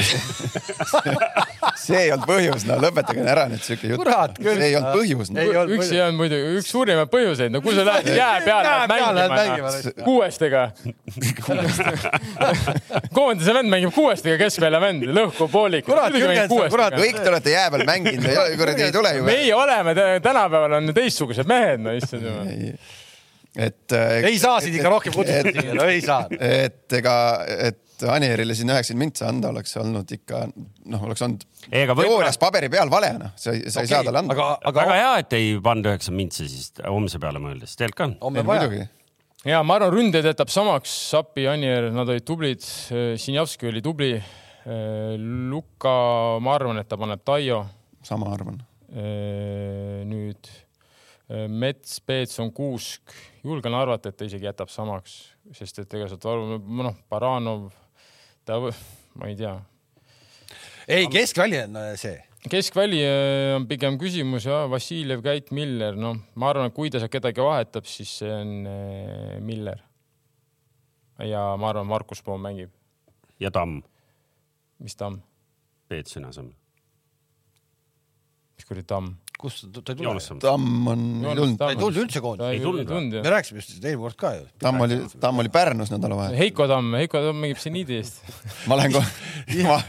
see 1.81 1.97
ei 2.05 2.11
olnud 2.13 2.27
põhjus, 2.29 2.65
no 2.69 2.77
lõpetage 2.81 3.25
ära 3.33 3.47
nüüd 3.51 3.63
siuke 3.65 3.91
jutt. 3.91 4.01
Kurat 4.03 4.37
küll. 4.37 4.59
see 4.59 4.69
ei 4.69 4.77
olnud 4.77 4.97
põhjus 4.99 5.31
no. 5.33 5.41
Ei. 5.41 5.51
olnud 5.55 5.75
üks 5.75 5.83
põhjus. 5.85 5.95
ei 5.95 6.03
olnud 6.05 6.19
muidugi, 6.21 6.53
üks 6.61 6.71
suurimaid 6.75 7.11
põhjuseid, 7.13 7.53
no 7.53 7.63
kui 7.65 7.75
sa 7.77 7.87
lähed 7.87 8.11
jää 8.17 8.37
peale 8.45 9.25
mängima 9.31 9.73
kuuestega. 10.05 10.63
koondise 13.17 13.55
vend 13.55 13.71
mängib 13.71 13.93
kuuestega 13.95 14.37
keskvälja 14.41 14.81
vend, 14.83 15.07
lõhkub 15.09 15.51
pooliku. 15.71 15.91
Kurat, 15.91 16.15
Jürgen, 16.15 16.47
sa- 16.47 16.69
kurat, 16.73 16.95
kõik 16.99 17.19
te 17.21 17.29
olete 17.31 17.53
jää 17.53 17.69
peal 17.73 17.85
mänginud, 17.87 18.57
kuradi 18.59 18.87
ei 18.87 18.95
tule 18.95 19.13
ju. 19.17 19.23
meie 19.27 19.53
oleme, 19.55 19.95
tänapäeval 20.23 20.79
on 20.79 20.91
teistsugused 20.97 21.47
mehed, 21.49 21.79
no 21.83 21.93
issand 21.97 22.27
jumal. 22.27 22.51
et. 23.55 23.91
äh, 23.91 24.17
ei 24.29 24.39
saa 24.39 24.59
sind 24.63 24.75
ikka 24.79 24.91
rohkem 24.91 25.15
kutsuda 25.15 25.73
no 25.75 25.87
ei 25.91 26.01
saa. 26.03 26.25
et 26.39 26.99
ega, 27.01 27.15
et 27.69 27.81
Anierile 28.01 28.55
siin 28.57 28.71
üheksakümmend 28.73 29.11
mintsa 29.11 29.27
anda 29.29 29.51
oleks 29.51 29.75
olnud 29.77 30.09
ikka 30.15 30.47
noh, 30.49 31.03
oleks 31.05 31.21
olnud 31.21 31.43
Ei, 31.69 31.85
teoorias 31.85 32.39
paberi 32.41 32.69
peal 32.73 32.89
vale 32.89 33.11
noh, 33.19 33.35
sa 33.37 33.53
ei, 33.53 33.69
sa 33.69 33.83
ei 33.83 33.91
saa 33.91 34.01
talle 34.07 34.23
anda. 34.23 34.33
aga, 34.33 34.47
väga 34.65 34.85
aga 34.87 34.95
hea, 34.97 35.11
et 35.21 35.35
ei 35.37 35.51
pannud 35.61 35.91
üheksa 35.91 36.15
mintse 36.15 36.47
siis 36.49 36.71
homse 36.87 37.21
peale 37.21 37.43
mõeldes, 37.43 37.75
tegelikult 37.77 38.17
ka. 38.17 38.25
homme 38.25 38.41
muidugi, 38.47 38.87
ja 39.45 39.61
ma 39.65 39.77
arvan, 39.77 39.93
ründajaid 39.93 40.31
jätab 40.31 40.51
samaks, 40.53 40.93
Sappi, 41.11 41.45
Anier, 41.49 41.91
nad 41.93 42.09
olid 42.09 42.25
tublid, 42.25 42.65
Sinjavski 43.21 43.69
oli 43.71 43.81
tubli. 43.85 44.15
Luka, 44.65 46.37
ma 46.41 46.53
arvan, 46.53 46.77
et 46.77 46.89
ta 46.89 46.97
paneb 46.99 47.23
Taio. 47.25 47.63
sama 48.05 48.29
arvan. 48.33 48.59
nüüd 50.05 50.49
eh, 51.29 51.47
Mets, 51.47 51.99
Peetson, 52.05 52.51
Kuusk, 52.51 53.13
julgen 53.43 53.73
arvata, 53.73 54.11
et 54.11 54.17
ta 54.19 54.25
isegi 54.27 54.45
jätab 54.45 54.69
samaks, 54.69 55.31
sest 55.55 55.79
et 55.79 55.93
ega 55.95 56.09
sealt 56.11 56.25
varu- 56.27 56.59
noh, 56.59 56.97
Baranov, 57.09 57.69
ta, 58.45 58.59
ma 59.15 59.29
ei 59.31 59.37
tea, 59.39 59.53
ei, 60.89 61.07
keskväli 61.07 61.61
on 61.63 61.79
äh, 61.79 61.93
see. 61.95 62.17
keskväli 62.51 62.99
on 63.55 63.67
pigem 63.69 63.97
küsimus 64.01 64.49
ja 64.49 64.65
Vassiljev, 64.69 65.23
Käit, 65.23 65.53
Miller, 65.55 65.95
noh, 65.95 66.19
ma 66.35 66.51
arvan, 66.51 66.67
et 66.67 66.75
kui 66.75 66.91
ta 66.91 66.99
sealt 66.99 67.13
kedagi 67.15 67.41
vahetab, 67.41 67.87
siis 67.87 68.11
see 68.19 68.33
on 68.33 68.51
Miller. 69.45 69.79
ja 71.23 71.47
ma 71.57 71.71
arvan, 71.71 71.87
Markus 71.87 72.21
Poom 72.25 72.43
mängib, 72.43 72.75
ja 73.39 73.53
Tamm 73.55 73.79
mis 74.81 74.95
Tamm, 74.97 75.19
Peetsoni 75.91 76.25
asemel. 76.29 76.53
mis 78.57 78.65
kuradi 78.67 78.87
Tamm? 78.89 79.13
kus 79.41 79.55
ta 79.73 79.81
ta 79.81 79.93
ei 79.93 79.97
tule? 79.97 80.05
Joonas 80.05 80.27
Tamm. 80.43 80.87
On 80.91 80.99
ei 81.25 81.35
tulnud, 81.39 81.55
ta 81.57 81.69
ei 81.73 81.77
tulnud 81.79 81.97
üldse 82.03 82.19
koondise. 82.21 82.49
Ei 82.53 82.59
tulnud 82.61 82.91
me 83.25 83.31
rääkisime 83.33 83.57
just 83.57 83.71
eelmine 83.79 83.97
kord 84.03 84.17
ka 84.21 84.33
ju. 84.37 84.43
Tamm 84.61 84.83
oli, 84.85 84.97
Tamm 85.23 85.41
oli 85.41 85.49
Pärnus 85.49 85.89
nädalavahetusel. 85.89 86.37
Heiko 86.43 86.67
Tamm, 86.69 86.91
Heiko 86.99 87.23
Tamm 87.25 87.39
mängib 87.41 87.57
seniidi 87.63 87.97
eest. 87.97 88.19
ma 88.69 88.77
lähen 88.77 88.93
kohe, 88.93 89.07
ma 89.65 89.79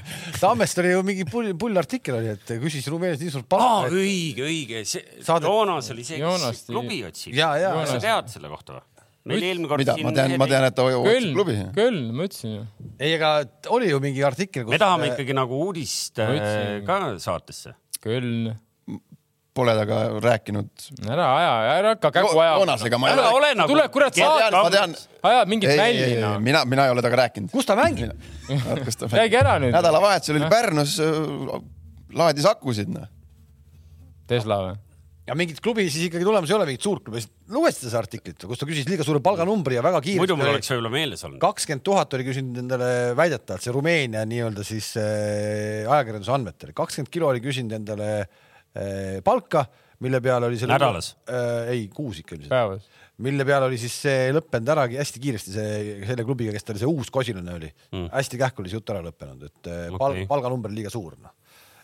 Tammest 0.41 0.81
oli 0.81 0.95
ju 0.95 1.03
mingi 1.05 1.27
pull, 1.29 1.53
pull 1.61 1.77
artikkel 1.83 2.17
oli, 2.23 2.33
et 2.33 2.55
küsis 2.65 2.89
Rumeenias 2.89 3.21
nii 3.21 3.35
suurt 3.35 3.49
palka. 3.53 3.93
õige, 3.93 4.47
õige, 4.49 4.87
see 4.89 5.05
Saadet- 5.21 5.51
Joonas 5.53 5.93
oli 5.93 6.05
see, 6.09 6.23
kes 6.25 6.65
klubi 6.73 7.03
otsib. 7.11 7.37
ja, 7.37 7.53
ja, 7.61 7.75
Joonas- 7.77 7.93
sa 7.99 8.01
tead 8.09 8.33
selle 8.33 8.49
kohta 8.49 8.79
või? 8.81 8.89
Meil 9.29 9.47
eelmine 9.47 9.71
kord 9.71 9.85
mida, 9.85 9.95
ma 10.03 10.13
tean, 10.17 10.35
ma 10.41 10.49
tean, 10.51 10.67
et 10.67 10.77
ta 10.77 10.89
otsib 10.89 11.31
klubi., 11.37 11.55
Köln, 11.77 12.11
ma 12.17 12.27
ütlesin 12.27 12.57
ju. 12.57 12.67
ei, 12.97 13.15
ega 13.15 13.33
oli 13.75 13.93
ju 13.93 14.03
mingi 14.03 14.25
artikkel, 14.27 14.67
me 14.71 14.81
tahame 14.83 15.13
ikkagi 15.13 15.37
nagu 15.37 15.63
uudist 15.69 16.19
äh, 16.23 16.83
ka 16.87 17.01
saatesse. 17.23 17.77
Köln, 18.03 18.53
Pole 19.53 19.75
temaga 19.77 19.97
rääkinud. 20.25 20.69
ära 21.05 21.25
aja, 21.37 21.49
ära 21.77 21.89
hakka 21.93 22.11
kägu 22.15 22.39
ajama. 22.41 22.77
Ära 23.11 23.33
ole 23.37 23.51
nagu. 23.53 23.69
tuleb 23.69 23.91
kurat 23.93 24.17
saata, 24.17 24.87
ajad 25.29 25.51
mingit 25.53 25.75
ei, 25.75 26.15
noh. 26.23 26.39
mina, 26.41 26.63
mina 26.65 26.87
ei 26.89 26.95
ole 26.95 27.05
temaga 27.05 27.27
rääkinud. 27.27 27.51
kus 27.53 27.69
ta 27.69 27.77
mängib? 27.77 28.15
räägi 29.19 29.37
ära 29.37 29.59
nüüd. 29.61 29.77
nädalavahetusel 29.77 30.41
oli 30.41 30.49
Pärnus, 30.49 30.97
laadis 32.17 32.49
akusid 32.49 32.89
noh. 32.97 33.05
Tesla 34.33 34.63
või? 34.65 34.81
Ja 35.33 35.39
mingit 35.39 35.61
klubi 35.65 35.87
siis 35.89 36.11
ikkagi 36.11 36.27
tulemas 36.27 36.51
ei 36.51 36.57
ole, 36.59 36.67
mingit 36.69 36.85
suurt 36.85 37.05
klubi. 37.07 37.23
lugesid 37.53 37.87
seda 37.87 38.03
artiklit, 38.03 38.45
kus 38.49 38.61
ta 38.61 38.69
küsis 38.69 38.89
liiga 38.89 39.07
suure 39.07 39.23
palganumbri 39.25 39.79
ja 39.79 39.85
väga 39.85 40.03
muidu 40.05 40.37
mul 40.37 40.45
kiiresti 40.45 40.59
oleks. 40.59 40.73
võib-olla 40.75 40.93
meeles 40.93 41.25
olnud. 41.29 41.41
kakskümmend 41.43 41.85
tuhat 41.89 42.17
oli 42.19 42.27
küsinud 42.29 42.61
endale 42.63 42.91
väidetavalt 43.19 43.65
see 43.65 43.75
Rumeenia 43.75 44.25
nii-öelda 44.29 44.67
siis 44.67 44.93
äh, 45.01 45.89
ajakirjanduse 45.89 46.35
andmetel, 46.37 46.75
kakskümmend 46.77 47.13
kilo 47.15 47.33
oli 47.33 47.43
küsinud 47.45 47.79
endale 47.79 48.11
äh, 48.21 49.21
palka, 49.25 49.65
mille 50.05 50.21
peale 50.25 50.51
oli 50.51 50.61
selle 50.61 50.77
Nädalas? 50.77 51.15
äh,? 51.25 51.73
ei, 51.73 51.87
kuus 51.93 52.21
ikka 52.21 52.37
ilmselt. 52.37 52.53
päevas. 52.53 52.89
mille 53.25 53.49
peale 53.49 53.71
oli 53.71 53.81
siis 53.81 53.97
see 54.05 54.33
lõppenud 54.37 54.75
ära 54.77 54.89
hästi 54.93 55.23
kiiresti 55.23 55.57
see 55.57 56.01
selle 56.05 56.29
klubiga, 56.29 56.53
kes 56.53 56.69
ta 56.69 56.77
oli, 56.77 56.85
see 56.85 56.93
uus 56.93 57.13
kosilane 57.15 57.57
oli 57.57 57.73
mm., 57.73 58.11
hästi 58.13 58.45
kähku 58.45 58.65
oli 58.65 58.73
see 58.73 58.83
jutt 58.83 58.93
ära 58.93 59.05
lõppenud, 59.09 59.49
et 59.49 59.73
okay. 59.73 59.97
pal, 59.97 60.19
palganumber 60.29 60.75
liiga 60.75 60.93
suur 60.93 61.17
noh 61.17 61.33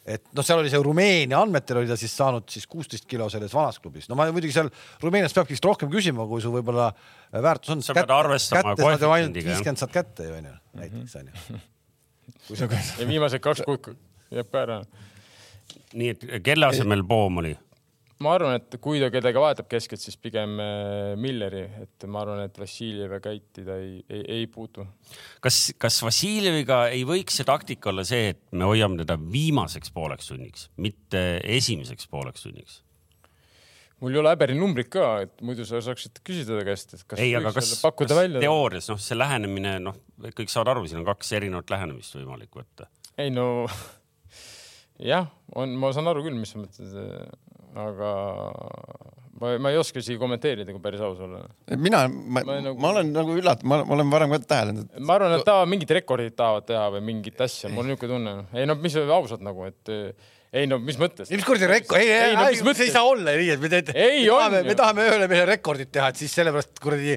et 0.08 0.24
noh, 0.32 0.44
seal 0.46 0.62
oli 0.62 0.70
see 0.72 0.80
Rumeenia 0.82 1.40
andmetel 1.42 1.82
oli 1.82 1.90
ta 1.90 1.96
siis 2.00 2.14
saanud 2.16 2.48
siis 2.50 2.66
kuusteist 2.70 3.06
kilo 3.10 3.28
selles 3.32 3.52
vanas 3.54 3.78
klubis, 3.82 4.08
no 4.08 4.16
ma 4.18 4.28
muidugi 4.32 4.54
seal 4.56 4.70
Rumeenias 5.04 5.36
peabki 5.36 5.56
vist 5.56 5.68
rohkem 5.68 5.90
küsima, 5.92 6.26
kui 6.30 6.42
su 6.44 6.52
võib-olla 6.54 6.90
väärtus 7.32 7.74
on. 7.74 7.84
Sa 7.84 7.96
pead 7.96 8.12
arvestama 8.14 8.74
koefitsiendiga, 8.78 9.52
viiskümmend 9.52 9.82
saad 9.82 9.94
kätte 9.94 10.28
ju 10.28 10.36
onju, 10.38 10.54
näiteks 10.80 11.18
onju. 11.22 11.62
ja 13.00 13.08
viimased 13.08 13.44
kaks 13.44 13.64
kuud 13.68 13.92
jääb 14.34 14.50
ka 14.52 14.64
ära. 14.64 14.82
nii 15.92 16.12
et 16.14 16.28
kelle 16.44 16.68
asemel 16.72 17.04
Poom 17.08 17.42
oli? 17.44 17.56
Ma 18.24 18.34
arvan, 18.34 18.56
et 18.58 18.76
kui 18.82 18.98
ta 19.02 19.10
kedagi 19.14 19.40
vahetab 19.40 19.68
keskelt, 19.70 20.02
siis 20.02 20.18
pigem 20.20 20.58
äh, 20.62 21.12
Milleri, 21.20 21.62
et 21.84 22.06
ma 22.10 22.24
arvan, 22.24 22.42
et 22.46 22.58
Vassiljev 22.58 23.14
ja 23.16 23.20
Käiti 23.22 23.64
ta 23.66 23.78
ei, 23.78 24.00
ei, 24.10 24.24
ei 24.38 24.48
puutu. 24.50 24.86
kas, 25.44 25.60
kas 25.78 26.00
Vassiljeviga 26.06 26.86
ei 26.94 27.04
võiks 27.08 27.38
see 27.38 27.46
taktika 27.48 27.92
olla 27.92 28.06
see, 28.08 28.34
et 28.34 28.42
me 28.52 28.68
hoiame 28.68 29.00
teda 29.04 29.18
viimaseks 29.20 29.94
pooleks 29.94 30.32
tunniks, 30.32 30.68
mitte 30.82 31.24
esimeseks 31.58 32.10
pooleks 32.10 32.46
tunniks? 32.46 32.82
mul 33.98 34.14
ei 34.14 34.20
ole 34.20 34.30
häberi 34.30 34.54
numbrit 34.54 34.90
ka, 34.94 35.06
et 35.26 35.40
muidu 35.42 35.66
sa 35.66 35.80
saaksid 35.82 36.20
küsida 36.26 36.58
ta 36.58 36.66
käest, 36.66 36.94
et 36.94 37.06
kas 37.06 37.22
ei, 37.22 37.32
aga 37.38 37.50
kas, 37.54 37.72
kas 37.82 38.14
välja. 38.14 38.42
teoorias 38.42 38.90
noh, 38.92 39.00
see 39.02 39.18
lähenemine 39.18 39.78
noh, 39.82 39.96
kõik 40.26 40.50
saavad 40.52 40.74
aru, 40.74 40.86
siin 40.90 41.02
on 41.02 41.08
kaks 41.08 41.32
erinevat 41.38 41.70
lähenemist 41.74 42.18
võimalik 42.18 42.60
võtta. 42.60 42.86
ei 43.18 43.32
no 43.34 43.66
jah, 45.02 45.28
on, 45.58 45.74
ma 45.78 45.90
saan 45.94 46.10
aru 46.10 46.24
küll, 46.26 46.38
mis 46.38 46.54
sa 46.54 46.62
mõtled. 46.62 46.94
Aga 47.78 48.12
ma, 49.40 49.58
ma 49.58 49.72
ei 49.72 49.78
oska 49.78 50.00
isegi 50.02 50.18
kommenteerida, 50.20 50.72
kui 50.74 50.82
päris 50.82 51.02
aus 51.04 51.20
olla. 51.24 51.42
mina, 51.76 52.04
ma, 52.08 52.42
ma, 52.42 52.56
nagu... 52.64 52.78
ma 52.80 52.94
olen 52.94 53.12
nagu 53.14 53.36
üllatunud, 53.38 53.68
ma, 53.70 53.82
ma 53.86 53.98
olen 53.98 54.10
varem 54.12 54.34
ka 54.34 54.40
täheldanud 54.54 54.88
et.... 54.88 55.04
ma 55.04 55.18
arvan, 55.18 55.36
et 55.36 55.46
tahavad 55.46 55.70
mingit 55.74 55.94
rekordit 55.98 56.36
tahavad 56.38 56.66
teha 56.68 56.88
või 56.96 57.04
mingit 57.12 57.44
asja, 57.46 57.70
mul 57.72 57.84
on 57.84 57.92
niisugune 57.92 58.16
tunne. 58.16 58.34
ei 58.58 58.66
no 58.68 58.78
mis 58.80 58.98
ausalt 59.04 59.44
nagu, 59.46 59.68
et 59.68 59.92
ei 60.58 60.70
no 60.70 60.80
mis 60.82 60.98
mõttes? 61.00 61.30
mis 61.34 61.46
kuradi 61.46 61.70
rekord, 61.70 62.00
ei, 62.00 62.10
ei, 62.10 62.32
ei, 62.32 62.58
no, 62.64 62.74
ei 62.74 62.90
saa 62.94 63.04
olla 63.06 63.36
nii, 63.36 63.52
et 63.54 63.62
me 63.62 63.70
teete, 63.72 63.94
me 63.94 64.26
tahame, 64.26 64.64
me 64.66 64.78
tahame 64.82 65.06
ühele 65.10 65.30
mehele 65.30 65.54
rekordit 65.54 65.92
teha, 65.94 66.10
et 66.10 66.20
siis 66.24 66.34
sellepärast 66.40 66.82
kuradi, 66.82 67.14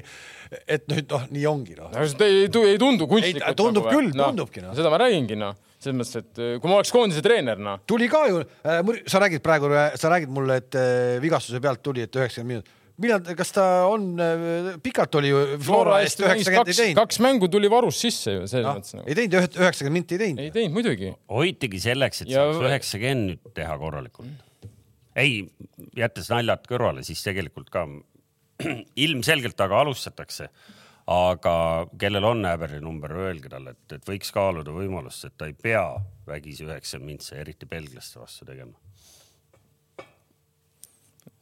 et 0.62 0.86
nüüd 0.92 1.10
noh, 1.10 1.26
nii 1.34 1.50
ongi 1.50 1.76
noh. 1.80 1.92
ei, 1.96 2.46
ei 2.46 2.80
tundu 2.80 3.10
kunstlikult. 3.10 3.58
tundub 3.58 3.88
nagu, 3.88 3.98
küll 3.98 4.14
no,, 4.14 4.30
tundubki 4.30 4.64
noh. 4.64 4.76
seda 4.78 4.92
ma 4.92 5.02
räägingi 5.02 5.38
noh 5.40 5.58
selles 5.82 5.98
mõttes, 5.98 6.20
et 6.22 6.42
äh, 6.42 6.52
kui 6.62 6.70
ma 6.70 6.78
oleks 6.80 6.92
koondise 6.94 7.24
treener, 7.24 7.58
noh. 7.60 7.82
tuli 7.88 8.08
ka 8.12 8.26
ju 8.30 8.44
äh,, 8.44 9.02
sa 9.10 9.22
räägid 9.22 9.42
praegu, 9.44 9.72
sa 9.98 10.12
räägid 10.12 10.32
mulle, 10.32 10.60
et 10.62 10.78
äh, 10.78 11.18
vigastuse 11.22 11.60
pealt 11.62 11.82
tuli, 11.84 12.06
et 12.06 12.20
üheksakümmend 12.20 12.56
minutit 12.56 12.78
millal, 13.00 13.22
kas 13.36 13.52
ta 13.54 13.64
on, 13.90 14.06
äh, 14.20 14.76
pikalt 14.82 15.14
oli 15.20 15.32
ju 15.32 15.40
Flora 15.64 16.00
eest 16.04 16.20
üheksakümmend 16.22 16.72
ei 16.72 16.78
teinud? 16.78 17.00
kaks 17.00 17.20
mängu 17.24 17.48
tuli 17.52 17.70
varus 17.72 18.00
sisse 18.04 18.36
ju 18.36 18.44
selles 18.50 18.66
no, 18.66 18.74
mõttes 18.78 18.96
nagu.. 18.96 19.06
ei 19.08 19.18
teinud, 19.18 19.58
üheksakümmend 19.62 19.98
minti 19.98 20.16
ei 20.16 20.22
teinud. 20.24 20.44
ei 20.44 20.54
teinud 20.54 20.76
muidugi. 20.76 21.12
hoitigi 21.32 21.82
selleks, 21.82 22.24
et 22.24 22.32
ja... 22.34 22.44
saaks 22.44 22.68
üheksakümmend 22.68 23.30
nüüd 23.32 23.56
teha 23.56 23.78
korralikult. 23.80 24.76
ei, 25.18 25.40
jättes 25.98 26.30
naljad 26.32 26.68
kõrvale, 26.68 27.04
siis 27.06 27.24
tegelikult 27.24 27.72
ka 27.72 27.86
ilmselgelt 29.06 29.66
aga 29.66 29.82
alustatakse 29.86 30.50
aga 31.12 31.54
kellel 31.98 32.24
on 32.26 32.46
Äberi 32.46 32.80
number, 32.82 33.14
öelge 33.26 33.50
talle, 33.52 33.74
et, 33.76 33.98
et 33.98 34.08
võiks 34.08 34.32
kaaluda 34.34 34.74
võimalust, 34.74 35.26
et 35.28 35.36
ta 35.38 35.48
ei 35.50 35.56
pea 35.56 35.84
vägisi 36.28 36.66
üheksakümmend 36.66 37.14
mintse, 37.14 37.36
eriti 37.42 37.68
belglaste 37.68 38.22
vastu 38.22 38.48
tegema. 38.48 38.78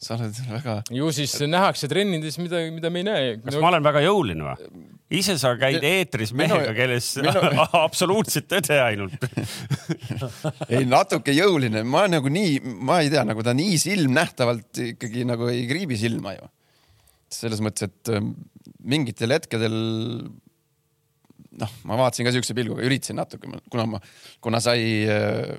sa 0.01 0.15
oled 0.17 0.37
väga. 0.49 0.75
ju 0.97 1.11
siis 1.13 1.35
nähakse 1.45 1.89
trennides 1.89 2.39
midagi, 2.41 2.71
mida 2.73 2.91
me 2.91 3.03
ei 3.03 3.05
näe. 3.05 3.33
kas 3.45 3.57
no... 3.57 3.61
ma 3.61 3.69
olen 3.69 3.85
väga 3.85 4.01
jõuline 4.07 4.47
või? 4.47 4.85
ise 5.21 5.37
sa 5.41 5.51
käid 5.61 5.85
eetris 5.85 6.33
mehega, 6.33 6.73
kelles 6.77 7.11
minu... 7.21 7.43
absoluutset 7.85 8.49
tõde 8.49 8.79
ainult 8.81 9.27
ei, 10.73 10.87
natuke 10.89 11.35
jõuline, 11.37 11.85
ma 11.85 12.07
nagu 12.09 12.33
nii, 12.33 12.63
ma 12.81 13.03
ei 13.05 13.13
tea, 13.13 13.27
nagu 13.29 13.45
ta 13.45 13.53
nii 13.57 13.77
silmnähtavalt 13.83 14.81
ikkagi 14.87 15.29
nagu 15.29 15.53
ei 15.53 15.67
kriibi 15.69 16.01
silma 16.01 16.39
ju 16.39 16.49
selles 17.31 17.61
mõttes, 17.63 17.87
et 17.87 18.11
mingitel 18.85 19.35
hetkedel 19.35 19.77
noh, 21.61 21.73
ma 21.89 21.99
vaatasin 22.01 22.27
ka 22.27 22.35
siukse 22.35 22.57
pilguga, 22.57 22.85
üritasin 22.87 23.19
natuke, 23.21 23.51
kuna 23.73 23.87
ma, 23.89 24.01
kuna 24.45 24.61
sai, 24.65 25.05
äh, 25.11 25.53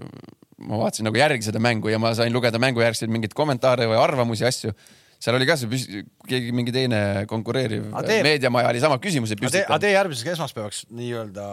ma 0.61 0.79
vaatasin 0.81 1.07
nagu 1.07 1.19
järgi 1.19 1.49
seda 1.49 1.61
mängu 1.63 1.91
ja 1.91 1.99
ma 2.01 2.13
sain 2.17 2.33
lugeda 2.33 2.61
mängujärgseid 2.61 3.11
mingeid 3.11 3.35
kommentaare 3.37 3.89
või 3.91 3.99
arvamusi, 4.01 4.47
asju 4.47 4.73
seal 5.21 5.37
oli 5.37 5.45
ka 5.45 5.55
see 5.59 6.01
keegi 6.29 6.53
mingi 6.55 6.73
teine 6.73 6.99
konkureeriv 7.29 7.91
tee, 8.07 8.21
meediamaja 8.25 8.71
oli 8.71 8.81
sama 8.81 8.97
küsimuse 9.01 9.37
püstitanud. 9.37 9.69
aga 9.69 9.77
tee 9.83 9.91
järgmiseks 9.93 10.33
esmaspäevaks 10.33 10.79
nii-öelda 10.97 11.45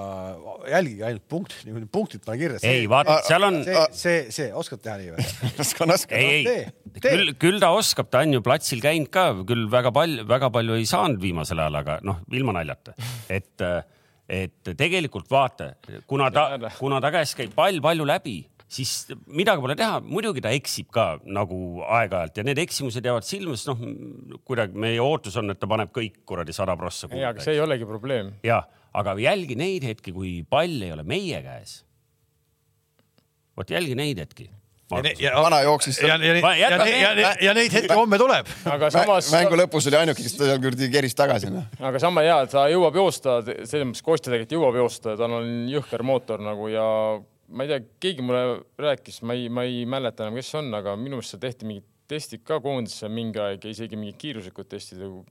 jälgige 0.73 1.05
ainult 1.11 1.27
punkt, 1.29 1.57
punktid 1.93 2.25
pane 2.25 2.41
kirja. 2.41 2.63
ei 2.65 2.87
vaata, 2.89 3.19
seal 3.29 3.45
on. 3.45 3.61
see, 3.67 3.85
see, 4.01 4.17
see, 4.35 4.49
oskad 4.57 4.83
teha 4.85 4.97
nii 5.03 5.13
või? 5.13 5.29
oskan, 5.65 5.93
oskan. 5.99 6.17
ei, 6.17 6.41
ei, 6.49 6.65
küll, 7.05 7.35
küll 7.41 7.61
ta 7.63 7.75
oskab, 7.77 8.09
ta 8.13 8.25
on 8.25 8.39
ju 8.39 8.45
platsil 8.45 8.81
käinud 8.85 9.13
ka, 9.13 9.29
küll 9.49 9.69
väga 9.73 9.93
palju, 9.95 10.25
väga 10.33 10.53
palju 10.55 10.81
ei 10.81 10.89
saanud 10.89 11.21
viimasel 11.23 11.61
ajal, 11.67 11.81
aga 11.83 12.01
noh, 12.09 12.23
ilma 12.41 12.57
naljata, 12.57 12.97
et, 13.29 13.69
et 14.33 14.73
tegelikult 14.81 15.29
vaata, 15.33 15.75
kuna 16.09 16.33
ta, 16.33 16.55
kuna 16.81 17.03
ta 17.05 17.13
käest 17.21 17.37
käib 17.37 17.53
pall 17.59 17.85
palju 17.85 18.09
läbi 18.09 18.41
siis 18.69 18.93
midagi 19.27 19.63
pole 19.65 19.77
teha, 19.79 20.01
muidugi 20.05 20.43
ta 20.45 20.53
eksib 20.55 20.91
ka 20.95 21.07
nagu 21.25 21.83
aeg-ajalt 21.87 22.41
ja 22.41 22.45
need 22.47 22.61
eksimused 22.63 23.05
jäävad 23.05 23.27
silma, 23.27 23.57
sest 23.57 23.73
noh, 23.73 24.39
kuidagi 24.49 24.77
meie 24.79 25.01
ootus 25.03 25.39
on, 25.41 25.55
et 25.55 25.61
ta 25.61 25.71
paneb 25.71 25.93
kõik 25.95 26.21
kuradi 26.29 26.57
sada 26.57 26.77
prossa. 26.79 27.11
ei, 27.15 27.25
aga 27.29 27.45
see 27.45 27.57
ei 27.57 27.65
olegi 27.65 27.89
probleem. 27.89 28.35
ja, 28.47 28.63
aga 28.97 29.17
jälgi 29.23 29.57
neid 29.59 29.89
hetki, 29.89 30.15
kui 30.17 30.39
pall 30.49 30.85
ei 30.85 30.93
ole 30.95 31.07
meie 31.09 31.41
käes. 31.45 31.81
vot 33.57 33.73
jälgi 33.73 33.97
neid 33.99 34.21
hetki 34.25 34.51
ja 35.19 35.33
vana 35.43 35.61
jooksis. 35.61 35.99
ja, 36.03 36.17
ja, 36.17 36.35
ja, 36.57 36.87
ja, 36.87 37.13
ja, 37.13 37.33
ja 37.41 37.55
neid 37.55 37.73
hetki 37.73 37.95
homme 37.95 38.19
tuleb. 38.19 38.47
aga 38.65 38.91
samas. 38.91 39.33
mängu 39.33 39.57
lõpus 39.61 39.89
oli 39.91 40.01
ainuke, 40.01 40.23
kes 40.25 40.37
ta 40.37 40.49
seal 40.49 40.61
kuradi 40.63 40.89
keris 40.93 41.17
tagasi. 41.17 41.51
Noh. 41.53 41.67
aga 41.81 42.01
sama 42.03 42.25
hea, 42.25 42.39
ta 42.53 42.69
jõuab 42.73 42.97
joosta, 42.97 43.41
selles 43.65 43.89
mõttes 43.91 44.05
Kostja 44.05 44.33
tegelikult 44.33 44.57
jõuab 44.57 44.79
joosta, 44.81 45.17
tal 45.21 45.41
on 45.41 45.51
jõhker 45.73 46.05
mootor 46.07 46.45
nagu 46.45 46.71
ja 46.73 46.87
ma 47.49 47.65
ei 47.65 47.71
tea, 47.73 47.85
keegi 48.07 48.25
mulle 48.25 48.43
rääkis, 48.81 49.23
ma 49.27 49.37
ei, 49.37 49.49
ma 49.53 49.65
ei 49.69 49.85
mäleta 49.89 50.27
enam, 50.27 50.37
kes 50.41 50.53
on, 50.61 50.69
aga 50.77 50.97
minu 51.01 51.19
meelest 51.19 51.35
seal 51.35 51.45
tehti 51.45 51.69
mingid 51.69 51.87
testid 52.09 52.45
ka 52.47 52.59
koondisse 52.65 53.09
mingi 53.13 53.41
aeg 53.43 53.67
ja 53.67 53.73
isegi 53.75 53.99
mingid 53.99 54.17
kiiruslikud 54.21 54.69
testid 54.71 55.03
nagu. 55.03 55.25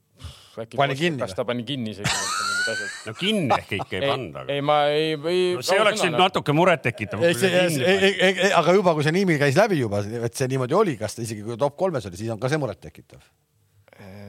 pani 0.75 0.97
kinni? 0.97 1.21
kas 1.21 1.33
ta 1.37 1.45
pani 1.45 1.65
kinni 1.65 1.93
isegi 1.95 2.11
mingid 2.11 2.69
asjad? 2.73 2.93
no 3.07 3.15
kinni 3.17 3.57
ehk 3.57 3.73
ikka 3.79 3.97
ei 3.97 4.11
panda. 4.11 4.45
ei, 4.53 4.61
ma 4.65 4.77
ei, 4.93 5.15
ei 5.15 5.41
no,. 5.57 5.65
see 5.65 5.79
oleks 5.81 6.05
nüüd 6.05 6.19
natuke 6.21 6.53
murettekitav. 6.57 7.25
aga 8.61 8.77
juba, 8.77 8.93
kui 8.97 9.07
see 9.07 9.15
nimi 9.17 9.39
käis 9.41 9.57
läbi 9.57 9.81
juba, 9.81 10.03
et 10.29 10.37
see 10.37 10.49
niimoodi 10.53 10.77
oli, 10.77 10.97
kas 11.01 11.17
ta 11.17 11.25
isegi 11.25 11.45
kui 11.45 11.57
top 11.59 11.77
kolmes 11.79 12.05
oli, 12.09 12.19
siis 12.19 12.33
on 12.33 12.41
ka 12.41 12.51
see 12.53 12.61
murettekitav 12.61 13.25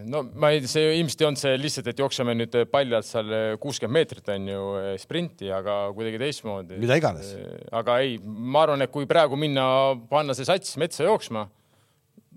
no 0.08 0.22
ma 0.40 0.52
ei, 0.54 0.62
see 0.70 0.94
ilmselt 0.98 1.22
ei 1.22 1.28
olnud 1.28 1.40
see 1.40 1.58
lihtsalt, 1.60 1.90
et 1.92 2.00
jookseme 2.02 2.34
nüüd 2.36 2.56
paljalt 2.72 3.08
seal 3.08 3.34
kuuskümmend 3.60 3.98
meetrit 3.98 4.32
on 4.34 4.48
ju 4.52 4.64
sprinti, 5.02 5.50
aga 5.54 5.78
kuidagi 5.96 6.20
teistmoodi. 6.22 6.80
mida 6.80 6.98
iganes. 7.00 7.34
Eh, 7.36 7.68
aga 7.80 7.98
ei, 8.04 8.18
ma 8.22 8.64
arvan, 8.66 8.84
et 8.84 8.94
kui 8.94 9.08
praegu 9.10 9.38
minna, 9.40 9.68
panna 10.10 10.36
see 10.36 10.48
sats 10.48 10.76
metsa 10.80 11.06
jooksma 11.08 11.48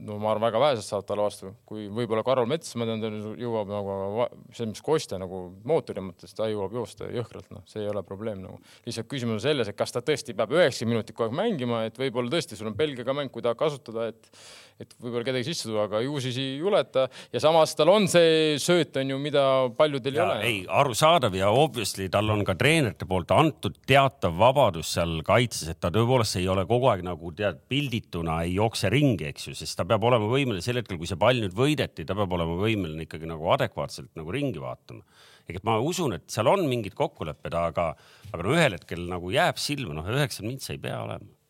no 0.06 0.18
ma 0.22 0.32
arvan, 0.32 0.46
väga 0.48 0.62
vähesed 0.62 0.86
saavad 0.86 1.08
talle 1.08 1.26
vastu, 1.26 1.52
kui 1.68 1.86
võib-olla 1.94 2.24
Karol 2.26 2.48
Mets, 2.50 2.74
ma 2.80 2.88
tean, 2.90 3.02
ta 3.04 3.34
jõuab 3.40 3.70
nagu 3.70 4.26
selles 4.50 4.72
mõttes 4.72 4.86
Kostja 4.86 5.20
nagu 5.22 5.42
mootori 5.68 6.04
mõttes, 6.04 6.34
ta 6.38 6.48
jõuab 6.50 6.74
joosta 6.76 7.10
jõhkralt, 7.12 7.50
noh, 7.54 7.64
see 7.70 7.84
ei 7.84 7.92
ole 7.92 8.04
probleem 8.08 8.42
nagu. 8.44 8.60
lihtsalt 8.88 9.10
küsimus 9.12 9.40
on 9.40 9.44
selles, 9.46 9.70
et 9.70 9.78
kas 9.78 9.94
ta 9.94 10.04
tõesti 10.06 10.36
peab 10.38 10.54
üheksakümmend 10.56 11.02
minutit 11.02 11.16
kogu 11.18 11.30
aeg 11.30 11.38
mängima, 11.38 11.84
et 11.90 12.00
võib-olla 12.02 12.34
tõesti 12.34 12.58
sul 12.58 12.72
on 12.72 12.78
Belgiaga 12.78 13.16
mäng, 13.18 13.34
kui 13.34 13.46
tahad 13.46 13.60
kasutada, 13.60 14.10
et 14.12 14.32
et 14.80 14.94
võib-olla 15.00 15.26
kedagi 15.28 15.48
sisse 15.48 15.68
tuua, 15.68 15.86
aga 15.88 16.02
ju 16.06 16.22
siis 16.24 16.38
ei 16.42 16.58
juleta. 16.62 17.08
Ja 17.34 17.42
samas 17.44 17.74
tal 17.78 17.92
on 17.94 18.08
see 18.12 18.58
sööt 18.62 18.98
on 19.02 19.14
ju, 19.14 19.18
mida 19.22 19.44
paljudel 19.78 20.18
ei 20.18 20.24
ole. 20.24 20.38
ei, 20.48 20.60
arusaadav 20.82 21.36
ja 21.38 21.52
obviously 21.56 22.08
tal 22.12 22.30
on 22.34 22.46
ka 22.48 22.56
treenerite 22.60 23.08
poolt 23.10 23.34
antud 23.36 23.78
teatav 23.88 24.38
vabadus 24.40 24.94
seal 24.98 25.20
kaitses, 25.28 25.74
et 25.74 25.82
ta 25.82 25.92
tõepoolest 25.94 26.40
ei 26.42 26.48
ole 26.52 26.66
kogu 26.70 26.92
aeg 26.92 27.04
nagu 27.08 27.34
tead 27.38 27.62
pildituna 27.72 28.42
ei 28.46 28.56
jookse 28.58 28.92
ringi, 28.94 29.30
eks 29.32 29.50
ju, 29.50 29.58
sest 29.58 29.78
ta 29.80 29.88
peab 29.90 30.06
olema 30.08 30.30
võimeline 30.32 30.64
sel 30.66 30.82
hetkel, 30.82 31.00
kui 31.02 31.10
see 31.10 31.20
pall 31.22 31.42
nüüd 31.42 31.58
võideti, 31.58 32.06
ta 32.08 32.18
peab 32.18 32.38
olema 32.38 32.58
võimeline 32.62 33.08
ikkagi 33.08 33.30
nagu 33.30 33.52
adekvaatselt 33.56 34.14
nagu 34.20 34.34
ringi 34.34 34.62
vaatama. 34.62 35.04
Ehk 35.50 35.58
et 35.58 35.68
ma 35.68 35.80
usun, 35.82 36.16
et 36.16 36.28
seal 36.32 36.48
on 36.48 36.64
mingid 36.70 36.94
kokkulepped, 36.96 37.56
aga, 37.58 37.92
aga 38.32 38.46
no 38.46 38.56
ühel 38.56 38.78
hetkel 38.78 39.08
nagu 39.10 39.34
jääb 39.34 39.60
silma, 39.60 39.98
noh, 39.98 40.08
üheksakümmend 40.08 40.58
mintsi 40.58 40.76
ei 40.76 40.82
pea 40.82 41.02
olema 41.02 41.41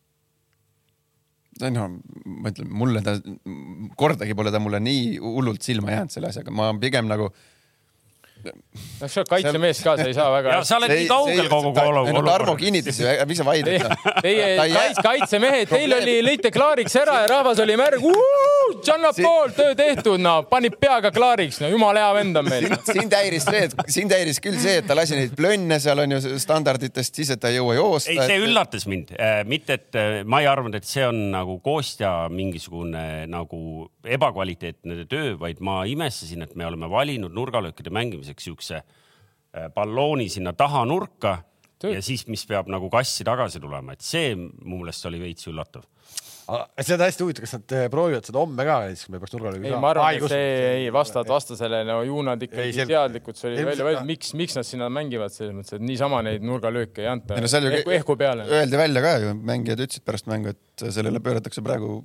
no 1.60 1.88
ma 2.24 2.52
ütlen, 2.52 2.70
mulle 2.72 3.02
ta, 3.04 3.16
kordagi 3.98 4.34
pole 4.38 4.52
ta 4.54 4.60
mulle 4.62 4.80
nii 4.82 5.18
hullult 5.22 5.62
silma 5.62 5.92
jäänud 5.94 6.14
selle 6.14 6.30
asjaga, 6.32 6.54
ma 6.54 6.70
pigem 6.80 7.10
nagu 7.10 7.30
no 8.50 9.08
sa 9.08 9.22
oled 9.22 9.30
kaitsemees 9.30 9.82
ka, 9.84 9.96
sa 10.00 10.08
ei 10.08 10.16
saa 10.16 10.30
väga. 10.34 10.58
sa 10.68 10.78
oled 10.80 10.92
nii 10.94 11.08
kaugel 11.10 11.50
kogu 11.52 11.72
olukorras. 11.72 12.28
Tarmo 12.32 12.56
kinnitas 12.60 13.00
ju, 13.00 13.08
miks 13.28 13.42
sa 13.42 13.46
vaidled? 13.46 13.86
Teie 14.24 14.48
kaits, 14.58 15.02
kaitsemehed, 15.04 15.70
teil 15.72 15.96
oli, 15.98 16.18
lõite 16.24 16.52
klaariks 16.54 16.96
ära 17.02 17.22
ja 17.24 17.30
rahvas 17.36 17.62
oli 17.62 17.76
märg. 17.80 18.04
John 18.82 19.04
Paul, 19.18 19.52
töö 19.56 19.74
tehtud, 19.78 20.20
no 20.22 20.34
panid 20.48 20.76
peaga 20.80 21.10
klaariks, 21.14 21.60
no 21.62 21.68
jumala 21.70 22.06
hea 22.06 22.14
vend 22.16 22.40
on 22.40 22.48
meil. 22.48 22.68
sind 22.88 23.14
häiris 23.14 23.46
see, 23.48 23.64
et 23.68 23.92
sind 23.92 24.14
häiris 24.14 24.40
küll 24.42 24.58
see, 24.62 24.78
et 24.80 24.88
ta 24.88 24.96
lasi 24.98 25.18
neid 25.18 25.34
plönne 25.38 25.78
seal 25.82 26.02
on 26.02 26.16
ju 26.16 26.38
standarditest, 26.42 27.20
siis 27.20 27.32
et 27.34 27.42
ta 27.42 27.50
ei 27.52 27.58
jõua 27.58 27.76
joosta. 27.78 28.14
ei, 28.14 28.22
see 28.30 28.40
üllatas 28.42 28.86
mind, 28.90 29.12
äh, 29.18 29.42
mitte 29.48 29.76
et 29.78 29.98
äh, 29.98 30.22
ma 30.24 30.42
ei 30.42 30.48
arvanud, 30.50 30.76
et 30.78 30.88
see 30.88 31.04
on 31.06 31.18
nagu 31.34 31.58
Kostja 31.62 32.12
mingisugune 32.32 33.26
nagu 33.30 33.88
ebakvaliteetne 34.02 35.06
töö, 35.10 35.34
vaid 35.40 35.60
ma 35.64 35.82
imestasin, 35.88 36.46
et 36.46 36.56
me 36.58 36.66
oleme 36.66 36.88
valinud 36.90 37.34
nurgalöökide 37.36 37.92
mängimiseks 37.94 38.31
näiteks 38.32 38.50
siukse 38.50 38.82
äh, 38.82 39.70
ballooni 39.74 40.28
sinna 40.32 40.52
taha 40.52 40.84
nurka 40.88 41.38
Töö. 41.78 41.96
ja 41.96 42.02
siis, 42.02 42.26
mis 42.30 42.46
peab 42.46 42.68
nagu 42.70 42.90
kassi 42.90 43.24
tagasi 43.24 43.60
tulema, 43.60 43.92
et 43.92 44.00
see 44.00 44.36
mu 44.36 44.82
meelest 44.82 45.06
oli 45.10 45.20
veits 45.20 45.48
üllatav 45.50 45.86
see 46.82 46.96
on 46.96 47.02
hästi 47.02 47.22
huvitav, 47.22 47.44
kas 47.44 47.52
nad 47.54 47.72
äh, 47.76 47.84
proovivad 47.90 48.26
seda 48.26 48.40
homme 48.42 48.64
ka, 48.66 48.76
siis 48.90 49.10
me 49.12 49.20
peaks 49.22 49.34
saama? 49.34 49.52
ei, 49.56 49.74
ma 49.78 49.90
arvan, 49.92 50.16
et 50.18 50.32
see 50.32 50.48
ei 50.82 50.88
vastavad 50.94 51.30
vastasele, 51.30 51.82
no 51.86 52.00
ju 52.06 52.22
nad 52.26 52.42
ikkagi 52.42 52.86
teadlikud, 52.90 53.38
see 53.38 53.52
oli 53.52 53.66
välja 53.68 53.86
öeldud, 53.86 54.08
miks, 54.10 54.32
miks 54.38 54.58
nad 54.58 54.66
sinna 54.66 54.88
mängivad, 54.92 55.32
selles 55.34 55.54
mõttes, 55.56 55.78
et 55.78 55.86
niisama 55.86 56.22
neid 56.26 56.44
nurgalööke 56.46 57.04
ei 57.04 57.12
anta 57.12 57.38
no, 57.38 57.52
ehku, 57.72 57.94
ehku 57.94 58.18
peale. 58.18 58.48
Öeldi 58.58 58.80
välja 58.80 59.04
ka 59.06 59.14
ju, 59.22 59.36
mängijad 59.52 59.84
ütlesid 59.86 60.06
pärast 60.08 60.28
mängu, 60.30 60.52
et 60.52 60.86
sellele 60.90 61.22
pööratakse 61.22 61.64
praegu 61.64 62.02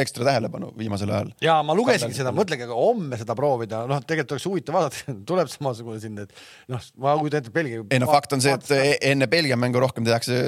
ekstra 0.00 0.26
tähelepanu 0.26 0.70
viimasel 0.78 1.10
ajal. 1.12 1.30
ja 1.44 1.56
ma 1.66 1.76
lugesingi 1.76 2.16
seda, 2.16 2.32
mõtlegi, 2.34 2.66
aga 2.66 2.76
homme 2.78 3.18
seda 3.20 3.36
proovida, 3.38 3.84
noh, 3.90 4.02
tegelikult 4.04 4.36
oleks 4.36 4.46
huvitav 4.48 4.78
vaadata, 4.78 5.14
tuleb 5.30 5.50
samasugune 5.52 6.00
siin, 6.02 6.18
et 6.24 6.34
noh, 6.72 6.82
ma 7.04 7.14
kujutan 7.20 7.44
ette 7.44 7.54
Belgia. 7.54 7.84
ei 7.94 8.02
no 8.02 8.10
fakt 8.10 8.36
on 8.36 8.44
see, 8.44 8.54
et 8.56 9.00
enne 9.12 9.28
Belgia 9.30 9.58
mängu 9.60 9.82
rohkem 9.82 10.06
tehakse 10.06 10.38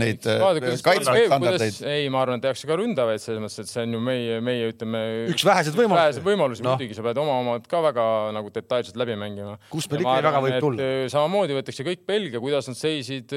neid 0.00 0.24
kaitsestandardeid. 0.24 1.80
ei, 1.90 2.08
ma 2.12 2.24
arvan, 2.24 2.42
tehakse 2.42 2.68
ka 2.70 2.78
ründavaid 2.80 3.22
selles 3.22 3.44
mõttes, 3.44 3.60
et 3.64 3.72
see 3.72 3.86
on 3.86 3.98
ju 3.98 4.02
meie, 4.10 4.40
meie 4.44 4.72
ütleme. 4.72 5.04
üks 5.34 5.46
väheseid 5.46 5.78
võimalusi. 5.78 6.00
väheseid 6.02 6.26
võimalusi 6.26 6.66
no., 6.66 6.74
muidugi 6.74 6.98
sa 6.98 7.06
pead 7.06 7.22
oma 7.22 7.38
omad 7.44 7.70
ka 7.70 7.84
väga 7.90 8.08
nagu 8.36 8.52
detailselt 8.54 9.00
läbi 9.00 9.18
mängima. 9.20 9.56
kus 9.72 9.88
meil 9.92 10.04
ikkagi 10.04 10.28
väga 10.30 10.44
võib 10.46 10.60
tulla. 10.66 10.90
samamoodi 11.12 11.58
võetakse 11.60 11.86
kõik 11.86 12.06
Belgia, 12.08 12.42
kuidas 12.42 12.70
nad 12.70 12.78
seisid 12.78 13.34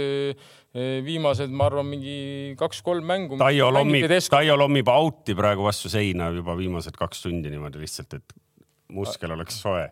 viimased, 0.73 1.51
ma 1.53 1.67
arvan, 1.69 1.85
mingi 1.91 2.55
kaks-kolm 2.57 3.05
mängu. 3.05 3.37
Taio 3.41 3.69
lommib, 3.73 4.07
Taio 4.33 4.57
lommib 4.57 4.89
out'i 4.89 5.35
praegu 5.37 5.65
vastu 5.67 5.91
seina 5.93 6.31
juba 6.33 6.55
viimased 6.57 6.97
kaks 6.97 7.25
tundi 7.27 7.51
niimoodi 7.53 7.83
lihtsalt, 7.83 8.17
et 8.17 8.37
muskel 8.93 9.33
oleks 9.35 9.61
soe 9.61 9.85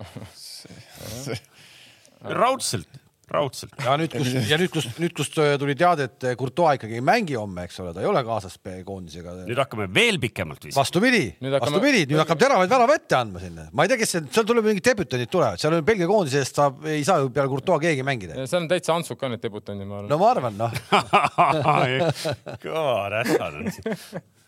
raudselt 2.42 3.02
raudselt. 3.32 3.74
ja 3.82 3.96
nüüd, 4.00 4.14
kus 4.14 4.32
ja 4.50 4.58
nüüd, 4.60 4.72
kus 4.74 4.88
nüüd, 5.00 5.14
kust 5.18 5.38
äh, 5.42 5.54
tuli 5.62 5.76
teade, 5.80 6.08
et 6.10 6.28
äh, 6.28 6.36
Courtois 6.40 6.80
ikkagi 6.80 6.98
ei 7.00 7.06
mängi 7.06 7.38
homme, 7.40 7.66
eks 7.68 7.80
ole, 7.84 7.94
ta 7.96 8.04
ei 8.04 8.10
ole 8.10 8.24
kaasas 8.28 8.58
koondisega. 8.88 9.36
nüüd 9.48 9.62
hakkame 9.62 9.88
veel 9.94 10.20
pikemalt 10.22 10.68
vist. 10.68 10.78
vastupidi, 10.78 11.24
vastupidi, 11.42 12.06
nüüd 12.12 12.22
hakkab 12.24 12.42
teravaid 12.42 12.72
värava 12.72 12.98
ette 13.00 13.18
andma 13.18 13.44
sinna. 13.44 13.68
ma 13.72 13.86
ei 13.86 13.94
tea, 13.94 14.02
kes 14.02 14.16
see, 14.18 14.26
seal 14.36 14.48
tuleb 14.50 14.68
mingid 14.72 14.86
debütandid 14.92 15.32
tulevad, 15.32 15.62
seal 15.62 15.78
on 15.78 15.88
Belgia 15.88 16.10
koondise 16.12 16.44
eest 16.44 16.60
saab, 16.60 16.84
ei 16.90 17.06
saa 17.08 17.22
ju 17.24 17.32
peale 17.34 17.52
Courtois 17.52 17.82
keegi 17.86 18.06
mängida. 18.08 18.34
seal 18.44 18.64
on 18.66 18.70
täitsa 18.72 18.98
Antsuk 18.98 19.22
ka 19.22 19.32
need 19.32 19.44
debütandid, 19.44 19.88
ma 19.88 20.02
arvan. 20.02 20.12
no 20.12 20.22
ma 20.22 20.28
arvan, 20.36 20.54
noh 20.60 20.72
kõva 22.62 23.10
rätsad 23.16 23.60
on 23.62 23.74
siin 23.78 24.40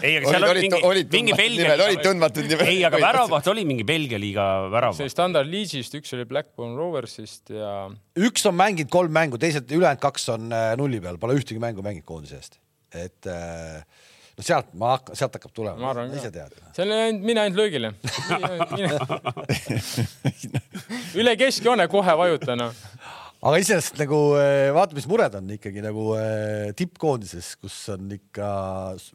ei, 0.00 0.16
aga 0.18 0.32
seal 0.32 0.46
olid, 0.48 0.74
oli 0.78 1.02
mingi, 1.04 1.14
mingi 1.14 1.36
Belgia. 1.36 1.74
olid 1.84 2.02
tundmatud 2.04 2.46
nimed. 2.48 2.66
ei, 2.70 2.82
aga 2.88 3.00
väravaht 3.02 3.50
oli 3.52 3.64
mingi 3.68 3.84
Belgia 3.88 4.20
liiga 4.20 4.46
värav. 4.72 4.96
see 4.96 5.10
Standard 5.12 5.50
Liigist, 5.50 5.96
üks 5.98 6.14
oli 6.16 6.26
Blackburn 6.28 6.76
Roversist 6.78 7.52
ja. 7.54 7.74
üks 8.18 8.46
on 8.48 8.56
mänginud 8.58 8.92
kolm 8.92 9.12
mängu, 9.14 9.40
teised 9.40 9.70
ülejäänud 9.70 10.02
kaks 10.02 10.30
on 10.36 10.52
äh, 10.54 10.70
nulli 10.80 11.02
peal, 11.04 11.20
pole 11.20 11.36
ühtegi 11.38 11.60
mängu 11.62 11.84
mänginud 11.84 12.08
koondise 12.08 12.40
eest, 12.40 12.60
et 12.96 13.28
äh, 13.30 13.82
no 14.38 14.46
sealt 14.46 14.72
ma 14.80 14.94
hakkan, 14.96 15.18
sealt 15.18 15.36
hakkab 15.36 15.52
tulema, 15.56 15.92
ise 16.16 16.32
tead. 16.34 16.56
seal 16.76 16.94
ei 16.94 17.10
ainult, 17.10 17.26
mine 17.28 17.44
ainult 17.44 17.60
löögile 17.60 17.92
üle 21.20 21.36
keskjoone 21.40 21.88
kohe 21.92 22.16
vajuta 22.24 22.56
noh 22.56 22.72
aga 23.40 23.58
iseenesest 23.62 23.96
nagu 23.96 24.16
eh, 24.36 24.68
vaata, 24.76 24.92
mis 24.96 25.06
mured 25.08 25.32
on 25.38 25.46
ikkagi 25.54 25.80
nagu 25.80 26.10
eh, 26.18 26.72
tippkoondises, 26.76 27.54
kus 27.62 27.76
on 27.94 28.10
ikka 28.12 28.48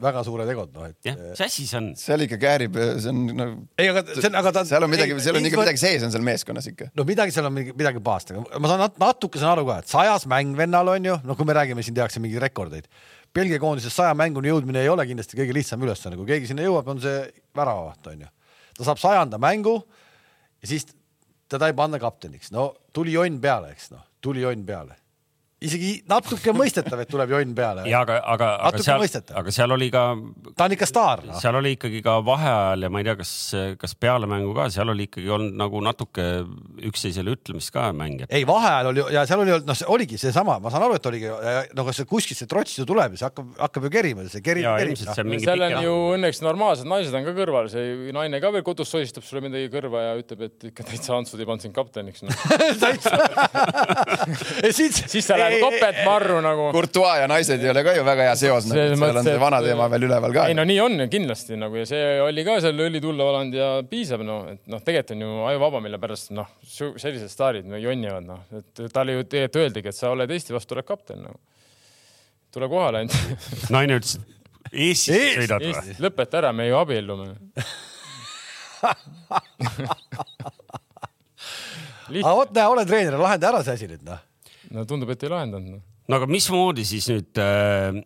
väga 0.02 0.24
suured 0.26 0.50
egod, 0.50 0.72
noh 0.74 0.88
et. 0.88 0.98
jah, 1.06 1.20
mis 1.20 1.44
asi 1.46 1.68
see 1.70 1.78
on? 1.78 1.92
seal 2.00 2.26
ikka 2.26 2.40
käärib, 2.42 2.80
see 3.04 3.12
on 3.12 3.20
nagu. 3.30 3.60
ei, 3.78 3.92
aga 3.92 4.02
see 4.10 4.30
on, 4.32 4.38
aga 4.42 4.54
ta. 4.56 4.64
seal 4.66 4.88
on 4.88 4.90
midagi, 4.90 5.18
seal 5.22 5.38
on 5.38 5.46
ikka 5.46 5.60
midagi 5.62 5.82
sees 5.82 6.06
on 6.08 6.14
seal 6.16 6.26
meeskonnas 6.26 6.70
ikka. 6.72 6.90
no 6.98 7.06
midagi 7.06 7.36
seal 7.36 7.52
on 7.52 7.54
midagi 7.60 8.02
pahast, 8.08 8.34
aga 8.34 8.64
ma 8.64 8.72
saan 8.72 8.82
natuke 9.04 9.42
saan 9.42 9.54
aru 9.54 9.68
ka, 9.70 9.78
et 9.86 9.94
sajas 9.94 10.26
mäng 10.32 10.58
vennal 10.58 10.90
on 10.96 11.12
ju, 11.12 11.20
noh, 11.22 11.38
kui 11.38 11.46
me 11.46 11.58
räägime, 11.60 11.86
siin 11.86 11.98
tehakse 11.98 12.24
mingeid 12.24 12.48
rekordeid. 12.48 12.90
Belgia 13.36 13.62
koondises 13.62 13.94
saja 13.94 14.16
mänguni 14.18 14.50
jõudmine 14.50 14.82
ei 14.82 14.90
ole 14.90 15.06
kindlasti 15.06 15.38
kõige 15.38 15.54
lihtsam 15.54 15.86
ülesanne, 15.86 16.18
kui 16.18 16.26
keegi 16.30 16.50
sinna 16.50 16.66
jõuab, 16.66 16.90
on 16.90 17.04
see 17.04 17.28
väravavaht 17.58 18.10
on 18.14 18.26
ju. 18.26 18.34
ta 18.80 18.90
saab 18.90 19.02
sajanda 19.02 19.38
mängu 19.44 19.78
ja 20.64 20.72
siis 20.72 20.88
teda 21.52 21.70
ei 21.70 21.78
panna 21.78 22.02
kapteniks, 22.02 22.50
no 22.56 22.72
tuli 22.96 23.14
jonn 23.14 23.38
peale, 23.44 23.76
eks 23.76 23.92
noh 23.94 24.02
tuli 24.26 24.42
jonn 24.42 24.66
peale 24.66 24.96
isegi 25.66 25.92
natuke 26.10 26.54
mõistetav, 26.56 27.02
et 27.04 27.12
tuleb 27.12 27.34
jonn 27.36 27.54
peale. 27.58 27.86
ja 27.90 28.02
aga, 28.06 28.20
aga, 28.36 28.50
aga 28.70 28.84
seal, 28.84 29.06
aga 29.42 29.54
seal 29.54 29.76
oli 29.76 29.90
ka. 29.94 30.04
ta 30.56 30.68
on 30.68 30.76
ikka 30.76 30.88
staar 30.90 31.24
no.. 31.28 31.40
seal 31.42 31.60
oli 31.60 31.76
ikkagi 31.78 32.02
ka 32.06 32.18
vaheajal 32.26 32.88
ja 32.88 32.92
ma 32.94 33.02
ei 33.02 33.08
tea, 33.08 33.18
kas, 33.20 33.34
kas 33.82 33.96
peale 34.00 34.30
mängu 34.30 34.56
ka, 34.58 34.68
seal 34.74 34.94
oli 34.94 35.08
ikkagi 35.10 35.32
olnud 35.38 35.58
nagu 35.60 35.82
natuke 35.86 36.28
üksteisele 36.90 37.36
ütlemist 37.36 37.74
ka 37.76 37.90
mängijad. 37.96 38.32
ei, 38.32 38.48
vaheajal 38.48 38.92
oli 38.92 39.06
ja 39.16 39.26
seal 39.30 39.44
oli 39.44 39.56
olnud, 39.56 39.70
noh, 39.70 39.80
see 39.80 39.90
oligi 39.92 40.20
seesama, 40.22 40.58
ma 40.64 40.74
saan 40.74 40.88
aru, 40.88 41.00
et 41.00 41.10
oligi, 41.12 41.32
no 41.76 41.88
kas 41.88 42.02
see 42.02 42.10
kuskilt 42.10 42.42
see 42.42 42.52
trots 42.52 42.78
ju 42.80 42.88
tuleb 42.88 43.16
ja 43.16 43.22
see 43.22 43.30
hakkab, 43.30 43.52
hakkab 43.60 43.88
ju 43.88 43.94
kerima, 43.98 44.28
see 44.32 44.46
kerib, 44.46 44.68
kerib. 44.80 44.98
No. 45.06 45.40
seal 45.46 45.68
on 45.70 45.78
ju 45.84 45.96
õnneks 46.16 46.42
normaalsed 46.46 46.90
naised 46.90 47.16
on 47.16 47.28
ka 47.28 47.36
kõrval, 47.38 47.70
see 47.72 48.14
naine 48.16 48.42
ka 48.44 48.52
veel 48.56 48.66
kodus 48.66 48.92
sosistab 48.92 49.26
sulle 49.28 49.44
midagi 49.46 49.70
kõrva 49.74 50.04
ja 50.10 50.16
ütleb, 50.20 50.46
et 50.50 50.70
ikka 50.72 50.86
täitsa 50.88 51.16
Antsud 51.18 51.42
ei 51.42 51.48
pannud 51.48 51.66
sind 51.66 51.76
kapteniks 51.76 52.26
no. 52.26 52.36
täitsa 52.84 53.16
siis, 54.78 55.04
siis 55.12 55.26
sa 55.28 55.38
lähed 55.40 55.55
nagu 55.56 55.72
topeltmarru 55.72 56.42
nagu. 56.44 56.68
Courtois 56.76 57.22
ja 57.22 57.28
naised 57.30 57.64
ei 57.64 57.70
ole 57.72 57.84
ka 57.86 57.96
ju 57.96 58.04
väga 58.08 58.28
hea 58.30 58.36
seos, 58.40 58.68
nagu, 58.70 58.98
seal 59.00 59.20
on 59.22 59.28
see 59.28 59.40
vana 59.42 59.62
teema 59.64 59.88
veel 59.94 60.08
üleval 60.10 60.36
ka. 60.36 60.46
ei 60.52 60.58
no 60.58 60.66
nii 60.68 60.80
on 60.84 61.06
kindlasti 61.12 61.58
nagu 61.60 61.80
ja 61.80 61.86
see 61.90 62.04
oli 62.24 62.46
ka 62.48 62.58
seal 62.64 62.86
õli 62.88 63.02
tulla 63.04 63.28
valanud 63.28 63.58
ja 63.60 63.70
piisab 63.90 64.22
noh, 64.28 64.46
et 64.52 64.62
noh, 64.72 64.82
tegelikult 64.86 65.16
on 65.16 65.22
ju 65.26 65.32
ajuvaba, 65.52 65.82
mille 65.86 66.00
pärast 66.02 66.32
noh, 66.36 66.50
sellised 66.68 67.32
staarid 67.32 67.66
no, 67.70 67.80
jonnivad 67.82 68.26
noh, 68.28 68.42
et 68.60 68.86
talle 68.94 69.12
ju 69.18 69.26
tegelikult 69.26 69.62
öeldigi, 69.64 69.92
et 69.92 69.98
sa 69.98 70.12
oled 70.14 70.30
Eesti 70.36 70.56
vastu, 70.56 70.76
oled 70.76 70.88
kapten 70.88 71.20
nagu. 71.26 71.38
tule 72.54 72.68
kohale 72.72 73.04
ainult. 73.04 73.16
naine 73.76 74.00
ütles, 74.02 74.20
Eestis 74.72 75.36
sõidad 75.40 75.62
või? 75.64 75.98
lõpeta 76.04 76.42
ära, 76.42 76.52
me 76.56 76.64
ju 76.70 76.76
abiellume 76.80 77.26
aga 82.22 82.36
vot 82.38 82.52
näe, 82.54 82.68
ole 82.70 82.86
treener, 82.86 83.18
lahenda 83.20 83.50
ära 83.52 83.64
see 83.66 83.78
asi 83.80 83.88
nüüd 83.90 84.04
noh 84.06 84.22
no 84.74 84.86
tundub, 84.90 85.12
et 85.14 85.24
ei 85.26 85.34
lahendanud. 85.34 85.82
no 85.82 86.20
aga 86.20 86.30
mismoodi 86.30 86.86
siis 86.88 87.10
nüüd 87.12 87.42
äh, 87.42 88.02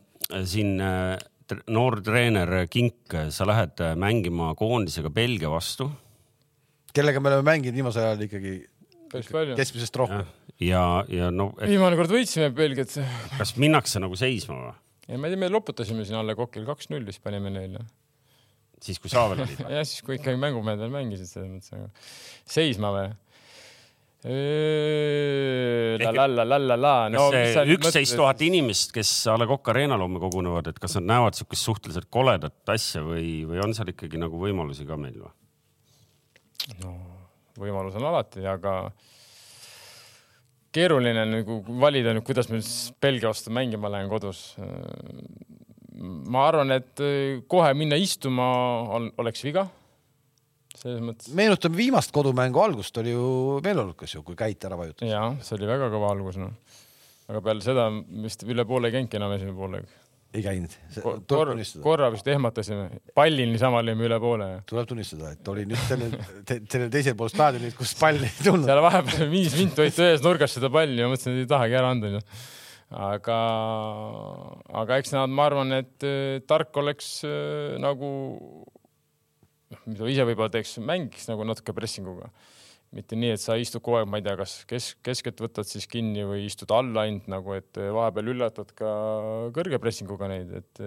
siin 0.50 0.76
äh, 0.84 1.16
noor 1.72 2.00
treener 2.06 2.68
Kink, 2.70 3.16
sa 3.34 3.48
lähed 3.50 3.82
äh, 3.84 3.96
mängima 4.00 4.52
koondisega 4.60 5.12
Belgia 5.14 5.52
vastu? 5.54 5.90
kellega 6.94 7.22
me 7.22 7.32
oleme 7.32 7.46
mänginud 7.52 7.80
viimasel 7.80 8.10
ajal 8.10 8.28
ikkagi 8.28 8.54
keskmisest 9.58 9.96
rohkem. 10.00 10.26
ja, 10.62 10.84
ja 11.10 11.30
no 11.34 11.52
et.... 11.58 11.70
viimane 11.72 11.98
kord 12.00 12.14
võitsime 12.14 12.52
Belgiat. 12.56 12.98
kas 13.38 13.56
minnakse 13.62 14.02
nagu 14.02 14.18
seisma 14.20 14.58
või? 14.60 14.76
ei, 15.08 15.18
ma 15.18 15.30
ei 15.30 15.34
tea, 15.34 15.42
me 15.46 15.50
loputasime 15.54 16.06
siin 16.06 16.20
alla 16.20 16.36
kokil 16.38 16.68
kaks-null, 16.68 17.08
siis 17.10 17.24
panime 17.24 17.54
neile. 17.54 17.86
siis, 18.82 19.00
kui 19.02 19.12
sa 19.12 19.28
veel 19.32 19.46
olid 19.46 19.64
jah, 19.78 19.88
siis 19.88 20.06
kui 20.06 20.20
ikkagi 20.20 20.40
mängumehed 20.42 20.82
veel 20.82 20.94
mängisid 20.94 21.32
selles 21.32 21.50
mõttes, 21.50 21.74
aga 21.78 21.90
seisma 22.58 22.94
või? 22.96 23.10
la 23.10 23.10
la 23.10 23.10
la 23.10 23.10
la 23.10 23.10
la 23.10 23.10
la. 23.10 23.18
No, 27.16 27.30
üksteist 27.76 28.18
tuhat 28.20 28.42
inimest, 28.44 28.92
kes 28.96 29.12
A 29.32 29.38
Le 29.40 29.48
Coq 29.48 29.72
Arena'l 29.72 30.04
homme 30.04 30.20
kogunevad, 30.20 30.68
et 30.68 30.82
kas 30.82 30.98
nad 31.00 31.08
näevad 31.14 31.38
niisugust 31.38 31.70
suhteliselt 31.70 32.10
koledat 32.12 32.74
asja 32.74 33.04
või, 33.06 33.46
või 33.48 33.62
on 33.64 33.76
seal 33.78 33.94
ikkagi 33.94 34.20
nagu 34.20 34.42
võimalusi 34.42 34.88
ka 34.90 35.00
meil 35.00 35.16
või? 35.22 35.32
no 36.84 36.92
võimalus 37.60 37.96
on 37.96 38.10
alati, 38.12 38.44
aga 38.44 38.92
keeruline 40.76 41.24
nagu 41.30 41.62
valida 41.80 42.12
nüüd, 42.14 42.28
kuidas 42.28 42.52
ma 42.52 42.60
Belgia 43.02 43.32
vastu 43.32 43.56
mängima 43.56 43.92
lähen 43.92 44.12
kodus. 44.12 44.56
ma 46.00 46.48
arvan, 46.48 46.76
et 46.76 47.02
kohe 47.48 47.72
minna 47.74 47.96
istuma 48.00 48.52
oleks 49.20 49.48
viga 49.48 49.70
selles 50.78 51.02
mõttes. 51.04 51.32
meenutame 51.38 51.80
viimast 51.80 52.14
kodumängu 52.16 52.62
algust 52.62 52.98
oli 53.02 53.14
ju 53.14 53.60
meeleolukas 53.66 54.14
ju, 54.16 54.24
kui 54.26 54.38
käit 54.40 54.66
ära 54.68 54.78
vajutas. 54.80 55.08
ja 55.10 55.24
see 55.42 55.58
oli 55.58 55.70
väga 55.70 55.90
kõva 55.94 56.12
algus 56.14 56.38
noh. 56.42 56.54
aga 57.30 57.42
peale 57.46 57.66
seda 57.66 57.90
vist 58.26 58.46
üle 58.46 58.66
poole 58.70 58.90
ei 58.90 58.98
käinudki 58.98 59.20
enam 59.20 59.34
esimene 59.38 59.58
poolek. 59.58 59.98
ei 60.34 60.46
käinud 60.46 60.78
Kor. 61.02 61.24
Korra, 61.26 61.56
korra 61.82 62.12
vist 62.14 62.30
ehmatasime, 62.30 63.02
pallil 63.18 63.50
niisama 63.54 63.82
olime 63.82 64.06
üle 64.06 64.22
poole. 64.22 64.52
tuleb 64.70 64.94
tunnistada, 64.94 65.34
et 65.34 65.52
oli 65.54 65.66
nüüd 65.70 65.84
sellel 65.88 66.16
te,, 66.46 66.62
sellel 66.70 66.94
teisel 66.94 67.18
pool 67.18 67.34
staadionit, 67.34 67.76
kus 67.78 67.96
pall 68.00 68.22
ei 68.22 68.38
tulnud. 68.44 68.70
seal 68.70 68.86
vahepeal 68.86 69.30
viis 69.36 69.58
minti 69.58 69.86
hoiti 69.86 70.06
ühes 70.06 70.26
nurgas 70.26 70.58
seda 70.60 70.72
palli 70.74 71.02
ja 71.02 71.10
mõtlesin, 71.10 71.38
et 71.40 71.48
ei 71.48 71.54
tahagi 71.58 71.82
ära 71.82 71.94
anda 71.96 72.18
aga, 72.90 73.38
aga 74.82 74.98
eks 74.98 75.14
nad, 75.14 75.30
ma 75.30 75.46
arvan, 75.50 75.74
et 75.78 76.06
äh, 76.06 76.42
tark 76.50 76.78
oleks 76.82 77.20
äh, 77.28 77.78
nagu 77.82 78.10
noh, 79.74 79.84
mida 79.90 80.10
ise 80.14 80.26
võib-olla 80.30 80.54
teeks, 80.54 80.78
mängiks 80.84 81.30
nagu 81.32 81.46
natuke 81.48 81.76
pressinguga. 81.78 82.32
mitte 82.96 83.14
nii, 83.14 83.36
et 83.36 83.42
sa 83.42 83.54
istud 83.62 83.84
kogu 83.86 84.00
aeg, 84.00 84.10
ma 84.10 84.18
ei 84.18 84.26
tea, 84.26 84.34
kas 84.40 84.56
kes, 84.70 84.96
keskelt 85.06 85.44
võtad 85.44 85.68
siis 85.70 85.86
kinni 85.86 86.24
või 86.26 86.48
istud 86.48 86.72
alla 86.74 87.06
ainult 87.06 87.28
nagu, 87.30 87.54
et 87.54 87.78
vahepeal 87.78 88.34
üllatad 88.34 88.74
ka 88.78 88.90
kõrge 89.54 89.78
pressinguga 89.82 90.30
neid, 90.32 90.56
et 90.64 90.84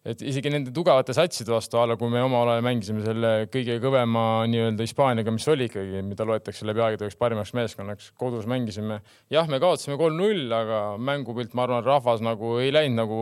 et 0.00 0.22
isegi 0.24 0.48
nende 0.52 0.72
tugevate 0.72 1.12
satside 1.12 1.52
vastu, 1.52 1.76
a 1.76 1.84
la 1.90 1.96
kui 2.00 2.08
me 2.12 2.22
omal 2.24 2.48
ajal 2.54 2.64
mängisime 2.64 3.02
selle 3.04 3.32
kõige 3.52 3.76
kõvema 3.82 4.22
nii-öelda 4.48 4.86
Hispaaniaga, 4.86 5.34
mis 5.34 5.48
oli 5.52 5.66
ikkagi, 5.68 6.00
mida 6.06 6.24
loetakse 6.28 6.64
läbi 6.68 6.80
aegade 6.80 7.04
üheks 7.04 7.18
parimaks 7.20 7.52
meeskonnaks, 7.58 8.08
kodus 8.20 8.48
mängisime. 8.48 9.02
jah, 9.32 9.50
me 9.50 9.60
kaotasime 9.60 9.98
kolm-null, 10.00 10.46
aga 10.56 10.80
mängupilt, 10.96 11.52
ma 11.52 11.66
arvan, 11.66 11.84
rahvas 11.84 12.24
nagu 12.24 12.56
ei 12.64 12.72
läinud 12.72 13.02
nagu 13.02 13.20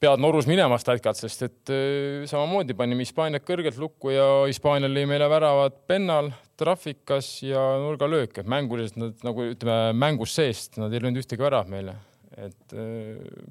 pead 0.00 0.22
norus 0.22 0.46
minema 0.48 0.78
statkalt, 0.80 1.18
sest 1.20 1.44
et 1.44 1.72
äh, 1.72 2.22
samamoodi 2.30 2.76
panime 2.76 3.04
Hispaaniat 3.04 3.44
kõrgelt 3.46 3.76
lukku 3.80 4.14
ja 4.14 4.26
Hispaania 4.48 4.88
lõi 4.88 5.04
meile 5.10 5.28
väravad 5.30 5.76
pennal, 5.90 6.30
trahvikas 6.60 7.28
ja 7.44 7.60
nurgalöök, 7.82 8.40
et 8.40 8.48
mänguliselt 8.48 8.96
nad 9.00 9.26
nagu 9.26 9.50
ütleme, 9.52 9.92
mängust 9.96 10.40
seest 10.40 10.80
nad 10.80 10.92
ei 10.92 11.02
löönud 11.02 11.20
ühtegi 11.20 11.44
väravat 11.44 11.72
meile. 11.72 11.98
et 12.40 12.72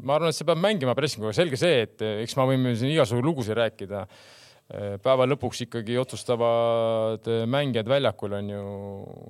ma 0.02 0.16
arvan, 0.16 0.32
et 0.32 0.38
sa 0.38 0.46
pead 0.48 0.58
mängima 0.58 0.96
pressinguga, 0.98 1.34
selge 1.36 1.60
see, 1.60 1.84
et 1.86 2.02
eks 2.24 2.34
me 2.40 2.46
võime 2.50 2.72
siin 2.80 2.94
igasugu 2.96 3.22
lugusid 3.22 3.58
rääkida 3.60 4.06
päeva 4.70 5.26
lõpuks 5.26 5.64
ikkagi 5.66 5.96
otsustavad 5.98 7.26
mängijad 7.50 7.88
väljakul 7.90 8.36
on 8.38 8.52
ju, 8.54 8.64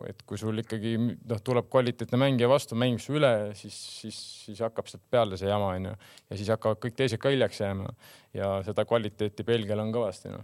et 0.09 0.23
kui 0.27 0.39
sul 0.41 0.59
ikkagi 0.59 0.97
noh, 0.99 1.39
tuleb 1.39 1.69
kvaliteetne 1.71 2.19
mängija 2.19 2.49
vastu, 2.51 2.75
mängib 2.75 2.99
su 2.99 3.15
üle, 3.15 3.31
siis, 3.55 3.77
siis, 4.01 4.19
siis 4.45 4.59
hakkab 4.65 4.91
sealt 4.91 5.05
peale 5.07 5.39
see 5.39 5.47
jama 5.47 5.71
on 5.77 5.91
ju 5.91 5.95
ja 5.95 6.39
siis 6.41 6.51
hakkavad 6.51 6.83
kõik 6.83 6.99
teised 6.99 7.23
ka 7.23 7.31
hiljaks 7.31 7.63
jääma 7.63 7.87
ja 8.35 8.57
seda 8.67 8.83
kvaliteeti 8.89 9.47
Belgial 9.47 9.79
on 9.85 9.95
kõvasti 9.95 10.33
noh 10.35 10.43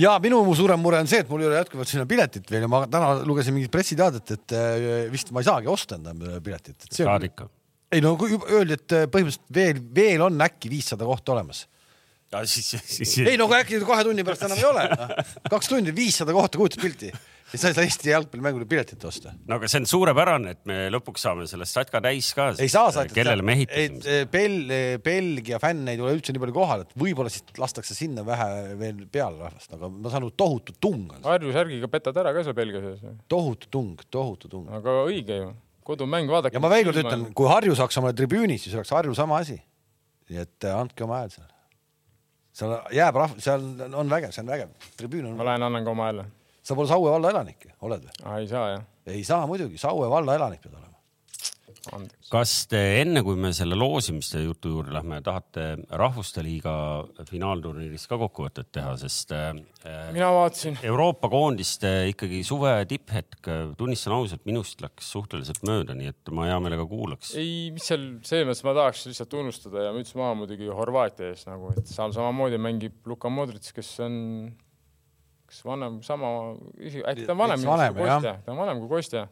ja 0.00 0.14
minu 0.22 0.40
suurem 0.56 0.80
mure 0.82 1.00
on 1.02 1.10
see, 1.10 1.22
et 1.24 1.30
mul 1.30 1.44
ei 1.44 1.50
ole 1.50 1.60
jätkuvalt 1.60 1.90
sinna 1.90 2.06
piletit 2.08 2.50
veel 2.50 2.66
ja 2.66 2.70
ma 2.70 2.84
täna 2.90 3.12
lugesin 3.26 3.54
mingit 3.56 3.72
pressiteadet, 3.72 4.32
et 4.36 4.56
äh, 4.56 4.88
vist 5.12 5.30
ma 5.34 5.42
ei 5.42 5.48
saagi 5.48 5.70
osta 5.70 5.98
endale 6.00 6.40
piletit. 6.44 6.88
saad 6.90 7.28
ikka. 7.28 7.48
ei 7.94 8.02
no 8.04 8.16
öeldi, 8.20 8.78
et 8.78 8.96
äh, 8.96 9.06
põhimõtteliselt 9.08 9.54
veel, 9.54 9.80
veel 9.96 10.26
on 10.26 10.44
äkki 10.44 10.72
viissada 10.72 11.06
kohta 11.08 11.36
olemas 11.36 11.64
siis, 12.50 12.74
siis. 12.82 13.18
ei 13.24 13.38
no 13.40 13.46
aga 13.50 13.62
äkki 13.64 13.82
kahe 13.86 14.08
tunni 14.08 14.26
pärast 14.26 14.48
enam 14.48 14.58
ei 14.58 14.66
ole 14.70 14.88
kaks 15.52 15.70
tundi, 15.70 15.94
viissada 15.96 16.34
kohta, 16.36 16.60
kujutad 16.60 16.82
pilti 16.84 17.12
ja 17.54 17.60
sa 17.60 17.70
ei 17.70 17.76
saa 17.76 17.84
Eesti 17.86 18.10
jalgpallimängule 18.10 18.66
piletit 18.68 19.04
osta. 19.06 19.32
no 19.46 19.58
aga 19.58 19.68
see 19.70 19.82
on 19.82 19.86
suurepärane, 19.88 20.54
et 20.56 20.62
me 20.68 20.78
lõpuks 20.92 21.22
saame 21.26 21.46
sellest 21.50 21.76
satka 21.76 22.00
täis 22.02 22.32
ka. 22.36 22.48
ei 22.58 22.70
saa 22.72 22.90
saata. 22.94 23.14
kellele 23.14 23.44
me 23.46 23.54
ehitasime. 23.58 24.24
Bel-, 24.32 24.74
Belgia 25.04 25.60
fänne 25.62 25.94
ei 25.94 26.00
tule 26.00 26.14
üldse 26.16 26.34
nii 26.34 26.42
palju 26.42 26.56
kohale, 26.56 26.88
et 26.88 26.96
võib-olla 26.98 27.32
siis 27.32 27.46
lastakse 27.60 27.96
sinna 27.96 28.24
vähe 28.26 28.74
veel 28.80 29.04
peale 29.12 29.38
rahvast, 29.44 29.70
aga 29.76 29.90
ma 29.92 30.10
saan 30.10 30.24
aru, 30.24 30.32
tohutu 30.44 30.76
tung 30.82 31.14
on. 31.14 31.22
Harju 31.26 31.54
särgiga 31.54 31.90
petad 31.92 32.18
ära 32.24 32.34
ka 32.34 32.46
seal 32.46 32.58
Belgia 32.58 32.82
sees. 32.82 33.06
tohutu 33.30 33.70
tung, 33.70 34.02
tohutu 34.10 34.50
tung. 34.50 34.68
aga 34.74 34.98
õige 35.06 35.40
ju, 35.44 35.50
kodumäng 35.86 36.30
vaadake. 36.32 36.58
ja 36.58 36.64
ma 36.64 36.72
veel 36.72 36.90
kord 36.90 37.02
ütlen, 37.04 37.26
kui 37.38 37.50
Harju 37.50 37.78
saaks 37.78 38.02
omale 38.02 38.18
tribüüni, 38.18 38.58
siis 38.58 38.74
oleks 38.74 38.94
Harju 38.96 39.14
sama 39.18 39.38
asi. 39.44 39.60
nii 40.30 40.40
et 40.42 40.72
andke 40.72 41.06
oma 41.06 41.22
hääl 41.22 41.34
seal 41.36 41.53
seal 42.54 42.74
jääb 42.94 43.18
rahv-, 43.18 43.42
seal 43.42 43.68
on 43.94 44.10
vägev, 44.10 44.32
see 44.34 44.44
on 44.44 44.50
vägev, 44.54 44.72
tribüün 44.98 45.30
on. 45.30 45.36
ma 45.38 45.50
lähen 45.50 45.66
annan 45.66 45.84
ka 45.84 45.94
oma 45.94 46.08
hääle. 46.10 46.26
sa 46.62 46.74
pole 46.74 46.88
Saue 46.88 47.10
valla 47.10 47.30
elanik, 47.34 47.68
oled 47.80 48.06
või? 48.06 48.40
ei 48.40 48.48
saa 48.48 48.66
jah. 48.70 48.84
ei 49.06 49.24
saa 49.24 49.46
muidugi, 49.50 49.78
Saue 49.78 50.10
valla 50.10 50.36
elanik 50.38 50.62
pead 50.62 50.74
olema 50.74 50.93
kas 52.32 52.52
te 52.70 52.80
enne, 53.00 53.22
kui 53.26 53.36
me 53.40 53.50
selle 53.56 53.76
loosimiste 53.78 54.42
jutu 54.44 54.72
juurde 54.76 54.94
lähme, 54.94 55.20
tahate 55.24 55.66
Rahvuste 55.90 56.44
Liiga 56.44 56.74
finaalturniirist 57.28 58.08
ka 58.10 58.18
kokkuvõtet 58.20 58.70
teha, 58.74 58.94
sest 59.00 59.34
äh, 59.36 59.52
mina 60.14 60.30
vaatasin. 60.34 60.78
Euroopa 60.86 61.30
koondiste 61.32 61.92
ikkagi 62.12 62.42
suve 62.46 62.74
tipphetk, 62.90 63.50
tunnistan 63.80 64.16
ausalt, 64.18 64.44
minust 64.48 64.82
läks 64.84 65.12
suhteliselt 65.14 65.64
mööda, 65.68 65.96
nii 65.98 66.12
et 66.12 66.34
ma 66.34 66.48
hea 66.50 66.58
meelega 66.64 66.88
kuulaks. 66.90 67.34
ei, 67.40 67.70
mis 67.74 67.88
seal 67.90 68.06
selles 68.26 68.48
mõttes 68.50 68.66
ma 68.66 68.76
tahaks 68.80 69.06
lihtsalt 69.10 69.32
tunnustada 69.32 69.88
ja 69.88 69.94
müts 69.96 70.16
maha 70.18 70.34
muidugi 70.42 70.70
Horvaatia 70.74 71.32
ees 71.32 71.46
nagu, 71.48 71.72
et 71.78 71.88
seal 71.90 72.14
samamoodi 72.16 72.60
mängib 72.60 73.08
Luka 73.08 73.32
Modric, 73.32 73.70
kes 73.76 73.94
on 74.04 74.14
kas 75.54 75.64
vanem, 75.66 76.00
sama, 76.02 76.28
äkki 76.80 77.26
ta 77.28 77.34
on 77.34 77.42
vanem, 77.44 77.64
vanem 77.68 77.94
kui 77.94 78.06
Kostja, 78.08 78.38
ta 78.44 78.52
on 78.54 78.60
vanem 78.62 78.80
kui 78.82 78.90
Kostja 78.90 79.26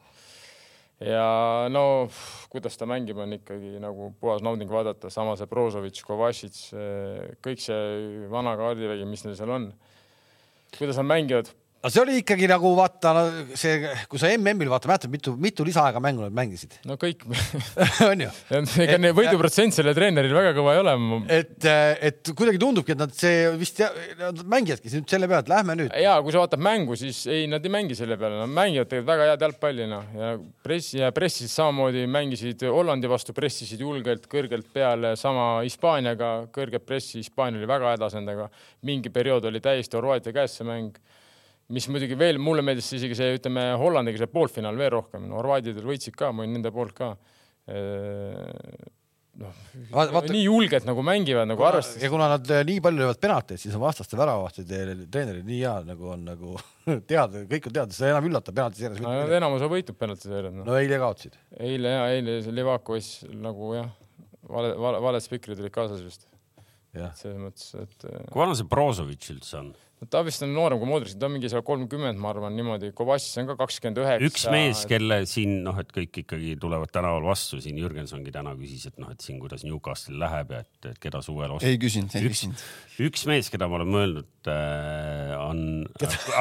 ja 1.07 1.69
no 1.73 2.09
kuidas 2.53 2.77
ta 2.79 2.87
mängib, 2.89 3.19
on 3.23 3.37
ikkagi 3.39 3.79
nagu 3.83 4.13
puhas 4.21 4.43
nauding 4.45 4.71
vaadata, 4.71 5.11
sama 5.11 5.37
see 5.39 5.49
Brozovic, 5.51 6.03
Kovacic, 6.07 6.59
kõik 7.45 7.63
see 7.63 8.29
vana 8.33 8.55
kaardivägi, 8.61 9.09
mis 9.09 9.25
neil 9.27 9.39
seal 9.39 9.55
on. 9.55 9.73
kuidas 10.79 10.97
nad 11.01 11.09
mängivad, 11.11 11.51
no 11.83 11.91
see 11.91 12.03
oli 12.03 12.18
ikkagi 12.20 12.47
nagu 12.51 12.70
vaata 12.78 13.12
see, 13.59 13.91
kui 14.11 14.20
sa 14.20 14.28
MM-il 14.37 14.70
vaata, 14.70 14.87
mäletad, 14.91 15.11
mitu, 15.11 15.35
mitu 15.41 15.64
lisaaega 15.66 15.99
mängu 16.03 16.22
nad 16.22 16.35
mängisid? 16.37 16.76
no 16.87 16.95
kõik 17.01 17.24
on 18.11 18.22
ju? 18.22 18.28
ega 18.85 18.99
neil 19.03 19.16
võiduprotsent 19.16 19.74
sellel 19.74 19.97
treeneril 19.97 20.35
väga 20.37 20.53
kõva 20.55 20.76
ei 20.76 20.83
ole. 20.83 20.95
et, 21.35 21.66
et 22.07 22.33
kuidagi 22.39 22.61
tundubki, 22.62 22.95
et 22.95 23.01
nad 23.03 23.14
see 23.16 23.49
vist, 23.59 23.83
nad 24.20 24.45
mängivadki 24.55 24.93
nüüd 24.95 25.11
selle 25.11 25.26
peale, 25.30 25.43
et 25.43 25.51
lähme 25.51 25.76
nüüd. 25.80 25.97
ja 26.05 26.14
kui 26.22 26.35
sa 26.35 26.45
vaatad 26.45 26.62
mängu, 26.62 26.95
siis 27.01 27.24
ei, 27.26 27.49
nad 27.51 27.66
ei 27.66 27.72
mängi 27.74 27.99
selle 27.99 28.18
peale, 28.20 28.39
nad 28.39 28.53
mängivad 28.53 28.91
tegelikult 28.93 29.11
väga 29.11 29.26
head 29.33 29.47
jalgpalli, 29.49 29.89
noh 29.91 30.14
ja 30.20 30.33
pressi 30.62 31.03
ja 31.03 31.11
pressis 31.16 31.57
samamoodi 31.59 32.05
mängisid 32.07 32.62
Hollandi 32.70 33.11
vastu, 33.11 33.35
pressisid 33.35 33.83
julgelt 33.83 34.28
kõrgelt 34.30 34.70
peale, 34.74 35.16
sama 35.18 35.49
Hispaaniaga, 35.66 36.30
kõrget 36.55 36.87
pressi, 36.87 37.18
Hispaania 37.18 37.59
oli 37.59 37.70
väga 37.70 37.97
hädas 37.97 38.14
nendega. 38.14 38.47
mingi 38.87 39.11
periood 39.11 39.51
oli 39.51 39.61
täiesti 39.64 39.99
Horvaatia 39.99 40.35
käes 40.37 40.55
see 40.61 40.68
mäng 40.68 40.95
mis 41.73 41.89
muidugi 41.93 42.16
veel 42.18 42.41
mulle 42.43 42.64
meeldis 42.64 42.91
isegi 42.99 43.16
see, 43.18 43.37
ütleme 43.39 43.73
Hollandiga 43.81 44.20
see 44.20 44.31
poolfinaal 44.33 44.79
veel 44.79 44.93
rohkem, 44.97 45.29
no 45.29 45.41
horvaadidel 45.41 45.87
võitsid 45.89 46.16
ka, 46.18 46.33
ma 46.33 46.45
olin 46.45 46.59
nende 46.59 46.73
poolt 46.75 46.95
ka. 46.99 47.12
noh, 49.43 49.61
nii 50.29 50.43
julgelt 50.43 50.85
nagu 50.85 51.05
mängivad 51.07 51.47
nagu 51.49 51.64
arvestades. 51.64 52.03
ja 52.03 52.11
kuna 52.12 52.27
nad 52.35 52.51
äh, 52.53 52.64
nii 52.68 52.83
palju 52.85 53.01
löövad 53.01 53.20
penalteid, 53.23 53.61
siis 53.62 53.77
on 53.79 53.85
vastaste 53.85 54.18
väravavahtide 54.18 54.97
treenerid 55.14 55.47
nii 55.49 55.61
head 55.62 55.89
nagu 55.89 56.11
on 56.12 56.27
nagu 56.27 56.57
teada, 57.12 57.45
kõik 57.49 57.70
on 57.70 57.77
teada, 57.79 57.97
seda 57.97 58.11
enam 58.12 58.29
üllatab 58.29 58.59
penalti 58.59 58.83
seeres 58.83 59.01
no,. 59.01 59.14
enamus 59.39 59.64
on 59.64 59.73
võitnud 59.73 60.01
penalti 60.01 60.29
seeres 60.29 60.53
no.. 60.53 60.66
no 60.68 60.77
eile 60.81 60.99
kaotsid. 61.01 61.39
eile 61.57 61.95
ja 61.95 62.03
eile 62.16 62.37
see 62.45 62.57
Levakovs 62.59 63.12
nagu 63.33 63.73
jah, 63.79 63.89
vale, 64.51 64.75
vale, 64.85 65.01
valed 65.07 65.25
spikrid 65.25 65.62
olid 65.62 65.73
kaasas 65.79 66.05
vist. 66.05 66.29
selles 66.93 67.41
mõttes, 67.41 67.73
et. 67.79 68.11
kui 68.27 68.43
vana 68.43 68.59
see 68.59 68.68
Brozovic 68.68 69.31
üldse 69.33 69.62
on? 69.62 69.73
Ta 70.11 70.23
vist 70.27 70.43
on 70.43 70.51
noorem 70.55 70.81
kui 70.81 70.89
Modric, 70.89 71.15
ta 71.19 71.29
on 71.29 71.37
mingi 71.37 71.51
seal 71.51 71.63
kolmkümmend, 71.67 72.19
ma 72.21 72.33
arvan 72.33 72.57
niimoodi, 72.59 72.91
Kovassis 72.97 73.39
on 73.43 73.51
ka 73.53 73.57
kakskümmend 73.61 74.01
üheksa. 74.03 74.29
üks 74.29 74.47
mees, 74.51 74.83
kelle 74.91 75.21
siin 75.31 75.61
noh, 75.67 75.79
et 75.79 75.93
kõik 75.95 76.23
ikkagi 76.25 76.57
tulevad 76.61 76.91
tänaval 76.95 77.23
vastu, 77.29 77.61
siin 77.63 77.79
Jürgensongi 77.79 78.35
täna 78.35 78.55
küsis, 78.59 78.89
et 78.91 78.99
noh, 79.03 79.13
et 79.15 79.23
siin 79.23 79.39
kuidas 79.43 79.63
Newcastle 79.67 80.19
läheb 80.19 80.55
ja 80.57 80.63
et, 80.65 80.73
et 80.91 80.99
keda 81.03 81.23
suvel 81.23 81.55
ostab. 81.55 81.69
ei 81.71 81.79
küsinud, 81.83 82.17
ei 82.19 82.27
küsinud. 82.33 82.67
üks 83.07 83.27
mees, 83.31 83.53
keda 83.53 83.71
ma 83.71 83.79
olen 83.79 83.93
mõelnud 83.95 84.51
äh,, 84.51 85.37
on, 85.39 85.63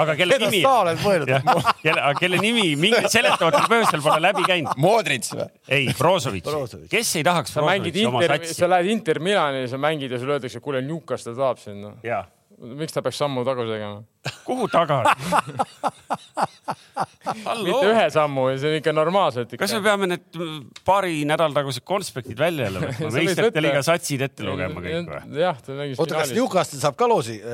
aga 0.02 0.18
kelle 0.18 0.40
keda 0.40 0.50
nimi. 0.50 0.64
keda 0.64 0.74
sa 0.74 0.82
oled 0.88 1.06
mõelnud? 1.06 1.72
kelle, 1.84 2.10
kelle 2.24 2.42
nimi 2.42 2.68
mingi 2.82 3.14
seletavatel 3.14 3.70
põhjustel 3.70 4.06
pole 4.08 4.20
läbi 4.26 4.48
käinud. 4.50 4.74
Modric 4.82 5.30
või? 5.36 5.50
ei, 5.70 5.90
Brozovic. 5.98 6.50
kes 6.90 7.16
ei 7.22 7.28
tahaks 7.28 7.54
Brozovic'i 7.60 8.10
oma 8.10 8.26
satsi? 8.26 8.58
sa 8.58 8.74
lähed 8.74 8.94
Inter 8.98 9.22
Milani, 9.22 9.68
sa 9.70 9.78
mängid 9.82 10.12
ja 10.12 10.22
sulle 10.22 10.40
öeldakse, 10.40 10.64
kuule, 10.66 10.82
Newcastle 10.86 11.38
tahab 11.38 11.62
sind 11.62 11.86
no.. 11.86 11.98
jaa 12.06 12.26
miks 12.62 12.94
ta 12.94 13.02
peaks 13.06 13.18
sammu 13.22 13.44
tagasi 13.48 13.74
tegema? 13.74 13.98
kuhu 14.46 14.68
tagasi 14.72 15.14
mitte 17.66 17.90
ühe 17.90 18.06
sammu, 18.14 18.46
see 18.62 18.72
on 18.72 18.78
ikka 18.80 18.94
normaalselt 18.96 19.56
ikka. 19.56 19.66
kas 19.66 19.76
me 19.78 19.82
peame 19.86 20.10
need 20.14 20.40
paari 20.88 21.22
nädala 21.30 21.54
tagused 21.58 21.86
konspektid 21.88 22.40
välja 22.40 22.70
jälle 22.70 22.80
võtma, 22.86 23.12
meistrite 23.18 23.66
liiga 23.66 23.84
satsid 23.86 24.26
ette 24.28 24.42
lugema 24.48 24.84
kõik 24.84 25.14
või? 25.14 25.22
jah, 25.42 25.62
ta 25.62 25.78
mängis. 25.78 26.02
oota, 26.02 26.20
kas 26.22 26.36
Newcastle 26.38 26.82
saab 26.84 26.96
ka 27.00 27.06
loosi 27.10 27.38
äh, 27.42 27.46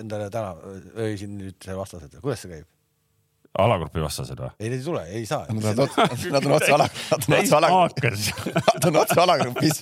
endale 0.00 0.26
täna 0.32 0.50
või 0.96 1.12
siin 1.20 1.32
nüüd 1.40 1.70
vastased, 1.78 2.12
kuidas 2.22 2.40
see 2.44 2.50
käib? 2.56 2.66
Alagrupi 3.62 4.02
vastased 4.02 4.38
või? 4.40 4.50
ei, 4.58 4.70
neid 4.70 4.80
ei 4.80 4.84
tule, 4.84 5.02
ei 5.18 5.26
saa. 5.28 5.46
Nad 5.52 5.66
on 5.70 5.82
otse, 5.86 6.28
nad 6.32 6.48
on 6.48 6.54
otse 6.56 6.72
ala, 6.76 6.88
nad 7.12 7.26
on 7.28 7.36
otse 7.40 7.56
alagrupis. 7.58 8.26
Nad 8.66 8.88
on 8.90 8.98
otse 9.02 9.18
alagrupis. 9.22 9.80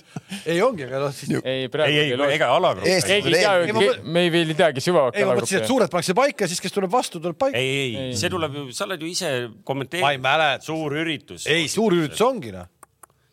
ei 0.52 0.60
ongi, 0.64 0.86
aga 0.88 1.00
noh 1.04 1.14
siis. 1.14 1.32
ei, 1.40 1.68
praegu 1.72 1.94
ei, 1.94 2.12
ei, 2.12 2.28
ega 2.36 2.50
alagrupp. 2.54 3.08
keegi 3.08 3.32
ei 3.32 3.40
tea, 3.40 3.94
me 4.04 4.26
ei 4.26 4.34
veel 4.34 4.54
ei 4.54 4.58
tea, 4.58 4.70
kes 4.76 4.90
jõuavad. 4.90 5.18
ei, 5.18 5.26
ma 5.28 5.38
mõtlesin, 5.38 5.62
et 5.62 5.70
suured 5.70 5.92
pannakse 5.92 6.16
paika, 6.18 6.50
siis 6.50 6.62
kes 6.64 6.76
tuleb 6.76 6.92
vastu, 6.92 7.22
tuleb 7.22 7.38
paika. 7.40 7.58
ei, 7.60 7.88
ei, 8.08 8.14
see 8.18 8.32
tuleb 8.32 8.60
ju, 8.60 8.68
sa 8.76 8.86
oled 8.88 9.02
ju 9.02 9.10
ise 9.10 9.32
kommenteerinud. 9.66 10.06
ma 10.06 10.14
ei 10.14 10.22
mäleta. 10.22 10.68
suur 10.68 10.94
üritus. 11.02 11.48
ei, 11.50 11.66
suur 11.72 11.96
üritus 11.98 12.22
ongi 12.24 12.54
noh 12.54 12.70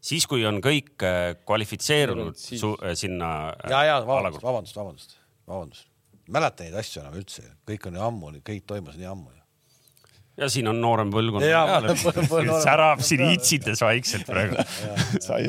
siis, 0.02 0.26
kui 0.30 0.46
on 0.50 0.58
kõik 0.64 1.06
äh, 1.06 1.36
kvalifitseerunud 1.46 2.40
siis... 2.40 2.64
Äh, 2.82 2.96
sinna. 2.98 3.52
Äh, 3.54 3.70
ja, 3.70 3.84
ja 3.92 4.00
vabandust, 4.08 4.42
vabandust, 4.46 4.80
vabandust, 4.80 5.20
vabandust. 5.50 5.88
mäleta 6.32 6.66
neid 6.66 6.80
asju 6.82 7.04
enam 7.04 7.20
üldse, 7.20 7.46
kõik 7.68 7.86
on 7.90 8.00
ju 8.00 8.04
ammu, 8.08 8.34
kõik 8.48 8.66
toimus 8.70 8.98
nii 8.98 9.10
ammu 9.12 9.30
ja 10.42 10.50
siin 10.52 10.70
on 10.72 10.80
noorem 10.82 11.12
põlvkond 11.14 11.46
peal, 11.46 12.50
särab 12.64 13.04
siin 13.06 13.24
iitsides 13.28 13.82
vaikselt 13.84 14.26
praegu. 14.30 14.64
sai 15.24 15.48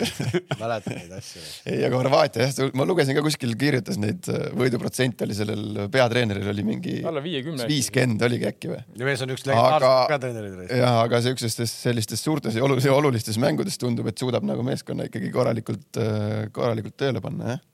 mäletan 0.61 0.99
neid 0.99 1.15
asju. 1.17 1.43
ei, 1.71 1.81
aga 1.87 2.01
Horvaatia 2.01 2.49
jah, 2.49 2.73
ma 2.79 2.87
lugesin 2.89 3.17
ka 3.17 3.25
kuskil 3.25 3.55
kirjutas 3.61 3.99
neid 4.03 4.29
äh, 4.33 4.51
võiduprotsent 4.59 5.25
oli 5.27 5.37
sellel 5.37 5.89
peatreeneril 5.93 6.53
oli 6.53 6.67
mingi. 6.67 6.99
alla 7.09 7.25
viiekümne. 7.25 7.69
viiskümmend 7.71 8.27
oligi 8.29 8.49
äkki 8.51 8.73
või? 8.75 8.83
ja 9.01 9.09
mees 9.09 9.25
on 9.25 9.35
üks 9.35 9.47
legendaarne 9.49 9.93
peatreenerid. 10.13 10.77
jah, 10.83 11.01
aga 11.07 11.23
siukestes 11.25 11.77
sellistes 11.87 12.25
suurtes 12.25 12.59
ja 12.59 12.65
olulistes, 12.67 12.93
olulistes 12.93 13.41
mängudes 13.43 13.81
tundub, 13.81 14.09
et 14.13 14.21
suudab 14.21 14.47
nagu 14.47 14.65
meeskonna 14.67 15.09
ikkagi 15.09 15.33
korralikult, 15.35 15.89
äh, 16.01 16.47
korralikult 16.55 16.99
tööle 17.01 17.25
panna 17.25 17.57
jah. 17.57 17.67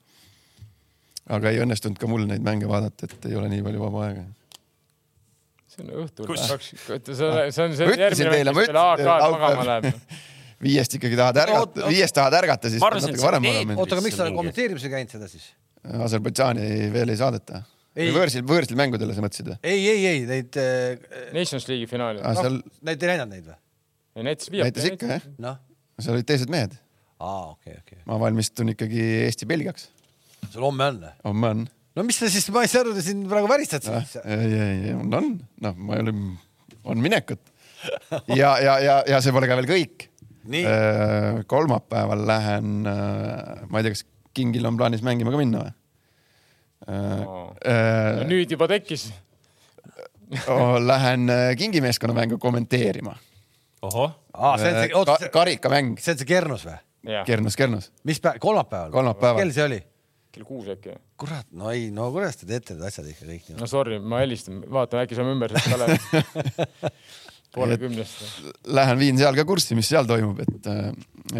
aga 1.37 1.53
ei 1.53 1.63
õnnestunud 1.65 1.99
ka 1.99 2.09
mul 2.09 2.27
neid 2.29 2.45
mänge 2.45 2.69
vaadata, 2.69 3.09
et 3.09 3.31
ei 3.31 3.39
ole 3.39 3.51
nii 3.51 3.65
palju 3.65 3.87
vaba 3.89 4.05
aega 4.07 4.27
õhtul 5.79 6.29
kaks, 6.29 6.73
see 6.75 7.29
on, 7.29 7.39
see 7.55 7.63
on 7.65 7.77
see 7.77 7.87
järgmine 7.89 8.33
mäng, 8.33 8.51
mis 8.57 8.69
peale 8.71 8.83
AK-d 8.95 9.31
magama 9.35 9.67
läheb. 9.69 10.19
viiest 10.65 10.95
ikkagi 10.99 11.19
tahad 11.19 11.41
ärgata, 11.45 11.87
viiest 11.87 12.17
tahad 12.17 12.37
ärgata, 12.41 12.71
siis 12.73 12.83
pead 12.83 13.05
natuke 13.05 13.23
varem 13.23 13.45
minema. 13.47 13.79
oota, 13.79 13.97
aga 13.97 14.05
miks 14.05 14.19
sa 14.19 14.29
kommenteerimisega 14.35 14.97
käinud 14.97 15.17
seda 15.17 15.29
siis? 15.31 15.49
Aserbaidžaani 16.09 16.89
veel 16.91 17.13
ei 17.13 17.21
saadeta. 17.21 17.63
või 17.95 18.11
võõrsil, 18.17 18.43
võõrsil 18.47 18.79
mängudele 18.79 19.15
sa 19.15 19.23
mõtlesid 19.23 19.53
või? 19.53 19.61
ei, 19.63 19.87
ei, 19.87 20.05
ei 20.11 20.27
neid 20.27 20.59
äh,. 20.59 21.31
Nations 21.35 21.65
League'i 21.71 21.87
finaali 21.89 22.21
ah,. 22.23 22.35
Seal... 22.37 22.59
Need 22.85 23.07
ei 23.07 23.13
näidanud 23.13 23.37
neid 23.37 23.47
või? 23.47 23.57
näitas 24.27 24.51
viielt. 24.51 24.67
näitas 24.67 24.91
ikka 24.91 25.15
jah. 25.15 25.27
noh 25.39 25.57
seal 26.03 26.17
olid 26.17 26.27
teised 26.27 26.51
mehed. 26.51 26.75
aa, 27.19 27.51
okei 27.51 27.73
okay,, 27.73 27.81
okei 27.81 27.97
okay.. 27.97 28.05
ma 28.07 28.19
valmistun 28.21 28.73
ikkagi 28.75 29.03
Eesti-Belgiaks. 29.27 29.89
sul 30.49 30.65
homme 30.67 30.91
on? 30.91 31.03
homme 31.25 31.53
on. 31.53 31.65
No 31.99 32.05
mis 32.07 32.19
sa 32.21 32.29
siis, 32.31 32.47
ma 32.55 32.63
ei 32.63 32.71
saa 32.71 32.85
aru, 32.85 32.95
siin 33.03 33.25
praegu 33.27 33.49
väristad 33.51 33.83
siis. 33.83 34.15
ei, 34.23 34.45
ei, 34.47 34.77
ei, 34.89 34.93
on, 34.95 35.11
on, 35.19 35.33
noh, 35.65 35.75
ma 35.75 35.97
ei 35.97 36.05
ole, 36.05 36.13
on 36.87 37.03
minekut. 37.03 37.41
ja, 38.31 38.55
ja, 38.63 38.77
ja, 38.79 39.01
ja 39.07 39.19
see 39.23 39.35
pole 39.35 39.49
ka 39.51 39.59
veel 39.59 39.67
kõik. 39.69 40.07
Äh, 40.49 41.43
kolmapäeval 41.51 42.23
lähen, 42.25 42.87
äh, 42.87 43.65
ma 43.69 43.81
ei 43.81 43.85
tea, 43.85 43.97
kas 43.97 44.05
Kingil 44.33 44.65
on 44.65 44.77
plaanis 44.79 45.03
mängima 45.05 45.33
ka 45.33 45.41
minna 45.41 45.65
või? 45.65 45.75
No, 46.89 47.33
äh, 47.67 48.21
nüüd 48.29 48.49
juba 48.49 48.69
tekkis 48.71 49.09
Lähen 50.89 51.27
Kingi 51.59 51.81
meeskonnamängu 51.83 52.37
kommenteerima. 52.41 53.11
ohoh 53.83 54.13
ah,. 54.33 54.55
see 54.57 54.71
on 54.71 54.79
see 54.79 54.89
Ka, 55.11 55.17
karikamäng. 55.33 55.97
see 55.99 56.15
on 56.15 56.21
see 56.21 56.29
Kernus 56.29 56.63
või? 56.65 56.79
Kernus, 57.27 57.59
Kernus. 57.59 57.91
mis 58.07 58.23
päev, 58.23 58.39
kolmapäeval? 58.41 58.95
kolmapäeval. 58.95 59.43
kell 59.43 59.53
see 59.53 59.67
oli? 59.67 59.81
Kell 60.33 60.45
kuus 60.45 60.69
äkki. 60.73 60.95
kurat, 61.19 61.47
no 61.55 61.71
ei, 61.73 61.89
no 61.93 62.09
kuidas 62.13 62.37
te 62.39 62.47
teete 62.49 62.75
need 62.75 62.85
asjad 62.89 63.07
ikka 63.09 63.25
kõik 63.27 63.49
nii? 63.49 63.57
no 63.59 63.69
sorry, 63.69 63.97
ma 63.99 64.21
helistan, 64.23 64.61
vaatan, 64.69 65.03
äkki 65.03 65.17
saame 65.17 65.33
ümber 65.35 65.53
sealt 65.55 65.69
Kalev 65.73 66.79
poole 67.55 67.79
kümnest. 67.81 68.21
Lähen 68.69 68.99
viin 69.01 69.17
seal 69.17 69.37
ka 69.37 69.45
kurssi, 69.49 69.77
mis 69.77 69.89
seal 69.89 70.05
toimub, 70.09 70.41
et, 70.43 70.69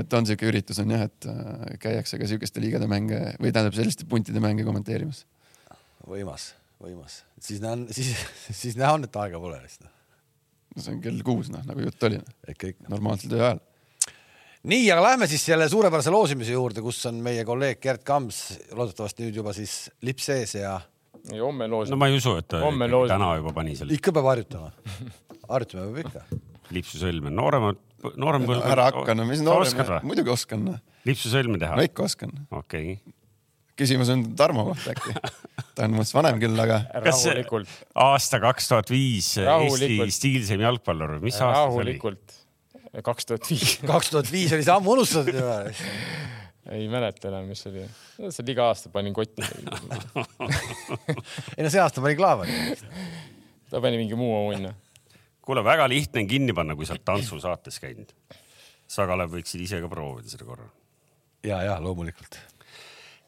et 0.01 0.17
on 0.17 0.25
siuke 0.25 0.49
üritus 0.49 0.81
on 0.81 0.95
jah, 0.95 1.05
et 1.05 1.29
äh, 1.29 1.75
käiakse 1.83 2.17
ka 2.21 2.29
siukeste 2.31 2.63
liigade 2.63 2.89
mänge 2.89 3.21
või 3.37 3.53
tähendab 3.53 3.77
selliste 3.77 4.09
puntide 4.09 4.41
mänge 4.43 4.65
kommenteerimas. 4.67 5.23
võimas, 6.09 6.51
võimas, 6.81 7.21
siis 7.45 7.61
näen, 7.61 7.85
siis, 7.93 8.15
siis 8.49 8.77
näha 8.79 8.97
on, 8.97 9.05
et 9.05 9.21
aega 9.21 9.41
pole 9.41 9.61
vist. 9.61 9.85
no 10.75 10.81
see 10.81 10.97
on 10.97 11.01
kell 11.05 11.21
kuus, 11.25 11.53
noh 11.53 11.65
nagu 11.69 11.85
jutt 11.85 12.09
oli. 12.09 12.21
ikka, 12.49 12.73
ikka. 12.73 12.89
normaalsel 12.89 13.35
töö 13.35 13.45
ajal 13.45 13.65
nii, 14.67 14.89
aga 14.91 15.03
lähme 15.05 15.27
siis 15.31 15.45
selle 15.47 15.69
suurepärase 15.71 16.11
loosimise 16.11 16.55
juurde, 16.55 16.83
kus 16.83 16.99
on 17.09 17.21
meie 17.23 17.45
kolleeg 17.47 17.79
Gerd 17.83 18.03
Kams, 18.07 18.41
loodetavasti 18.75 19.27
nüüd 19.27 19.39
juba 19.39 19.53
siis 19.55 19.85
lips 20.03 20.27
sees 20.31 20.57
ja. 20.59 20.75
ei, 21.31 21.39
homme 21.39 21.69
loosime. 21.71 21.95
no 21.95 22.01
ma 22.01 22.09
ei 22.11 22.19
usu, 22.19 22.35
et 22.41 22.49
ta 22.51 22.59
täna 22.59 23.33
juba 23.39 23.55
pani 23.55 23.77
selle. 23.79 23.95
ikka 23.95 24.15
peab 24.15 24.31
harjutama 24.33 24.71
harjutame 25.49 25.85
peab 25.87 26.01
ikka. 26.07 26.41
lipsusõlme, 26.75 27.31
nooremad, 27.33 27.79
noorem 28.19 28.45
põlv. 28.49 28.65
ära 28.69 28.89
hakka, 28.89 29.15
no 29.17 29.27
mis 29.29 29.43
noorem, 29.45 29.95
muidugi 30.07 30.33
oskan. 30.33 30.65
Noh. 30.67 30.83
lipsusõlme 31.09 31.61
teha? 31.61 31.77
no 31.79 31.85
ikka 31.85 32.05
oskan. 32.05 32.35
okei 32.51 32.97
okay. 32.97 33.15
küsimus 33.79 34.11
on 34.13 34.27
Tarmo 34.39 34.67
kohta 34.69 34.93
äkki. 34.93 35.15
ta 35.75 35.87
on 35.87 35.95
minust 35.95 36.15
vanem 36.17 36.41
küll, 36.41 36.59
aga. 36.65 36.81
kas 37.05 37.25
aasta 37.95 38.41
kaks 38.43 38.69
tuhat 38.73 38.93
viis 38.93 39.33
Eesti 39.39 40.11
stiilseim 40.19 40.67
jalgpallur, 40.67 41.17
mis 41.23 41.39
aasta 41.39 41.65
see 41.65 41.79
oli? 41.79 41.95
rahulikult, 41.95 42.38
kaks 43.05 43.29
tuhat 43.29 43.49
viis. 43.49 43.77
kaks 43.93 44.09
tuhat 44.15 44.31
viis 44.31 44.53
oli 44.55 44.65
see 44.65 44.75
ammu 44.75 44.97
unustatud 44.97 45.39
juba 45.39 45.63
ei 46.69 46.85
mäleta 46.91 47.31
enam, 47.31 47.47
mis 47.49 47.65
oli. 47.69 47.85
see 48.19 48.43
oli 48.43 48.53
iga 48.53 48.69
aasta 48.69 48.91
panin 48.93 49.15
kotti 49.15 49.41
ei 51.57 51.63
no 51.65 51.69
see 51.69 51.81
aasta 51.81 52.01
pani 52.01 52.19
Klaavari. 52.19 52.59
ta 53.71 53.81
pani 53.81 53.97
mingi 54.01 54.17
muu 54.19 54.35
auhinna 54.43 54.73
kuule, 55.49 55.63
väga 55.65 55.87
lihtne 55.89 56.21
on 56.21 56.27
kinni 56.29 56.53
panna, 56.53 56.75
kui 56.77 56.85
sa 56.85 56.93
oled 56.93 57.05
tantsusaates 57.07 57.81
käinud. 57.81 58.13
sa, 58.89 59.07
Kalev, 59.09 59.33
võiksid 59.33 59.63
ise 59.65 59.79
ka 59.81 59.89
proovida 59.89 60.29
selle 60.29 60.45
korra. 60.45 60.67
ja, 61.45 61.61
ja 61.65 61.79
loomulikult. 61.81 62.37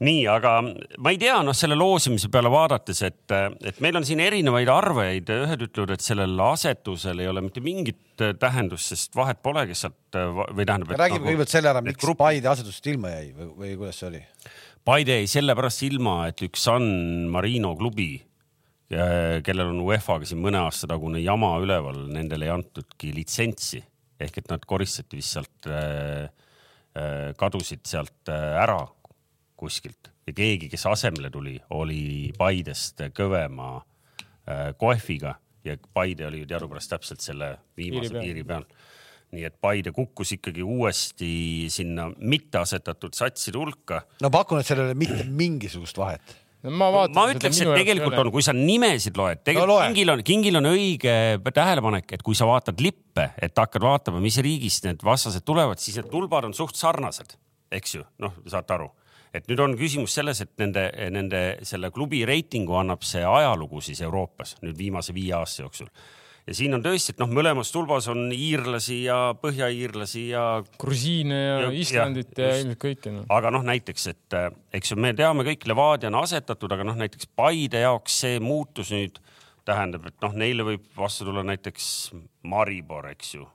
Nii, 0.02 0.22
aga 0.32 0.54
ma 0.64 1.14
ei 1.14 1.20
tea, 1.22 1.38
noh, 1.46 1.56
selle 1.58 1.78
loosimise 1.78 2.32
peale 2.34 2.50
vaadates, 2.52 3.02
et, 3.06 3.36
et 3.68 3.82
meil 3.84 4.00
on 4.00 4.08
siin 4.08 4.24
erinevaid 4.24 4.72
arveid, 4.74 5.30
ühed 5.46 5.68
ütlevad, 5.68 5.94
et 5.96 6.06
sellel 6.06 6.34
asetusel 6.48 7.22
ei 7.22 7.30
ole 7.30 7.44
mitte 7.46 7.64
mingit 7.64 8.26
tähendust, 8.42 8.92
sest 8.94 9.16
vahet 9.18 9.42
pole, 9.46 9.68
kes 9.70 9.86
sealt 9.86 10.20
või 10.56 10.66
tähendab. 10.66 10.96
räägime 10.96 11.22
nagu, 11.22 11.30
kõigepealt 11.30 11.54
selle 11.54 11.72
ära, 11.74 11.86
miks 11.86 12.02
grupp... 12.02 12.22
Paide 12.22 12.52
asetusest 12.52 12.92
ilma 12.92 13.14
jäi 13.14 13.32
või, 13.38 13.54
või 13.62 13.78
kuidas 13.84 14.02
see 14.02 14.10
oli? 14.10 14.26
Paide 14.86 15.20
jäi 15.20 15.30
sellepärast 15.30 15.86
ilma, 15.86 16.18
et 16.32 16.42
üks 16.48 16.66
San 16.70 16.86
Marino 17.32 17.76
klubi 17.78 18.14
kellel 18.92 19.70
on 19.72 19.86
UEFA-ga 19.86 20.28
siin 20.28 20.42
mõne 20.44 20.60
aasta 20.66 20.90
tagune 20.92 21.22
jama 21.24 21.54
üleval, 21.64 22.10
nendele 22.12 22.50
ei 22.50 22.52
antudki 22.52 23.14
litsentsi 23.16 23.80
ehk 24.22 24.42
et 24.42 24.50
nad 24.52 24.66
koristati 24.68 25.20
vist 25.20 25.36
sealt 25.38 25.70
äh,, 25.70 26.28
äh, 26.98 27.30
kadusid 27.40 27.86
sealt 27.88 28.32
äh, 28.32 28.58
ära 28.62 28.84
kuskilt. 29.62 30.12
Ja 30.28 30.34
keegi, 30.38 30.70
kes 30.72 30.88
asemele 30.90 31.30
tuli, 31.34 31.56
oli 31.78 32.32
Paidest 32.38 33.02
kõvema 33.18 33.76
äh, 33.78 34.72
kohviga 34.82 35.36
ja 35.68 35.78
Paide 35.94 36.28
oli 36.28 36.44
ju 36.44 36.50
teadupärast 36.50 36.92
täpselt 36.96 37.24
selle 37.24 37.54
viimase 37.78 38.14
piiri, 38.14 38.26
piiri 38.26 38.46
peal. 38.48 38.66
nii 39.32 39.46
et 39.48 39.58
Paide 39.64 39.94
kukkus 39.96 40.34
ikkagi 40.36 40.64
uuesti 40.64 41.32
sinna 41.72 42.10
mitteasetatud 42.18 43.16
satside 43.16 43.60
hulka. 43.62 44.02
no 44.22 44.32
pakun, 44.34 44.62
et 44.62 44.68
sellel 44.68 44.90
ei 44.90 44.96
ole 44.96 45.02
mitte 45.04 45.28
mingisugust 45.28 46.00
vahet. 46.02 46.38
No 46.62 46.76
ma, 46.78 46.92
vaatan, 46.94 47.16
ma 47.18 47.24
ütleks, 47.34 47.58
et 47.64 47.72
tegelikult 47.74 48.20
on, 48.22 48.30
kui 48.34 48.44
sa 48.46 48.54
nimesid 48.54 49.16
loed, 49.18 49.40
tegelikult 49.42 49.72
no, 49.72 49.78
kingil 49.88 50.14
on, 50.14 50.24
kingil 50.26 50.60
on 50.60 50.70
õige 50.70 51.14
tähelepanek, 51.42 52.12
et 52.14 52.22
kui 52.26 52.38
sa 52.38 52.46
vaatad 52.46 52.84
lippe, 52.86 53.32
et 53.42 53.58
hakkad 53.58 53.82
vaatama, 53.82 54.22
mis 54.22 54.38
riigist 54.46 54.86
need 54.86 55.02
vastased 55.06 55.42
tulevad, 55.48 55.82
siis 55.82 55.98
need 55.98 56.12
tulbad 56.14 56.46
on 56.46 56.54
suht 56.54 56.78
sarnased, 56.78 57.34
eks 57.74 57.96
ju, 57.98 58.06
noh, 58.22 58.36
saate 58.52 58.78
aru 58.78 58.92
et 59.34 59.48
nüüd 59.48 59.62
on 59.64 59.76
küsimus 59.80 60.16
selles, 60.18 60.42
et 60.44 60.52
nende, 60.62 60.88
nende 61.14 61.44
selle 61.68 61.92
klubi 61.94 62.24
reitingu 62.28 62.76
annab 62.80 63.06
see 63.08 63.24
ajalugu 63.26 63.84
siis 63.84 64.02
Euroopas 64.04 64.58
nüüd 64.64 64.78
viimase 64.80 65.16
viie 65.16 65.36
aasta 65.38 65.66
jooksul. 65.66 65.92
Ja 66.48 66.56
siin 66.58 66.74
on 66.74 66.82
tõesti, 66.82 67.14
et 67.14 67.20
noh, 67.22 67.30
mõlemas 67.30 67.70
tulbas 67.70 68.08
on 68.10 68.32
iirlasi 68.34 69.04
ja 69.04 69.18
põhjaiirlasi 69.38 70.24
ja. 70.32 70.46
grusiine 70.82 71.38
ja, 71.38 71.60
ja 71.68 71.70
Islandit 71.84 72.34
ja, 72.34 72.48
ja 72.50 72.64
ilmselt 72.64 72.82
kõike 72.82 73.14
no.. 73.14 73.28
aga 73.32 73.52
noh, 73.54 73.64
näiteks, 73.68 74.08
et 74.10 74.38
eks 74.80 74.92
ju, 74.92 74.98
me 75.00 75.14
teame 75.18 75.46
kõik, 75.46 75.68
Levadia 75.70 76.10
on 76.10 76.18
asetatud, 76.24 76.74
aga 76.74 76.88
noh, 76.90 76.98
näiteks 76.98 77.30
Paide 77.38 77.84
jaoks 77.86 78.18
see 78.24 78.42
muutus 78.42 78.90
nüüd 78.96 79.22
tähendab, 79.70 80.10
et 80.10 80.18
noh, 80.26 80.34
neile 80.42 80.66
võib 80.66 80.90
vastu 80.98 81.30
tulla 81.30 81.46
näiteks 81.46 81.86
Maribor, 82.50 83.12
eks 83.14 83.36
ju 83.38 83.46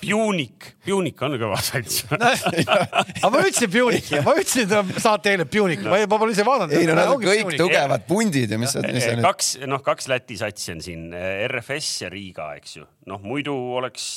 Pjuunik, 0.00 0.66
Pjuunik 0.82 1.20
on 1.22 1.36
kõva 1.38 1.58
sats 1.62 2.02
aga 2.10 3.30
ma 3.30 3.42
ütlesin 3.44 3.70
Pjuunik 3.70 4.08
ja 4.10 4.22
ma 4.26 4.34
ütlesin, 4.34 4.66
et 4.66 5.02
saate 5.02 5.30
eile 5.34 5.46
Pjuunik, 5.50 5.84
ma 5.86 6.18
pole 6.18 6.34
ise 6.34 6.46
vaadanud. 6.46 6.74
ei 6.74 6.88
no 6.88 6.96
nad 6.98 7.12
on 7.12 7.20
kõik 7.22 7.44
pjuunik. 7.44 7.60
tugevad 7.62 8.06
pundid 8.08 8.54
ja 8.54 8.58
mis 8.60 8.74
sa. 8.74 8.82
kaks, 9.22 9.50
noh, 9.70 9.82
kaks 9.84 10.10
Läti 10.10 10.38
satsi 10.40 10.74
on 10.74 10.82
siin, 10.84 11.06
RFS 11.48 11.90
ja 12.02 12.10
Riiga, 12.12 12.50
eks 12.58 12.78
ju. 12.80 12.88
noh, 13.10 13.22
muidu 13.22 13.54
oleks, 13.78 14.08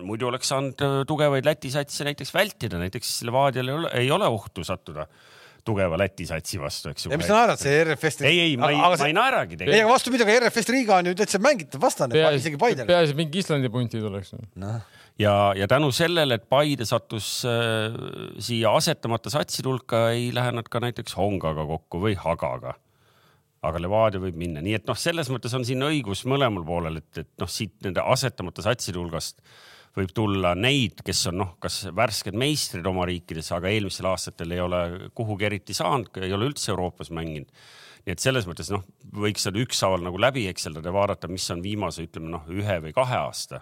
muidu 0.00 0.30
oleks 0.30 0.52
saanud 0.54 1.04
tugevaid 1.08 1.48
Läti 1.48 1.72
satse 1.74 2.06
näiteks 2.08 2.32
vältida, 2.36 2.80
näiteks 2.80 3.18
Levadial 3.28 3.90
ei 3.92 4.08
ole 4.14 4.30
ohtu 4.32 4.64
sattuda 4.64 5.06
tugeva 5.66 5.98
Läti 6.00 6.26
satsi 6.28 6.60
vastu, 6.60 6.92
eks 6.92 7.06
ju. 7.06 7.12
ei, 7.12 7.20
mis 7.20 7.28
sa 7.28 7.36
naerad, 7.36 7.60
see 7.60 7.82
RFS. 7.84 8.22
ei, 8.26 8.38
ei, 8.44 8.56
ma 8.60 8.70
ei, 8.72 8.78
ma 8.80 9.08
ei 9.08 9.16
naeragi 9.16 9.56
tegelikult. 9.56 9.76
ei, 9.76 9.84
aga 9.84 9.92
vastupidi, 9.92 10.26
aga 10.26 10.36
RFS 10.46 10.72
Riiga 10.74 10.98
on 11.00 11.10
ju 11.10 11.16
täitsa 11.18 11.40
mängitav 11.42 11.82
vastane, 11.82 12.24
isegi 12.38 12.60
Paidele. 12.60 12.88
peaasi, 12.90 13.14
et 13.14 13.20
mingi 13.20 13.42
Islandi 13.42 13.72
punti 13.72 14.02
tuleks 14.02 14.34
no.. 14.36 14.74
ja, 15.20 15.34
ja 15.58 15.70
tänu 15.70 15.90
sellele, 15.94 16.40
et 16.40 16.46
Paide 16.52 16.86
sattus 16.88 17.32
äh, 17.48 17.96
siia 18.42 18.74
asetamata 18.76 19.32
satside 19.32 19.70
hulka, 19.70 20.08
ei 20.16 20.30
lähe 20.36 20.54
nad 20.56 20.70
ka 20.70 20.82
näiteks 20.82 21.16
Hongaga 21.18 21.66
kokku 21.74 22.02
või 22.06 22.16
Hagaga 22.20 22.76
aga 23.60 23.80
Levadia 23.82 24.22
võib 24.22 24.38
minna, 24.40 24.62
nii 24.64 24.78
et 24.78 24.86
noh, 24.88 24.96
selles 24.96 25.28
mõttes 25.28 25.52
on 25.56 25.66
siin 25.68 25.84
õigus 25.84 26.24
mõlemal 26.28 26.64
poolel, 26.64 27.02
et, 27.02 27.26
et 27.26 27.32
noh, 27.42 27.50
siit 27.50 27.74
nende 27.84 28.00
asetamata 28.08 28.64
satside 28.64 28.96
hulgast 28.96 29.42
äh, 29.42 29.58
võib 29.96 30.12
tulla 30.14 30.54
neid, 30.58 31.02
kes 31.06 31.24
on 31.30 31.40
noh, 31.42 31.54
kas 31.62 31.82
värsked 31.96 32.36
meistrid 32.38 32.86
oma 32.86 33.06
riikides, 33.08 33.50
aga 33.56 33.70
eelmistel 33.72 34.10
aastatel 34.10 34.54
ei 34.54 34.62
ole 34.62 34.82
kuhugi 35.16 35.48
eriti 35.48 35.76
saanud, 35.76 36.12
ei 36.22 36.34
ole 36.36 36.50
üldse 36.50 36.70
Euroopas 36.74 37.10
mänginud. 37.14 37.50
nii 38.06 38.14
et 38.14 38.22
selles 38.22 38.46
mõttes 38.48 38.70
noh, 38.72 38.84
võiks 39.12 39.42
seda 39.44 39.60
ükshaaval 39.60 40.06
nagu 40.06 40.20
läbi 40.20 40.46
ekseldada 40.48 40.88
ja 40.88 40.94
vaadata, 40.96 41.28
mis 41.28 41.48
on 41.52 41.64
viimase, 41.64 42.06
ütleme 42.06 42.30
noh, 42.32 42.46
ühe 42.48 42.78
või 42.86 42.94
kahe 42.96 43.18
aasta 43.18 43.60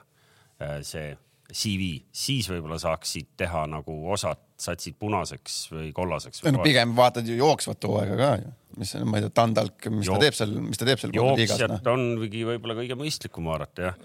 äh, 0.60 0.78
see 0.86 1.16
CV, 1.48 1.94
siis 2.12 2.50
võib-olla 2.50 2.76
saaks 2.76 3.14
siit 3.16 3.30
teha 3.40 3.64
nagu 3.72 3.94
osad 4.12 4.42
satsid 4.60 4.98
punaseks 5.00 5.56
või 5.72 5.90
kollaseks. 5.96 6.42
no 6.52 6.60
pigem 6.60 6.92
vaatad 6.96 7.26
ju 7.26 7.38
jooksvat 7.38 7.88
hooaega 7.88 8.16
ka 8.20 8.30
ju, 8.42 8.52
mis 8.82 8.92
on, 8.98 9.08
ma 9.08 9.16
ei 9.16 9.24
tea, 9.24 9.32
Tandalk, 9.40 9.88
mis 9.94 10.10
Jook... 10.10 10.18
ta 10.18 10.26
teeb 10.26 10.36
seal, 10.36 10.56
mis 10.66 10.80
ta 10.80 10.88
teeb 10.90 11.00
seal. 11.00 11.14
jooksjat 11.16 11.78
no? 11.78 11.94
ongi 11.94 12.44
võib-olla 12.50 12.76
kõige 12.82 12.98
mõistlikum 13.00 13.48
vaadata 13.48 13.88
jah 13.88 14.02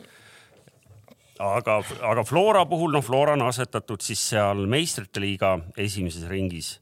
aga, 1.39 1.79
aga 2.01 2.23
Flora 2.27 2.65
puhul, 2.69 2.93
noh, 2.93 3.03
Flora 3.05 3.33
on 3.33 3.47
asetatud 3.47 4.01
siis 4.05 4.21
seal 4.33 4.65
meistrite 4.69 5.21
liiga 5.23 5.55
esimeses 5.77 6.27
ringis 6.29 6.75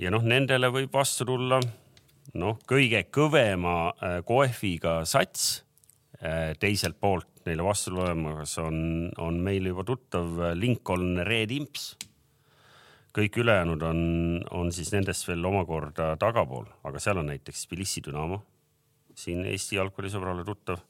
ja 0.00 0.10
noh, 0.10 0.24
nendele 0.24 0.70
võib 0.74 0.94
vastu 0.94 1.26
tulla 1.28 1.60
noh, 2.40 2.58
kõige 2.66 3.04
kõvema 3.14 3.76
äh, 3.92 4.16
koefiga 4.26 5.02
sats. 5.08 5.62
Äh, 6.24 6.54
teiselt 6.58 6.96
poolt 7.02 7.44
neile 7.44 7.64
vastu 7.66 7.92
tulemas 7.92 8.54
on, 8.62 9.10
on 9.20 9.38
meil 9.44 9.66
juba 9.68 9.84
tuttav 9.84 10.54
Lincoln 10.56 11.20
Red 11.26 11.52
Imps. 11.52 11.94
kõik 13.14 13.36
ülejäänud 13.38 13.82
on, 13.86 13.98
on 14.50 14.72
siis 14.74 14.88
nendest 14.90 15.28
veel 15.28 15.44
omakorda 15.46 16.16
tagapool, 16.18 16.64
aga 16.82 16.98
seal 16.98 17.20
on 17.20 17.28
näiteks 17.30 17.66
Tbilisi 17.66 18.02
Dünamo, 18.02 18.40
siin 19.14 19.44
Eesti 19.46 19.76
jalgpallisõbrale 19.76 20.42
tuttav 20.46 20.80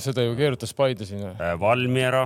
seda 0.00 0.24
ju 0.24 0.36
keerutas 0.38 0.72
Paide 0.76 1.06
siin 1.08 1.24
või? 1.26 1.34
Äh, 1.36 1.54
Valmiera. 1.60 2.22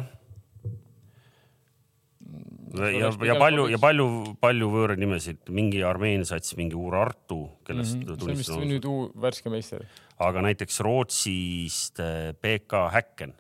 Mm, 2.26 2.84
ja, 2.94 3.10
ja 3.30 3.38
palju 3.40 3.66
ja 3.72 3.78
palju, 3.80 4.06
palju 4.42 4.68
võõranimesid, 4.74 5.40
mingi 5.54 5.82
Armeenia 5.86 6.28
sats, 6.28 6.54
mingi 6.58 6.76
Urartu, 6.78 7.46
kellest 7.66 7.96
mm 7.96 8.04
-hmm. 8.04 8.20
tulistas. 8.20 8.60
nüüd 8.60 8.84
uus 8.84 9.10
värske 9.14 9.50
meister. 9.50 9.86
aga 10.18 10.42
näiteks 10.42 10.80
Rootsist 10.80 12.00
äh, 12.00 12.32
BK 12.34 12.86
Häkken 12.92 13.34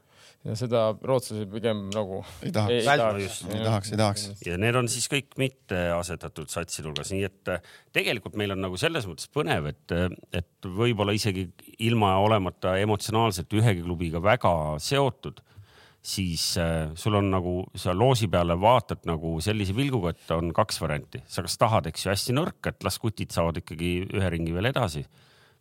ja 0.46 0.54
seda 0.58 0.82
rootslased 1.02 1.50
pigem 1.50 1.86
nagu 1.94 2.20
ei 2.44 2.52
tahaks, 2.54 2.74
ei, 2.74 2.84
tahaks, 2.86 3.40
ei 3.50 3.64
tahaks, 3.64 3.90
ei 3.92 4.00
tahaks. 4.00 4.26
ja 4.46 4.58
need 4.60 4.78
on 4.78 4.90
siis 4.90 5.08
kõik 5.10 5.34
mitte 5.40 5.80
asetatud 5.96 6.50
satside 6.52 6.90
hulgas, 6.90 7.10
nii 7.14 7.26
et 7.26 7.52
eh, 7.54 7.72
tegelikult 7.96 8.38
meil 8.38 8.54
on 8.54 8.62
nagu 8.66 8.78
selles 8.80 9.08
mõttes 9.10 9.30
põnev, 9.32 9.70
et, 9.72 9.96
eh, 9.96 10.08
et 10.42 10.70
võib-olla 10.78 11.16
isegi 11.16 11.48
ilma 11.88 12.16
olemata 12.22 12.76
emotsionaalselt 12.82 13.58
ühegi 13.58 13.84
klubiga 13.86 14.22
väga 14.22 14.54
seotud, 14.82 15.42
siis 16.06 16.52
äh, 16.62 16.92
sul 16.94 17.18
on 17.18 17.30
nagu, 17.32 17.58
sa 17.74 17.94
loosi 17.96 18.30
peale 18.30 18.54
vaatad 18.60 19.06
nagu 19.10 19.36
sellise 19.42 19.74
pilguga, 19.74 20.14
et 20.14 20.34
on 20.36 20.52
kaks 20.54 20.78
varianti, 20.82 21.24
sa 21.26 21.42
kas 21.46 21.58
tahad, 21.58 21.90
eks 21.90 22.06
ju, 22.06 22.12
hästi 22.14 22.36
nõrk, 22.36 22.60
et 22.70 22.86
las 22.86 23.00
kutid 23.02 23.34
saavad 23.34 23.58
ikkagi 23.64 23.96
ühe 24.14 24.36
ringi 24.36 24.54
veel 24.54 24.70
edasi 24.70 25.02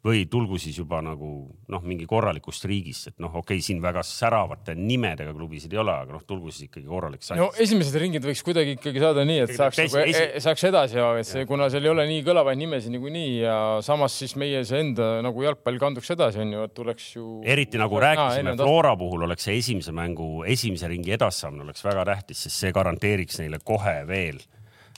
või 0.06 0.26
tulgu 0.30 0.60
siis 0.62 0.78
juba 0.78 1.00
nagu 1.04 1.30
noh, 1.72 1.84
mingi 1.86 2.06
korralikust 2.10 2.68
riigist, 2.70 3.10
et 3.10 3.16
noh, 3.24 3.32
okei 3.42 3.58
okay,, 3.58 3.64
siin 3.66 3.82
väga 3.82 4.04
säravate 4.06 4.76
nimedega 4.78 5.34
klubisid 5.34 5.74
ei 5.74 5.82
ole, 5.82 5.96
aga 6.06 6.14
noh, 6.14 6.24
tulgu 6.28 6.54
siis 6.54 6.68
ikkagi 6.68 6.86
korralik 6.90 7.26
sats. 7.26 7.40
no 7.40 7.50
esimesed 7.62 7.98
ringid 8.04 8.28
võiks 8.28 8.44
kuidagi 8.46 8.76
ikkagi 8.78 9.02
saada 9.02 9.26
nii, 9.26 9.40
et 9.48 9.56
saaks 9.58 9.82
nagu, 9.82 10.00
esi... 10.04 10.22
E-, 10.22 10.44
saaks 10.46 10.68
edasi, 10.70 11.02
et 11.02 11.30
see, 11.30 11.48
kuna 11.50 11.72
seal 11.74 11.88
ei 11.88 11.94
ole 11.94 12.08
nii 12.12 12.22
kõlavaid 12.28 12.62
nimesid 12.62 12.94
niikuinii 12.94 13.34
ja 13.42 13.58
samas 13.86 14.18
siis 14.22 14.36
meie 14.40 14.62
see 14.68 14.84
enda 14.86 15.10
nagu 15.26 15.46
jalgpall 15.48 15.82
kanduks 15.82 16.14
edasi, 16.14 16.44
on 16.46 16.54
ju, 16.54 16.70
et 16.70 16.78
tuleks 16.78 17.12
ju. 17.18 17.28
eriti 17.56 17.82
nagu 17.82 18.02
rääkisime 18.06 18.54
no,, 18.54 18.62
Flora 18.62 18.94
puhul 19.00 19.26
oleks 19.26 19.50
see 19.50 19.58
esimese 19.62 19.96
mängu, 19.96 20.44
esimese 20.46 20.92
ringi 20.92 21.18
edassaamine 21.18 21.66
oleks 21.66 21.86
väga 21.86 22.06
tähtis, 22.14 22.46
sest 22.46 22.62
see 22.62 22.76
garanteeriks 22.76 23.42
neile 23.42 23.62
kohe 23.66 24.04
veel 24.06 24.38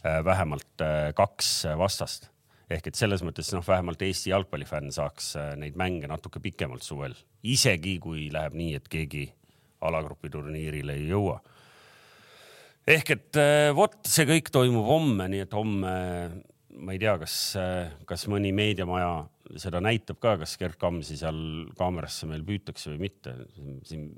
äh, 0.03 0.19
vähemalt 0.27 0.83
äh, 0.83 1.13
kaks 1.15 1.61
vastast 1.79 2.33
ehk 2.69 2.89
et 2.89 2.99
selles 2.99 3.23
mõttes 3.23 3.49
noh, 3.55 3.65
vähemalt 3.65 4.01
Eesti 4.03 4.33
jalgpallifänn 4.33 4.91
saaks 4.95 5.33
äh, 5.39 5.53
neid 5.59 5.77
mänge 5.79 6.09
natuke 6.11 6.41
pikemalt 6.43 6.83
suvel, 6.83 7.15
isegi 7.43 7.97
kui 8.03 8.27
läheb 8.33 8.57
nii, 8.57 8.73
et 8.79 8.89
keegi 8.91 9.27
alagrupi 9.87 10.31
turniirile 10.33 10.97
ei 10.97 11.07
jõua. 11.11 11.39
ehk 12.87 13.15
et 13.15 13.39
äh, 13.39 13.71
vot 13.75 13.97
see 14.07 14.27
kõik 14.27 14.51
toimub 14.51 14.87
homme, 14.87 15.29
nii 15.31 15.45
et 15.47 15.55
homme 15.55 15.95
ma 16.77 16.93
ei 16.93 17.01
tea, 17.01 17.15
kas, 17.21 17.35
äh, 17.59 17.89
kas 18.09 18.27
mõni 18.31 18.51
meediamaja 18.55 19.27
seda 19.61 19.81
näitab 19.83 20.19
ka, 20.23 20.35
kas 20.41 20.57
Gerd 20.59 20.77
Kamsi 20.81 21.17
seal 21.19 21.39
kaamerasse 21.77 22.29
meil 22.29 22.43
püütakse 22.47 22.91
või 22.93 23.07
mitte. 23.07 23.33
siin 23.87 24.11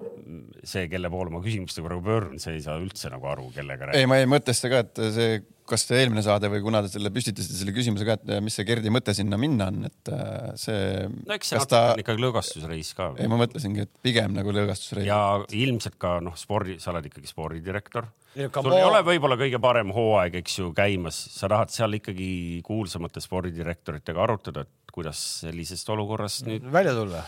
see, 0.64 0.88
kelle 0.92 1.12
poole 1.14 1.34
ma 1.34 1.44
küsimustega 1.46 1.88
praegu 1.88 2.06
pöördun, 2.06 2.42
see 2.42 2.58
ei 2.58 2.66
saa 2.66 2.80
üldse 2.82 3.12
nagu 3.14 3.30
aru, 3.30 3.50
kellega 3.56 3.90
räägib. 3.90 4.02
ei, 4.02 4.10
ma 4.10 4.20
jäin 4.20 4.34
mõttesse 4.34 4.72
ka, 4.72 4.84
et 4.88 5.06
see 5.16 5.40
kas 5.70 5.86
see 5.86 6.00
eelmine 6.02 6.24
saade 6.26 6.50
või 6.52 6.62
kuna 6.66 6.82
te 6.84 6.92
selle 6.92 7.12
püstitasite 7.14 7.58
selle 7.60 7.74
küsimuse 7.76 8.06
ka, 8.08 8.18
et 8.18 8.44
mis 8.44 8.56
see 8.58 8.66
Gerdi 8.68 8.92
mõte 8.94 9.14
sinna 9.18 9.38
minna 9.42 9.70
on, 9.72 9.84
et 9.90 10.12
äh, 10.14 10.50
see. 10.60 11.06
no 11.08 11.36
eks 11.36 11.54
see 11.54 11.68
ta... 11.70 11.84
on 11.94 12.04
ikkagi 12.04 12.24
lõõgastusreis 12.24 12.94
ka. 12.98 13.12
ei, 13.20 13.30
ma 13.32 13.40
mõtlesingi, 13.42 13.86
et 13.86 13.94
pigem 14.06 14.34
nagu 14.38 14.54
lõõgastusreis. 14.56 15.08
ja 15.10 15.20
ilmselt 15.56 16.00
ka 16.02 16.18
noh, 16.26 16.38
spordi, 16.40 16.80
sa 16.82 16.94
oled 16.94 17.10
ikkagi 17.12 17.30
spordidirektor. 17.30 18.10
Sul 18.48 18.78
ei 18.78 18.86
ole 18.88 19.02
võib-olla 19.06 19.38
kõige 19.40 19.60
parem 19.64 19.92
hooaeg, 19.96 20.40
eks 20.42 20.60
ju, 20.62 20.72
käimas, 20.78 21.20
sa 21.36 21.50
tahad 21.52 21.74
seal 21.74 22.00
ikkagi 22.00 22.32
kuulsamate 22.66 23.24
spordidirektoritega 23.24 24.24
arutada, 24.24 24.66
et 24.68 24.96
kuidas 24.96 25.22
sellisest 25.44 25.92
olukorrast 25.96 26.48
nüüd. 26.50 26.66
välja 26.72 26.96
tulla. 26.98 27.24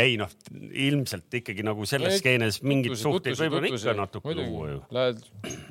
Ei 0.00 0.16
noh, 0.18 0.30
ilmselt 0.74 1.36
ikkagi 1.38 1.62
nagu 1.62 1.84
selles 1.86 2.18
skeenes 2.18 2.58
mingid 2.66 2.96
suhteid 2.98 3.38
võib-olla 3.38 3.70
ikka 3.70 3.94
natuke 3.94 4.34
luua 4.34 4.72
ju. 4.72 4.80
Lähed 4.96 5.20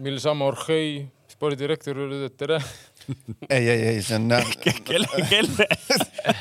Milsama 0.05 0.47
Orhei 0.47 1.01
spordidirektori 1.33 2.05
juurde, 2.05 2.29
et 2.29 2.37
tere. 2.39 2.59
Ei, 3.51 3.65
ei, 3.67 3.81
ei, 3.89 3.97
see 3.99 4.15
on 4.15 4.29
kelle, 4.87 5.23
kelle? 5.27 5.65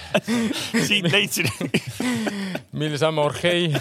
Siit 0.86 1.09
leidsin 1.11 1.48
Milsama 2.78 3.24
Orhei 3.26 3.72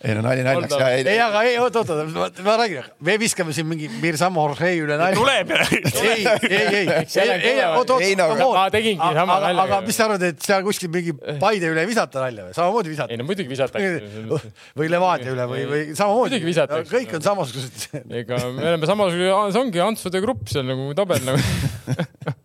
ei 0.00 0.14
no 0.16 0.22
nali 0.24 0.40
naljaks 0.44 0.78
ja 0.80 0.86
ei. 0.96 1.02
ei, 1.04 1.18
aga 1.20 1.42
ei, 1.44 1.56
oot, 1.60 1.74
oot, 1.76 1.90
oot, 1.92 2.38
ma 2.46 2.54
räägin, 2.56 2.86
me 3.04 3.16
viskame 3.20 3.52
siin 3.52 3.66
mingi 3.68 3.90
Mirsamo 4.00 4.40
Orhei 4.46 4.78
üle 4.80 4.96
nalja. 4.96 5.18
tuleb 5.18 5.52
ei, 5.52 5.82
ei, 6.00 6.24
ei, 6.48 6.86
ei, 6.88 7.34
ei, 7.50 7.60
oot, 7.66 7.92
oot, 7.92 8.06
ma 8.56 8.64
tegingi 8.72 9.10
sama 9.18 9.36
nalja. 9.44 9.66
aga 9.66 9.80
mis 9.84 10.00
sa 10.00 10.06
arvad, 10.08 10.24
et 10.30 10.40
seal 10.44 10.64
kuskil 10.64 10.88
mingi 10.94 11.12
Paide 11.40 11.68
üle 11.68 11.84
ei 11.84 11.90
visata 11.90 12.24
nalja 12.24 12.48
või? 12.48 12.56
samamoodi 12.56 12.94
visata? 12.94 13.12
ei 13.12 13.20
no 13.20 13.28
muidugi 13.28 13.52
visatakse. 13.52 14.40
või 14.80 14.88
Levadia 14.88 15.36
üle 15.36 15.48
või, 15.52 15.62
või 15.68 15.82
samamoodi. 15.92 16.30
muidugi 16.30 16.48
visatakse. 16.48 16.90
kõik 16.96 17.16
on 17.18 17.26
samasugused. 17.28 18.04
ega 18.22 18.40
me 18.48 18.68
oleme 18.72 18.88
samasugune, 18.88 19.34
see 19.52 19.64
ongi 19.66 19.84
Antsude 19.84 20.24
grupp 20.24 20.48
seal 20.48 20.64
nagu 20.70 20.94
tabel 20.96 21.28
nagu 21.28 21.40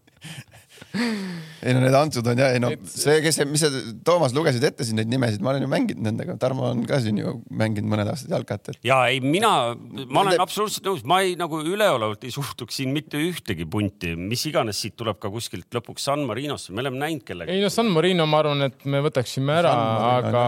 ei 1.66 1.74
no 1.76 1.82
need 1.82 1.96
Antsud 1.98 2.28
on 2.30 2.40
ja, 2.40 2.50
ei 2.54 2.62
no 2.62 2.70
see, 2.90 3.18
kes, 3.24 3.40
mis 3.50 3.64
sa, 3.66 3.70
Toomas, 4.06 4.36
lugesid 4.38 4.64
ette 4.68 4.86
siin 4.86 5.00
neid 5.00 5.10
nimesid, 5.12 5.42
ma 5.44 5.52
olen 5.54 5.66
ju 5.66 5.70
mänginud 5.72 6.06
nendega, 6.06 6.36
Tarmo 6.42 6.68
on 6.70 6.84
ka 6.88 7.00
siin 7.04 7.20
ju 7.22 7.36
mänginud 7.50 7.90
mõned 7.92 8.12
aastad 8.12 8.36
jalkat 8.36 8.72
et.... 8.74 8.80
ja 8.86 9.00
ei, 9.12 9.22
mina, 9.24 9.52
ma 9.74 10.22
olen 10.22 10.36
Nende... 10.36 10.44
absoluutselt 10.46 10.88
nõus, 10.88 11.04
ma 11.10 11.22
ei 11.26 11.36
nagu 11.40 11.62
üleolevalt 11.64 12.26
ei 12.28 12.34
suhtuks 12.36 12.80
siin 12.80 12.94
mitte 12.96 13.20
ühtegi 13.22 13.68
punti, 13.70 14.14
mis 14.20 14.46
iganes 14.50 14.82
siit 14.84 14.98
tuleb 15.00 15.20
ka 15.22 15.32
kuskilt 15.34 15.70
lõpuks 15.76 16.06
San 16.10 16.26
Marinosse, 16.30 16.74
me 16.76 16.86
oleme 16.86 17.02
näinud 17.02 17.26
kellega. 17.28 17.54
ei 17.54 17.64
no 17.64 17.72
San 17.74 17.90
Marino, 17.94 18.28
ma 18.30 18.44
arvan, 18.44 18.68
et 18.70 18.86
me 18.90 19.02
võtaksime 19.06 19.60
ära, 19.62 19.76
aga 20.16 20.46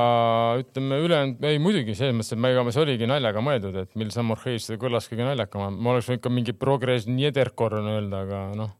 ütleme 0.62 1.02
ülejäänud, 1.06 1.46
ei 1.50 1.62
muidugi 1.64 1.98
selles 1.98 2.18
mõttes, 2.18 2.36
et 2.36 2.44
ma, 2.44 2.54
ega 2.54 2.66
see 2.74 2.86
oligi 2.86 3.10
naljaga 3.10 3.44
mõeldud, 3.46 3.82
et 3.84 3.96
mil 4.00 4.14
San 4.14 4.30
Morheis 4.30 4.70
seda 4.70 4.82
kõlas 4.82 5.10
kõige 5.10 5.26
naljakam, 5.26 5.70
ma 5.74 5.96
oleks 5.96 6.12
võinud 6.12 6.26
ka 6.26 6.34
mingi 6.34 6.58
progress 6.58 7.10
Niederkorn 7.10 7.96
öelda, 7.98 8.26
aga 8.28 8.44
noh 8.58 8.76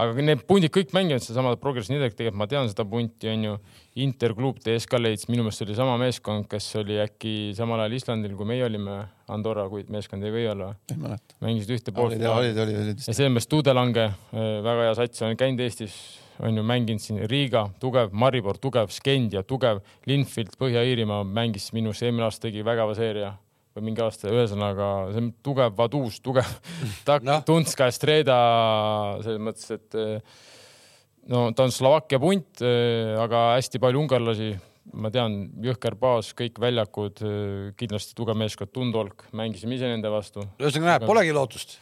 aga 0.00 0.24
need 0.24 0.42
pundid 0.48 0.72
kõik 0.74 0.94
mängivad 0.96 1.24
sedasama 1.24 1.56
Progress 1.60 1.90
Nidek, 1.92 2.14
tegelikult 2.16 2.40
ma 2.40 2.46
tean 2.50 2.70
seda 2.70 2.86
punti, 2.88 3.28
onju. 3.30 3.56
Interklub 4.00 4.60
TSK 4.62 5.00
leidis, 5.00 5.26
minu 5.28 5.42
meelest 5.44 5.64
oli 5.64 5.74
sama 5.76 5.96
meeskond, 6.00 6.46
kes 6.50 6.68
oli 6.80 7.00
äkki 7.02 7.32
samal 7.58 7.82
ajal 7.82 7.96
Islandil, 7.98 8.36
kui 8.38 8.48
meie 8.48 8.64
olime. 8.66 9.00
Andorra, 9.30 9.66
kui 9.70 9.84
meeskond 9.90 10.24
ei 10.26 10.32
või 10.34 10.46
olla. 10.50 10.72
ei 10.90 10.96
mäleta. 10.98 11.36
mängisid 11.42 11.74
ühte 11.76 11.94
poolt. 11.94 12.16
olid, 12.16 12.24
olid, 12.26 12.56
olid, 12.64 12.80
olid. 12.84 13.04
ja 13.06 13.14
selles 13.14 13.30
mõttes 13.30 13.50
Tuudelange, 13.50 14.08
äh, 14.10 14.48
väga 14.66 14.88
hea 14.88 14.96
sats, 14.98 15.22
on 15.26 15.36
käinud 15.38 15.62
Eestis, 15.66 15.94
on 16.42 16.56
ju 16.58 16.64
mänginud 16.66 17.02
siin 17.04 17.20
Riiga, 17.30 17.68
tugev, 17.82 18.10
Maribor, 18.10 18.58
tugev, 18.58 18.90
Skendia, 18.94 19.44
tugev, 19.46 19.84
Linfield, 20.10 20.56
Põhja-Iirimaa 20.58 21.22
mängis 21.26 21.70
minu 21.76 21.92
arust 21.92 22.06
eelmine 22.06 22.26
aasta 22.26 22.48
tegi 22.48 22.66
vägeva 22.66 22.96
seeria 22.98 23.36
või 23.80 23.90
mingi 23.90 24.04
aasta, 24.04 24.30
ühesõnaga 24.30 24.86
see 25.10 25.22
on 25.24 25.28
tugev 25.44 25.74
Vaduz, 25.78 26.20
tugev 26.22 26.48
tak- 27.08 27.26
no., 27.26 27.40
Tunska, 27.48 27.88
Estreda 27.90 28.38
selles 29.24 29.42
mõttes, 29.42 29.68
et 29.74 29.98
eh, 29.98 30.40
no 31.32 31.48
ta 31.56 31.66
on 31.66 31.74
Slovakkia 31.74 32.20
punt, 32.22 32.62
eh, 32.64 33.16
aga 33.20 33.50
hästi 33.56 33.82
palju 33.82 34.04
ungarlasi, 34.04 34.52
ma 35.00 35.10
tean, 35.14 35.42
jõhker 35.64 35.96
baas, 36.00 36.32
kõik 36.36 36.60
väljakud, 36.62 37.22
eh, 37.24 37.70
kindlasti 37.80 38.16
tugev 38.18 38.38
meeskond, 38.40 38.72
Tundolk, 38.76 39.28
mängisime 39.36 39.78
ise 39.78 39.90
nende 39.90 40.12
vastu. 40.12 40.44
ühesõnaga 40.60 40.98
näeb, 40.98 41.08
polegi 41.10 41.36
lootust 41.36 41.80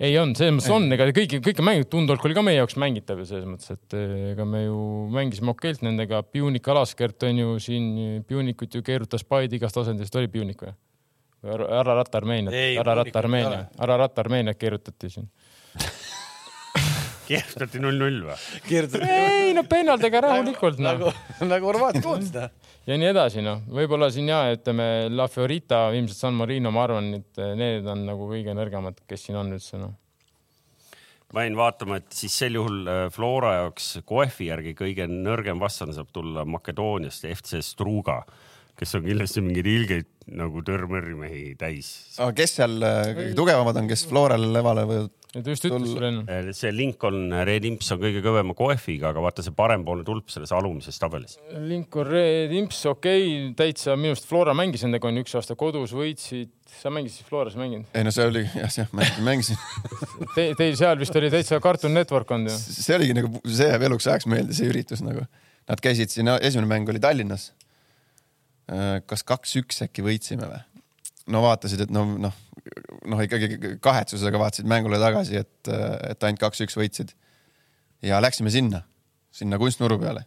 ei 0.00 0.14
on, 0.16 0.30
selles 0.32 0.54
mõttes 0.56 0.72
on, 0.72 0.86
ega 0.94 1.10
kõiki, 1.12 1.42
kõike 1.44 1.64
mänginud, 1.64 1.88
Tundolk 1.92 2.24
oli 2.24 2.36
ka 2.36 2.44
meie 2.44 2.56
jaoks 2.56 2.78
mängitav 2.80 3.20
ju 3.20 3.26
selles 3.28 3.44
mõttes, 3.44 3.74
et 3.74 3.96
ega 4.32 4.46
me 4.48 4.62
ju 4.64 4.78
mängisime 5.12 5.52
okeilt 5.52 5.82
nendega, 5.84 6.22
Pjunik, 6.24 6.70
Alaskert 6.72 7.26
on 7.28 7.42
ju 7.42 7.58
siin, 7.60 7.90
Pjunikut 8.28 8.78
ju 8.78 8.84
keerutas 8.86 9.26
Paide 9.28 9.58
igast 9.58 9.76
asendist, 9.76 10.16
oli 10.16 10.30
Pjunik 10.32 10.64
või? 10.64 10.72
Ära 11.44 11.94
ratta 11.96 12.18
Armeeniat, 12.20 12.54
ära 12.80 12.94
ratta 13.00 13.18
Armeenia, 13.18 13.64
ära 13.80 13.96
ratta 14.00 14.24
Armeeniat 14.24 14.58
keerutati 14.60 15.10
siin. 15.12 15.30
Keerutati 17.30 17.78
null-null 17.78 18.24
või? 18.26 18.36
ei 19.06 19.52
no 19.54 19.62
pennaldega 19.70 20.24
rahulikult 20.24 20.80
no.. 20.82 20.90
nagu, 20.90 21.12
nagu 21.46 21.68
Horvaatia 21.70 22.02
koondis 22.02 22.32
noh. 22.34 22.50
ja 22.90 22.98
nii 22.98 23.10
edasi 23.12 23.44
noh, 23.46 23.62
võib-olla 23.70 24.10
siin 24.10 24.32
ja 24.32 24.42
ütleme 24.50 25.06
La 25.14 25.28
Fiorita, 25.30 25.84
ilmselt 25.94 26.18
San 26.18 26.34
Marino, 26.34 26.72
ma 26.74 26.84
arvan, 26.88 27.12
et 27.20 27.42
need 27.56 27.86
on 27.88 28.02
nagu 28.08 28.26
kõige 28.32 28.56
nõrgemad, 28.58 28.98
kes 29.06 29.28
siin 29.28 29.38
on 29.40 29.54
üldse 29.54 29.78
noh. 29.78 29.94
Ma 31.30 31.44
jäin 31.46 31.54
vaatama, 31.54 32.00
et 32.00 32.10
siis 32.10 32.34
sel 32.42 32.56
juhul 32.58 32.80
äh, 32.90 33.04
Flora 33.14 33.52
jaoks 33.60 34.00
Koefi 34.02 34.48
järgi 34.48 34.74
kõige 34.74 35.06
nõrgem 35.06 35.62
vastane 35.62 35.94
saab 35.94 36.10
tulla 36.10 36.42
Makedooniast 36.42 37.28
ja 37.28 37.30
FC 37.36 37.62
Struga 37.62 38.24
kes 38.80 38.96
on 38.96 39.04
kindlasti 39.04 39.44
mingeid 39.44 39.68
ilgeid 39.68 40.08
nagu 40.40 40.62
törmõrrimehi 40.64 41.54
täis. 41.60 41.90
aga 42.18 42.32
kes 42.38 42.60
seal 42.60 42.76
äh, 42.86 43.14
kõige 43.16 43.32
tugevamad 43.38 43.80
on, 43.80 43.88
kes 43.90 44.06
Florale 44.08 44.48
levale 44.54 44.86
võivad? 44.88 45.16
just 45.46 45.66
ütles 45.68 45.92
sulle 45.92 46.08
enne. 46.08 46.22
Äh, 46.32 46.48
see 46.56 46.72
Lincoln 46.74 47.34
Red 47.46 47.66
Imps 47.68 47.90
on 47.94 48.00
kõige 48.02 48.22
kõvema 48.24 48.54
koefiga, 48.56 49.12
aga 49.12 49.22
vaata 49.22 49.44
see 49.46 49.54
parempoolne 49.54 50.06
tulp 50.06 50.32
selles 50.32 50.50
alumises 50.56 50.98
tabelis. 51.02 51.36
Lincoln 51.68 52.08
Red 52.08 52.54
Imps, 52.56 52.80
okei 52.90 53.26
okay,, 53.26 53.52
täitsa 53.58 53.98
minu 54.00 54.14
arust 54.14 54.26
Flora 54.30 54.56
mängis 54.56 54.86
nendega 54.86 55.10
on 55.10 55.20
üks 55.22 55.36
aasta 55.38 55.58
kodus, 55.60 55.94
võitsid, 55.96 56.50
sa 56.80 56.92
mängisid 56.94 57.28
Floras 57.28 57.58
mänginud? 57.60 57.90
ei 57.92 58.06
no 58.06 58.14
see 58.14 58.26
oli 58.30 58.46
jah, 58.46 58.72
jah, 58.80 58.90
mängisin, 58.96 59.24
mängisin 59.26 59.62
Te, 60.36 60.50
Teil 60.58 60.76
seal 60.78 61.00
vist 61.02 61.16
oli 61.20 61.30
täitsa 61.32 61.60
Cartoon 61.62 61.94
Network 61.98 62.30
olnud 62.32 62.54
ju? 62.54 62.58
see 62.80 62.96
oligi 62.96 63.16
nagu, 63.20 63.44
see 63.44 63.70
jääb 63.70 63.88
eluks 63.90 64.08
ajaks 64.08 64.30
meelde, 64.30 64.56
see 64.56 64.70
üritus 64.70 65.04
nagu. 65.04 65.26
Nad 65.70 65.82
käisid 65.84 66.10
siin, 66.10 66.30
esimene 66.40 66.66
mäng 66.70 66.88
oli 66.90 67.02
Tallinnas 67.02 67.50
Äh, 67.50 67.69
kas 69.10 69.24
kaks-üks 69.26 69.82
äkki 69.86 70.04
võitsime 70.06 70.46
või? 70.46 70.60
no 71.30 71.42
vaatasid, 71.44 71.84
et 71.84 71.92
no 71.94 72.04
noh, 72.20 72.36
noh, 73.10 73.22
ikkagi 73.24 73.76
kahetsusega 73.82 74.40
vaatasid 74.40 74.68
mängule 74.70 75.00
tagasi, 75.02 75.40
et, 75.42 75.70
et 76.10 76.26
ainult 76.26 76.42
kaks-üks 76.42 76.76
võitsid. 76.78 77.14
ja 78.06 78.20
läksime 78.22 78.52
sinna, 78.52 78.82
sinna 79.34 79.58
kunstmuru 79.60 79.98
peale. 80.00 80.24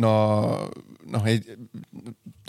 no, 0.00 0.12
noh, 1.16 1.26
ei, 1.30 1.42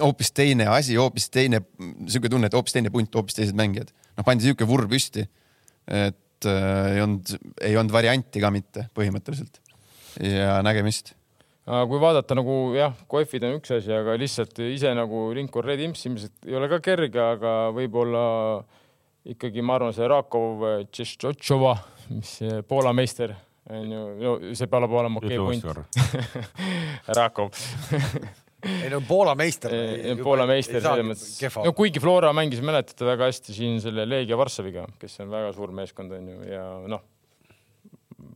hoopis 0.01 0.31
teine 0.35 0.69
asi, 0.73 0.97
hoopis 0.99 1.29
teine, 1.33 1.61
sihuke 2.07 2.31
tunne, 2.31 2.49
et 2.49 2.57
hoopis 2.57 2.77
teine 2.77 2.93
punt, 2.93 3.13
hoopis 3.15 3.37
teised 3.39 3.57
mängijad. 3.57 3.93
noh, 4.17 4.27
pandi 4.27 4.47
sihuke 4.47 4.67
vurr 4.69 4.89
püsti, 4.91 5.27
et 5.85 6.49
äh, 6.49 6.95
ei 6.95 7.03
olnud, 7.03 7.35
ei 7.61 7.77
olnud 7.77 7.95
varianti 7.95 8.43
ka 8.43 8.53
mitte 8.53 8.89
põhimõtteliselt. 8.97 9.61
ja 10.21 10.61
nägemist 10.65 11.14
kui 11.66 12.01
vaadata 12.01 12.38
nagu 12.38 12.55
jah, 12.78 12.93
kohvid 13.09 13.47
on 13.47 13.57
üks 13.57 13.74
asi, 13.74 13.89
aga 13.93 14.13
lihtsalt 14.22 14.59
ise 14.68 14.91
nagu 14.97 15.28
Imps 15.34 16.05
ilmselt 16.05 16.45
ei 16.45 16.57
ole 16.57 16.70
ka 16.70 16.80
kerge, 16.86 17.22
aga 17.38 17.55
võib-olla 17.74 18.26
ikkagi 19.26 19.66
ma 19.66 19.80
arvan, 19.80 19.95
see 19.95 20.05
Rakov 20.09 20.66
Tšetšotšova, 20.91 21.74
mis 22.13 22.38
Poola 22.70 22.93
meister 22.93 23.34
on 23.74 23.91
ju, 23.95 24.01
no 24.22 24.36
see 24.53 24.70
peab 24.70 24.86
olema 24.93 25.22
okei 25.22 25.39
okay 25.41 25.61
punt. 25.66 25.97
Rakov 27.20 27.49
ei 28.66 28.91
no 28.93 29.01
Poola 29.05 29.34
meister. 29.38 29.74
Poola 30.22 30.45
meister 30.49 30.82
selles 30.86 31.09
mõttes, 31.09 31.57
no 31.66 31.74
kuigi 31.78 32.01
Flora 32.01 32.30
mängis, 32.38 32.61
mäletate 32.66 33.09
väga 33.09 33.32
hästi 33.32 33.57
siin 33.57 33.82
selle 33.82 34.05
Leegia 34.05 34.38
Varssaviga, 34.38 34.86
kes 35.01 35.18
on 35.26 35.34
väga 35.34 35.49
suur 35.57 35.74
meeskond 35.74 36.13
on 36.13 36.30
ju 36.30 36.47
ja 36.53 36.70
noh 36.93 37.01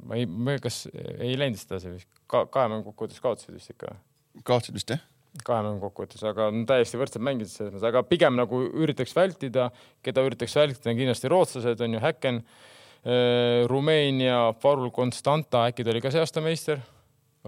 ma 0.07 0.19
ei, 0.19 0.25
ma 0.25 0.57
kas 0.61 0.83
ei 0.91 1.37
läinud 1.39 1.59
sedasi 1.59 1.93
vist 1.93 2.09
ka, 2.29 2.45
kahe 2.51 2.71
mängu 2.71 2.91
kokkuvõttes 2.91 3.23
kaotasid 3.23 3.55
vist 3.55 3.73
ikka? 3.73 3.95
kaotasid 4.43 4.77
vist 4.77 4.93
jah 4.95 5.05
kahe 5.45 5.63
mängu 5.65 5.83
kokkuvõttes, 5.87 6.23
aga 6.25 6.49
no, 6.53 6.63
täiesti 6.67 6.99
võrdsed 6.99 7.23
mängijad 7.23 7.51
selles 7.51 7.73
mõttes, 7.75 7.87
aga 7.91 8.01
pigem 8.07 8.35
nagu 8.37 8.63
üritaks 8.81 9.13
vältida, 9.15 9.69
keda 10.05 10.23
üritaks 10.25 10.55
vältida, 10.57 10.89
on 10.91 10.99
kindlasti 10.99 11.31
rootslased, 11.31 11.83
on 11.85 11.95
ju 11.95 12.01
Häkken 12.03 12.41
äh,, 12.41 13.67
Rumeenia, 13.69 14.39
Farul 14.61 14.91
Constanta, 14.95 15.67
äkki 15.69 15.85
ta 15.85 15.93
oli 15.93 16.03
ka 16.03 16.11
see 16.13 16.23
aasta 16.23 16.43
meister, 16.43 16.81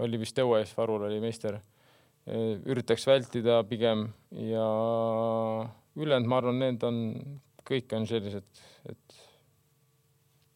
oli 0.02 0.20
vist 0.22 0.38
EUE-s, 0.38 0.74
Farul 0.78 1.08
oli 1.08 1.20
meister 1.22 1.58
äh,. 1.58 2.54
üritaks 2.70 3.06
vältida 3.10 3.60
pigem 3.68 4.06
ja 4.46 4.68
ülejäänud, 5.98 6.30
ma 6.30 6.38
arvan, 6.38 6.62
need 6.62 6.86
on, 6.86 7.02
kõik 7.68 7.92
on 7.98 8.06
sellised, 8.08 8.46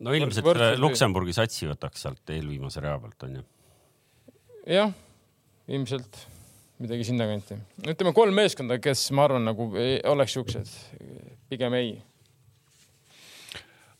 no 0.04 0.14
ilmselt 0.16 0.46
Võrd 0.46 0.80
Luksemburgi 0.80 1.34
satsi 1.36 1.68
võtaks 1.68 2.04
sealt 2.04 2.34
eelviimase 2.34 2.82
rea 2.84 2.96
pealt 3.00 3.28
onju. 3.28 3.44
jah, 4.68 4.92
ilmselt 5.68 6.18
midagi 6.82 7.06
sinnakanti. 7.08 7.56
ütleme 7.88 8.12
kolm 8.16 8.36
meeskonda, 8.36 8.78
kes 8.82 9.08
ma 9.16 9.24
arvan, 9.28 9.46
nagu 9.48 9.70
ei, 9.80 9.98
oleks 10.08 10.36
siuksed, 10.36 10.74
pigem 11.50 11.76
ei. 11.78 11.96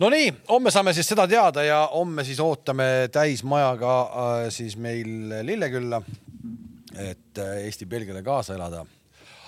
Nonii, 0.03 0.29
homme 0.51 0.69
saame 0.69 0.93
siis 0.93 1.09
seda 1.09 1.25
teada 1.29 1.63
ja 1.65 1.79
homme 1.95 2.25
siis 2.25 2.41
ootame 2.45 3.09
täismajaga 3.13 3.95
äh, 4.03 4.43
siis 4.53 4.77
meil 4.77 5.33
Lillekülla, 5.49 6.03
et 7.01 7.41
äh, 7.41 7.63
Eesti-Belgiale 7.65 8.21
kaasa 8.27 8.59
elada. 8.59 8.85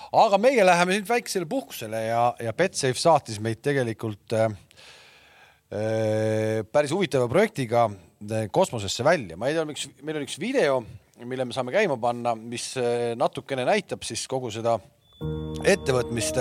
aga 0.09 0.37
meie 0.41 0.65
läheme 0.65 0.95
nüüd 0.95 1.05
väiksele 1.05 1.45
puhkusele 1.45 2.01
ja, 2.07 2.23
ja 2.41 2.53
Betsafe 2.53 2.97
saatis 2.97 3.37
meid 3.39 3.61
tegelikult 3.61 4.33
Äh, 4.33 4.49
päris 5.69 6.91
huvitava 6.93 7.27
projektiga 7.29 7.85
äh, 7.89 8.47
kosmosesse 8.51 9.03
välja. 9.05 9.37
ma 9.37 9.49
ei 9.49 9.57
tea, 9.57 9.65
miks 9.69 9.85
meil 10.01 10.17
on 10.17 10.25
üks 10.25 10.39
video, 10.41 10.79
mille 11.21 11.45
me 11.45 11.53
saame 11.53 11.73
käima 11.75 11.99
panna, 12.01 12.33
mis 12.35 12.71
äh, 12.81 13.13
natukene 13.19 13.67
näitab 13.69 14.01
siis 14.07 14.25
kogu 14.29 14.49
seda 14.53 14.79
ettevõtmist 15.67 16.39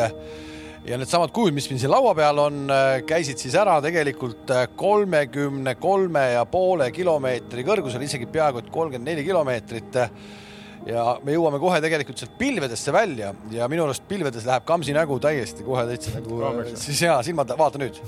ja 0.89 0.97
needsamad 0.97 1.33
kujud, 1.35 1.53
mis 1.53 1.67
meil 1.69 1.81
siin 1.83 1.93
laua 1.93 2.15
peal 2.17 2.39
on, 2.41 2.71
käisid 3.05 3.41
siis 3.43 3.57
ära 3.59 3.75
tegelikult 3.85 4.49
kolmekümne 4.79 5.75
kolme 5.83 6.23
ja 6.37 6.45
poole 6.49 6.87
kilomeetri 6.95 7.67
kõrgusel, 7.67 8.05
isegi 8.07 8.31
peaaegu 8.31 8.63
et 8.63 8.71
kolmkümmend 8.73 9.11
neli 9.11 9.27
kilomeetrit 9.27 9.99
ja 10.87 11.05
me 11.25 11.35
jõuame 11.35 11.59
kohe 11.63 11.81
tegelikult 11.83 12.21
sealt 12.21 12.37
pilvedesse 12.39 12.93
välja 12.95 13.33
ja 13.53 13.69
minu 13.71 13.85
arust 13.87 14.05
pilvedes 14.09 14.47
läheb 14.49 14.67
Kamsi 14.69 14.95
nägu 14.97 15.19
täiesti 15.23 15.67
kohe 15.67 15.85
täitsa 15.89 16.15
nagu 16.17 16.39
siis 16.79 17.03
ja 17.03 17.19
silmad, 17.25 17.51
vaata 17.59 17.81
nüüd, 17.81 17.99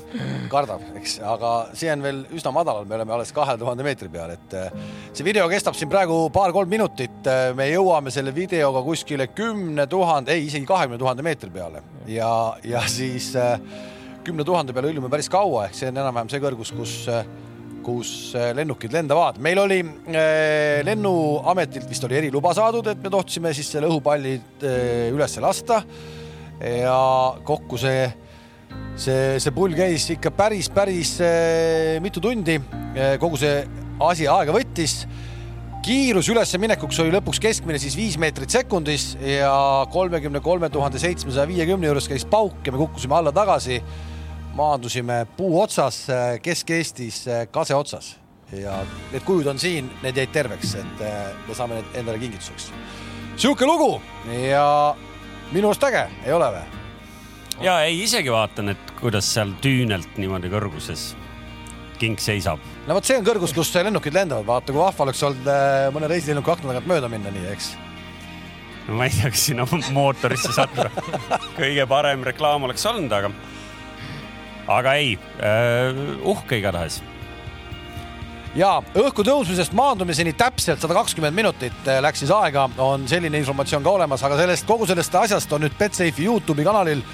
kardab, 0.53 0.85
eks, 1.01 1.18
aga 1.27 1.53
see 1.77 1.91
on 1.93 2.05
veel 2.05 2.23
üsna 2.37 2.53
madalal, 2.55 2.87
me 2.89 2.97
oleme 2.99 3.16
alles 3.16 3.33
kahe 3.37 3.57
tuhande 3.61 3.87
meetri 3.87 4.11
peal, 4.12 4.35
et 4.37 4.57
eh, 4.59 4.71
see 5.12 5.27
video 5.27 5.49
kestab 5.51 5.77
siin 5.79 5.91
praegu 5.93 6.23
paar-kolm 6.35 6.71
minutit. 6.71 7.21
Eh, 7.27 7.51
me 7.57 7.66
jõuame 7.71 8.12
selle 8.14 8.35
videoga 8.37 8.83
kuskile 8.87 9.31
kümne 9.35 9.87
tuhande, 9.91 10.35
ei 10.37 10.47
isegi 10.49 10.68
kahekümne 10.68 10.99
tuhande 11.01 11.27
meetri 11.27 11.51
peale. 11.55 11.83
Ja, 12.11 12.31
ja 12.64 12.83
siis 12.91 13.33
kümne 14.25 14.45
tuhande 14.47 14.75
peale 14.77 14.91
hõljume 14.91 15.11
päris 15.12 15.31
kaua, 15.33 15.68
ehk 15.68 15.79
see 15.79 15.91
on 15.91 16.01
enam-vähem 16.01 16.33
see 16.33 16.43
kõrgus, 16.43 16.75
kus 16.77 16.97
kus 17.85 18.33
äh, 18.39 18.51
lennukid 18.57 18.93
lendavad. 18.95 19.39
meil 19.43 19.59
oli 19.59 19.81
äh, 19.83 20.81
lennuametilt 20.87 21.89
vist 21.91 22.05
oli 22.07 22.18
eriluba 22.20 22.53
saadud, 22.57 22.87
et 22.93 23.03
me 23.03 23.12
tohtisime 23.12 23.53
siis 23.57 23.70
selle 23.74 23.91
õhupalli 23.91 24.37
äh, 24.37 25.09
üles 25.14 25.37
lasta. 25.43 25.83
ja 26.61 26.97
kokku 27.45 27.78
see, 27.81 28.05
see, 29.01 29.39
see 29.41 29.53
pull 29.57 29.72
käis 29.76 30.11
ikka 30.12 30.33
päris, 30.37 30.68
päris 30.68 31.16
mitu 32.05 32.20
tundi. 32.20 32.59
kogu 33.20 33.39
see 33.41 33.64
asi 34.05 34.28
aega 34.28 34.53
võttis 34.53 35.07
kiirus 35.81 36.28
üleseminekuks 36.28 36.99
oli 37.01 37.14
lõpuks 37.14 37.41
keskmine 37.41 37.81
siis 37.81 37.97
viis 37.97 38.18
meetrit 38.20 38.53
sekundis 38.53 39.14
ja 39.24 39.87
kolmekümne 39.93 40.43
kolme 40.45 40.68
tuhande 40.68 41.01
seitsmesaja 41.01 41.49
viiekümne 41.49 41.89
juures 41.89 42.09
käis 42.11 42.26
pauk 42.28 42.61
ja 42.66 42.74
me 42.74 42.83
kukkusime 42.83 43.16
alla 43.16 43.33
tagasi 43.33 43.81
maandusime 44.61 45.24
puu 45.36 45.61
otsas 45.62 46.04
Kesk-Eestis 46.44 47.24
kase 47.50 47.74
otsas 47.74 48.14
ja 48.52 48.80
need 49.12 49.24
kujud 49.24 49.46
on 49.46 49.58
siin, 49.58 49.90
need 50.02 50.18
jäid 50.18 50.32
terveks, 50.34 50.74
et 50.80 51.04
eh, 51.06 51.30
me 51.46 51.54
saame 51.54 51.78
need 51.78 51.96
endale 52.02 52.18
kingituseks. 52.18 52.70
sihuke 53.36 53.66
lugu 53.66 54.00
ja 54.48 54.96
minu 55.52 55.70
arust 55.70 55.84
äge, 55.86 56.06
ei 56.26 56.34
ole 56.34 56.50
või? 56.54 56.64
ja 57.66 57.80
ei, 57.86 58.02
isegi 58.02 58.32
vaatan, 58.32 58.74
et 58.74 58.94
kuidas 59.00 59.28
seal 59.34 59.54
tüünelt 59.62 60.18
niimoodi 60.18 60.50
kõrguses 60.52 61.12
king 62.00 62.18
seisab. 62.18 62.62
no 62.88 62.96
vot, 62.96 63.06
see 63.06 63.20
on 63.20 63.26
kõrgus, 63.26 63.54
kus 63.54 63.70
lennukid 63.74 64.16
lendavad, 64.16 64.48
vaata 64.48 64.72
kui 64.72 64.82
vahva 64.82 65.06
oleks 65.06 65.22
olnud 65.28 65.54
mõne 65.94 66.11
reisilennuki 66.11 66.56
akna 66.56 66.72
tagant 66.72 66.90
mööda 66.90 67.12
minna, 67.12 67.32
nii 67.34 67.46
eks 67.54 67.70
no 68.88 68.98
ma 68.98 69.06
ei 69.06 69.14
tea, 69.14 69.30
kas 69.30 69.46
sinna 69.46 69.68
mootorisse 69.94 70.52
sattuda 70.56 70.90
kõige 71.61 71.86
parem 71.86 72.26
reklaam 72.26 72.66
oleks 72.66 72.86
olnud, 72.90 73.14
aga 73.14 73.30
aga 74.71 74.95
ei 75.01 75.16
uh,, 75.16 76.29
uhke 76.35 76.61
igatahes. 76.61 77.01
Ja 78.59 78.81
õhku 78.99 79.23
tõusmisest 79.23 79.75
maandumiseni 79.79 80.33
täpselt 80.35 80.83
sada 80.83 80.95
kakskümmend 80.97 81.37
minutit 81.37 81.87
äh, 81.87 82.01
läks 82.03 82.25
siis 82.25 82.33
aega, 82.35 82.66
on 82.83 83.07
selline 83.11 83.39
informatsioon 83.39 83.85
ka 83.87 83.93
olemas, 83.95 84.25
aga 84.27 84.41
sellest, 84.41 84.66
kogu 84.66 84.89
sellest 84.91 85.14
asjast 85.14 85.55
on 85.55 85.62
nüüd 85.66 85.77
Betsafe'i 85.79 86.27
Youtube'i 86.27 86.66
kanalil 86.66 87.05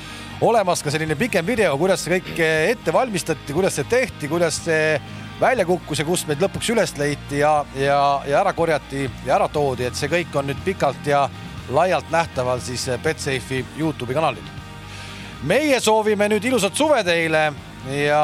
olemas 0.40 0.80
ka 0.84 0.92
selline 0.92 1.16
pikem 1.16 1.44
video, 1.46 1.76
kuidas 1.80 2.04
see 2.04 2.16
kõik 2.16 2.40
äh, 2.40 2.70
ette 2.72 2.92
valmistati, 2.92 3.52
kuidas 3.52 3.76
see 3.76 3.88
tehti, 3.92 4.32
kuidas 4.32 4.62
see 4.64 4.96
välja 5.36 5.68
kukkus 5.68 6.00
ja 6.00 6.08
kust 6.08 6.28
meid 6.28 6.40
lõpuks 6.40 6.72
üles 6.72 6.96
leiti 6.96 7.42
ja, 7.42 7.58
ja, 7.76 8.00
ja 8.24 8.40
ära 8.40 8.56
korjati 8.56 9.04
ja 9.26 9.36
ära 9.36 9.52
toodi, 9.52 9.84
et 9.84 9.98
see 9.98 10.08
kõik 10.08 10.40
on 10.40 10.48
nüüd 10.48 10.64
pikalt 10.64 11.04
ja 11.04 11.26
laialt 11.68 12.08
nähtaval 12.08 12.64
siis 12.64 12.88
Betsafe'i 13.04 13.60
Youtube'i 13.76 14.16
kanalil 14.16 14.55
meie 15.42 15.80
soovime 15.80 16.28
nüüd 16.32 16.44
ilusat 16.48 16.76
suve 16.76 17.02
teile 17.04 17.50
ja 17.92 18.22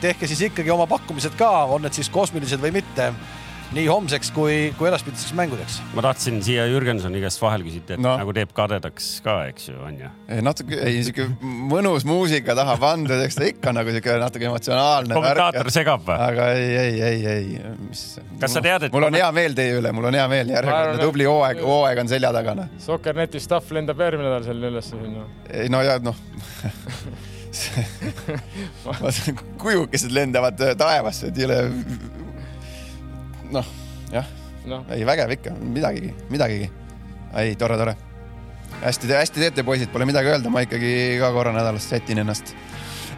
tehke 0.00 0.26
siis 0.28 0.42
ikkagi 0.50 0.70
oma 0.70 0.86
pakkumised 0.90 1.36
ka, 1.38 1.50
on 1.70 1.84
need 1.86 1.96
siis 1.96 2.10
kosmilised 2.12 2.60
või 2.60 2.74
mitte 2.80 3.12
nii 3.70 3.86
homseks 3.86 4.32
kui, 4.34 4.54
kui 4.78 4.88
edaspidiseks 4.90 5.30
mängudeks. 5.38 5.76
ma 5.94 6.02
tahtsin 6.02 6.40
siia 6.42 6.64
Jürgensoni 6.66 7.20
käest 7.22 7.38
vahel 7.42 7.62
küsida, 7.66 7.94
et 7.94 8.02
no. 8.02 8.16
nagu 8.18 8.34
teeb 8.34 8.50
kadedaks 8.56 9.10
ka, 9.22 9.36
eks 9.52 9.68
ju, 9.70 9.76
on 9.86 10.00
ju? 10.00 10.10
natuke, 10.42 10.80
ei 10.88 11.04
siuke 11.06 11.28
mõnus 11.40 12.06
muusika 12.08 12.56
taha 12.58 12.74
pandud, 12.82 13.22
eks 13.22 13.38
ta 13.38 13.46
ikka 13.46 13.74
nagu 13.76 13.94
siuke 13.94 14.16
natuke 14.22 14.50
emotsionaalne. 14.50 15.14
kommentaator 15.14 15.70
segab 15.74 16.02
või? 16.08 16.18
aga 16.26 16.50
ei, 16.58 16.72
ei, 16.80 17.00
ei, 17.10 17.24
ei, 17.34 17.64
mis. 17.86 18.04
kas 18.42 18.58
sa 18.58 18.64
tead, 18.64 18.88
et? 18.88 18.96
mul 18.96 19.06
on 19.06 19.20
hea 19.20 19.30
meel 19.38 19.54
teie 19.58 19.78
üle, 19.78 19.94
mul 19.94 20.10
on 20.10 20.18
hea 20.18 20.26
meel, 20.32 20.50
järjekordne 20.56 21.06
tubli 21.06 21.30
hooaeg, 21.30 21.62
hooaeg 21.70 22.02
on 22.02 22.10
selja 22.10 22.34
taga. 22.34 22.56
Noh. 22.58 22.76
Sokkerneti 22.82 23.42
stuff 23.42 23.70
lendab 23.76 24.02
järgmine 24.02 24.32
nädal 24.32 24.48
seal 24.48 24.70
üles 24.72 24.90
sinna. 24.90 25.28
ei 25.54 25.70
no 25.70 25.84
ja 25.86 26.00
noh 26.02 26.18
kujukesed 29.62 30.12
lendavad 30.14 30.60
taevasse, 30.78 31.30
et 31.30 31.38
ei 31.38 31.46
ole 31.48 31.58
noh, 33.54 33.72
jah 34.12 34.26
no., 34.68 34.84
ei 34.94 35.06
vägev 35.06 35.36
ikka, 35.38 35.54
midagigi, 35.60 36.14
midagigi. 36.30 36.70
ei, 37.36 37.56
tore, 37.56 37.78
tore. 37.80 37.96
hästi, 38.82 39.12
hästi 39.14 39.46
teete, 39.46 39.64
poisid, 39.66 39.90
pole 39.92 40.08
midagi 40.08 40.32
öelda, 40.32 40.52
ma 40.52 40.64
ikkagi 40.66 40.92
ka 41.20 41.32
korra 41.34 41.54
nädalas 41.56 41.88
sätin 41.90 42.22
ennast 42.24 42.54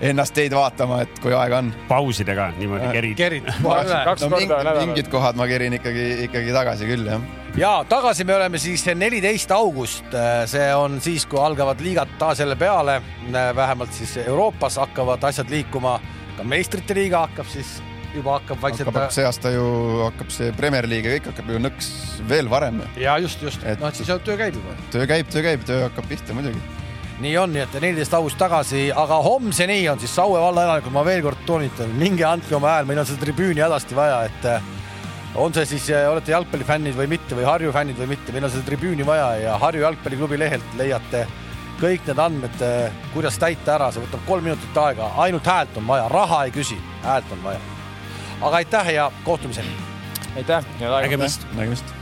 ennast 0.02 0.34
teid 0.34 0.54
vaatama, 0.56 1.02
et 1.04 1.20
kui 1.22 1.34
aega 1.36 1.60
on. 1.62 1.70
pausidega 1.88 2.48
niimoodi 2.56 2.88
kerid. 2.94 3.14
kerid 3.18 3.46
kaks 4.08 4.24
no, 4.24 4.32
korda 4.32 4.58
nädalas. 4.58 4.82
mingid 4.86 5.10
kohad 5.12 5.38
ma 5.38 5.46
kerin 5.50 5.78
ikkagi, 5.78 6.06
ikkagi 6.26 6.56
tagasi 6.56 6.88
küll, 6.88 7.06
jah. 7.06 7.28
ja 7.58 7.72
tagasi 7.88 8.26
me 8.26 8.34
oleme 8.36 8.58
siis 8.62 8.84
neliteist 8.98 9.54
august, 9.54 10.16
see 10.50 10.66
on 10.74 10.98
siis, 11.04 11.26
kui 11.30 11.40
algavad 11.42 11.82
liigad 11.84 12.18
taas 12.18 12.42
jälle 12.42 12.58
peale, 12.58 12.98
vähemalt 13.30 13.94
siis 13.94 14.16
Euroopas 14.26 14.80
hakkavad 14.82 15.30
asjad 15.30 15.50
liikuma, 15.52 15.98
ka 16.36 16.46
meistrite 16.46 16.98
liiga 16.98 17.26
hakkab 17.28 17.50
siis 17.52 17.78
juba 18.16 18.36
hakkab 18.38 18.60
vaikselt. 18.62 18.90
hakkab 18.90 19.14
see 19.14 19.24
aasta 19.26 19.52
ju 19.54 19.64
hakkab 20.04 20.30
see 20.34 20.52
Premier 20.56 20.88
League 20.88 21.08
ja 21.08 21.18
kõik 21.18 21.30
hakkab 21.32 21.50
ju 21.52 21.62
nõks 21.62 21.90
veel 22.28 22.50
varem. 22.50 22.82
ja 23.00 23.16
just, 23.22 23.42
just, 23.42 23.64
noh, 23.80 23.88
et 23.88 23.98
siis 23.98 24.12
töö 24.24 24.36
käib 24.40 24.56
juba. 24.58 24.76
töö 24.92 25.08
käib, 25.08 25.32
töö 25.32 25.44
käib, 25.44 25.66
töö 25.68 25.82
hakkab 25.86 26.08
pihta 26.10 26.36
muidugi. 26.36 26.60
nii 27.22 27.34
on, 27.38 27.52
nii 27.54 27.64
et 27.64 27.74
neliteist 27.80 28.14
august 28.18 28.38
tagasi, 28.40 28.84
aga 29.04 29.18
homseni 29.24 29.80
on 29.92 30.00
siis 30.02 30.14
Saue 30.14 30.40
valla 30.40 30.66
elanikud, 30.68 30.94
ma 30.94 31.04
veel 31.06 31.24
kord 31.24 31.44
toonitan, 31.46 31.92
minge 31.98 32.26
andke 32.28 32.56
oma 32.58 32.76
hääl, 32.76 32.88
meil 32.88 33.02
on 33.02 33.08
seda 33.08 33.24
tribüüni 33.24 33.62
hädasti 33.64 33.98
vaja, 33.98 34.22
et 34.28 34.48
eh, 34.50 34.70
on 35.42 35.54
see 35.54 35.68
siis, 35.74 35.90
eh, 35.94 36.08
olete 36.10 36.34
jalgpallifännid 36.34 36.98
või 36.98 37.10
mitte 37.14 37.38
või 37.38 37.46
Harju 37.48 37.72
fännid 37.74 38.00
või 38.02 38.14
mitte, 38.16 38.34
meil 38.34 38.48
on 38.48 38.54
seda 38.54 38.66
tribüüni 38.66 39.06
vaja 39.06 39.30
ja 39.42 39.58
Harju 39.62 39.86
jalgpalliklubi 39.86 40.40
lehelt 40.40 40.78
leiate 40.80 41.26
kõik 41.82 42.06
need 42.06 42.22
andmed, 42.22 42.64
eh, 42.66 43.04
kuidas 43.14 43.38
täita 43.42 43.76
ära, 43.76 43.90
see 43.92 44.04
võtab 44.04 44.26
kolm 44.26 44.50
minutit 44.50 44.82
aega, 44.84 45.12
ainult 45.24 45.46
häält 45.46 45.78
on 45.78 45.86
vaja, 45.90 46.08
raha 46.12 46.46
ei 46.46 46.54
küsi, 46.54 46.78
häält 47.06 47.30
on 47.34 47.46
vaja 47.46 47.71
aga 48.42 48.56
aitäh 48.56 48.94
ja 48.94 49.12
kohtumiseni. 49.24 49.68
aitäh 50.36 50.64
ja 50.80 51.00
nägemist. 51.00 51.46
nägemist 51.54 52.01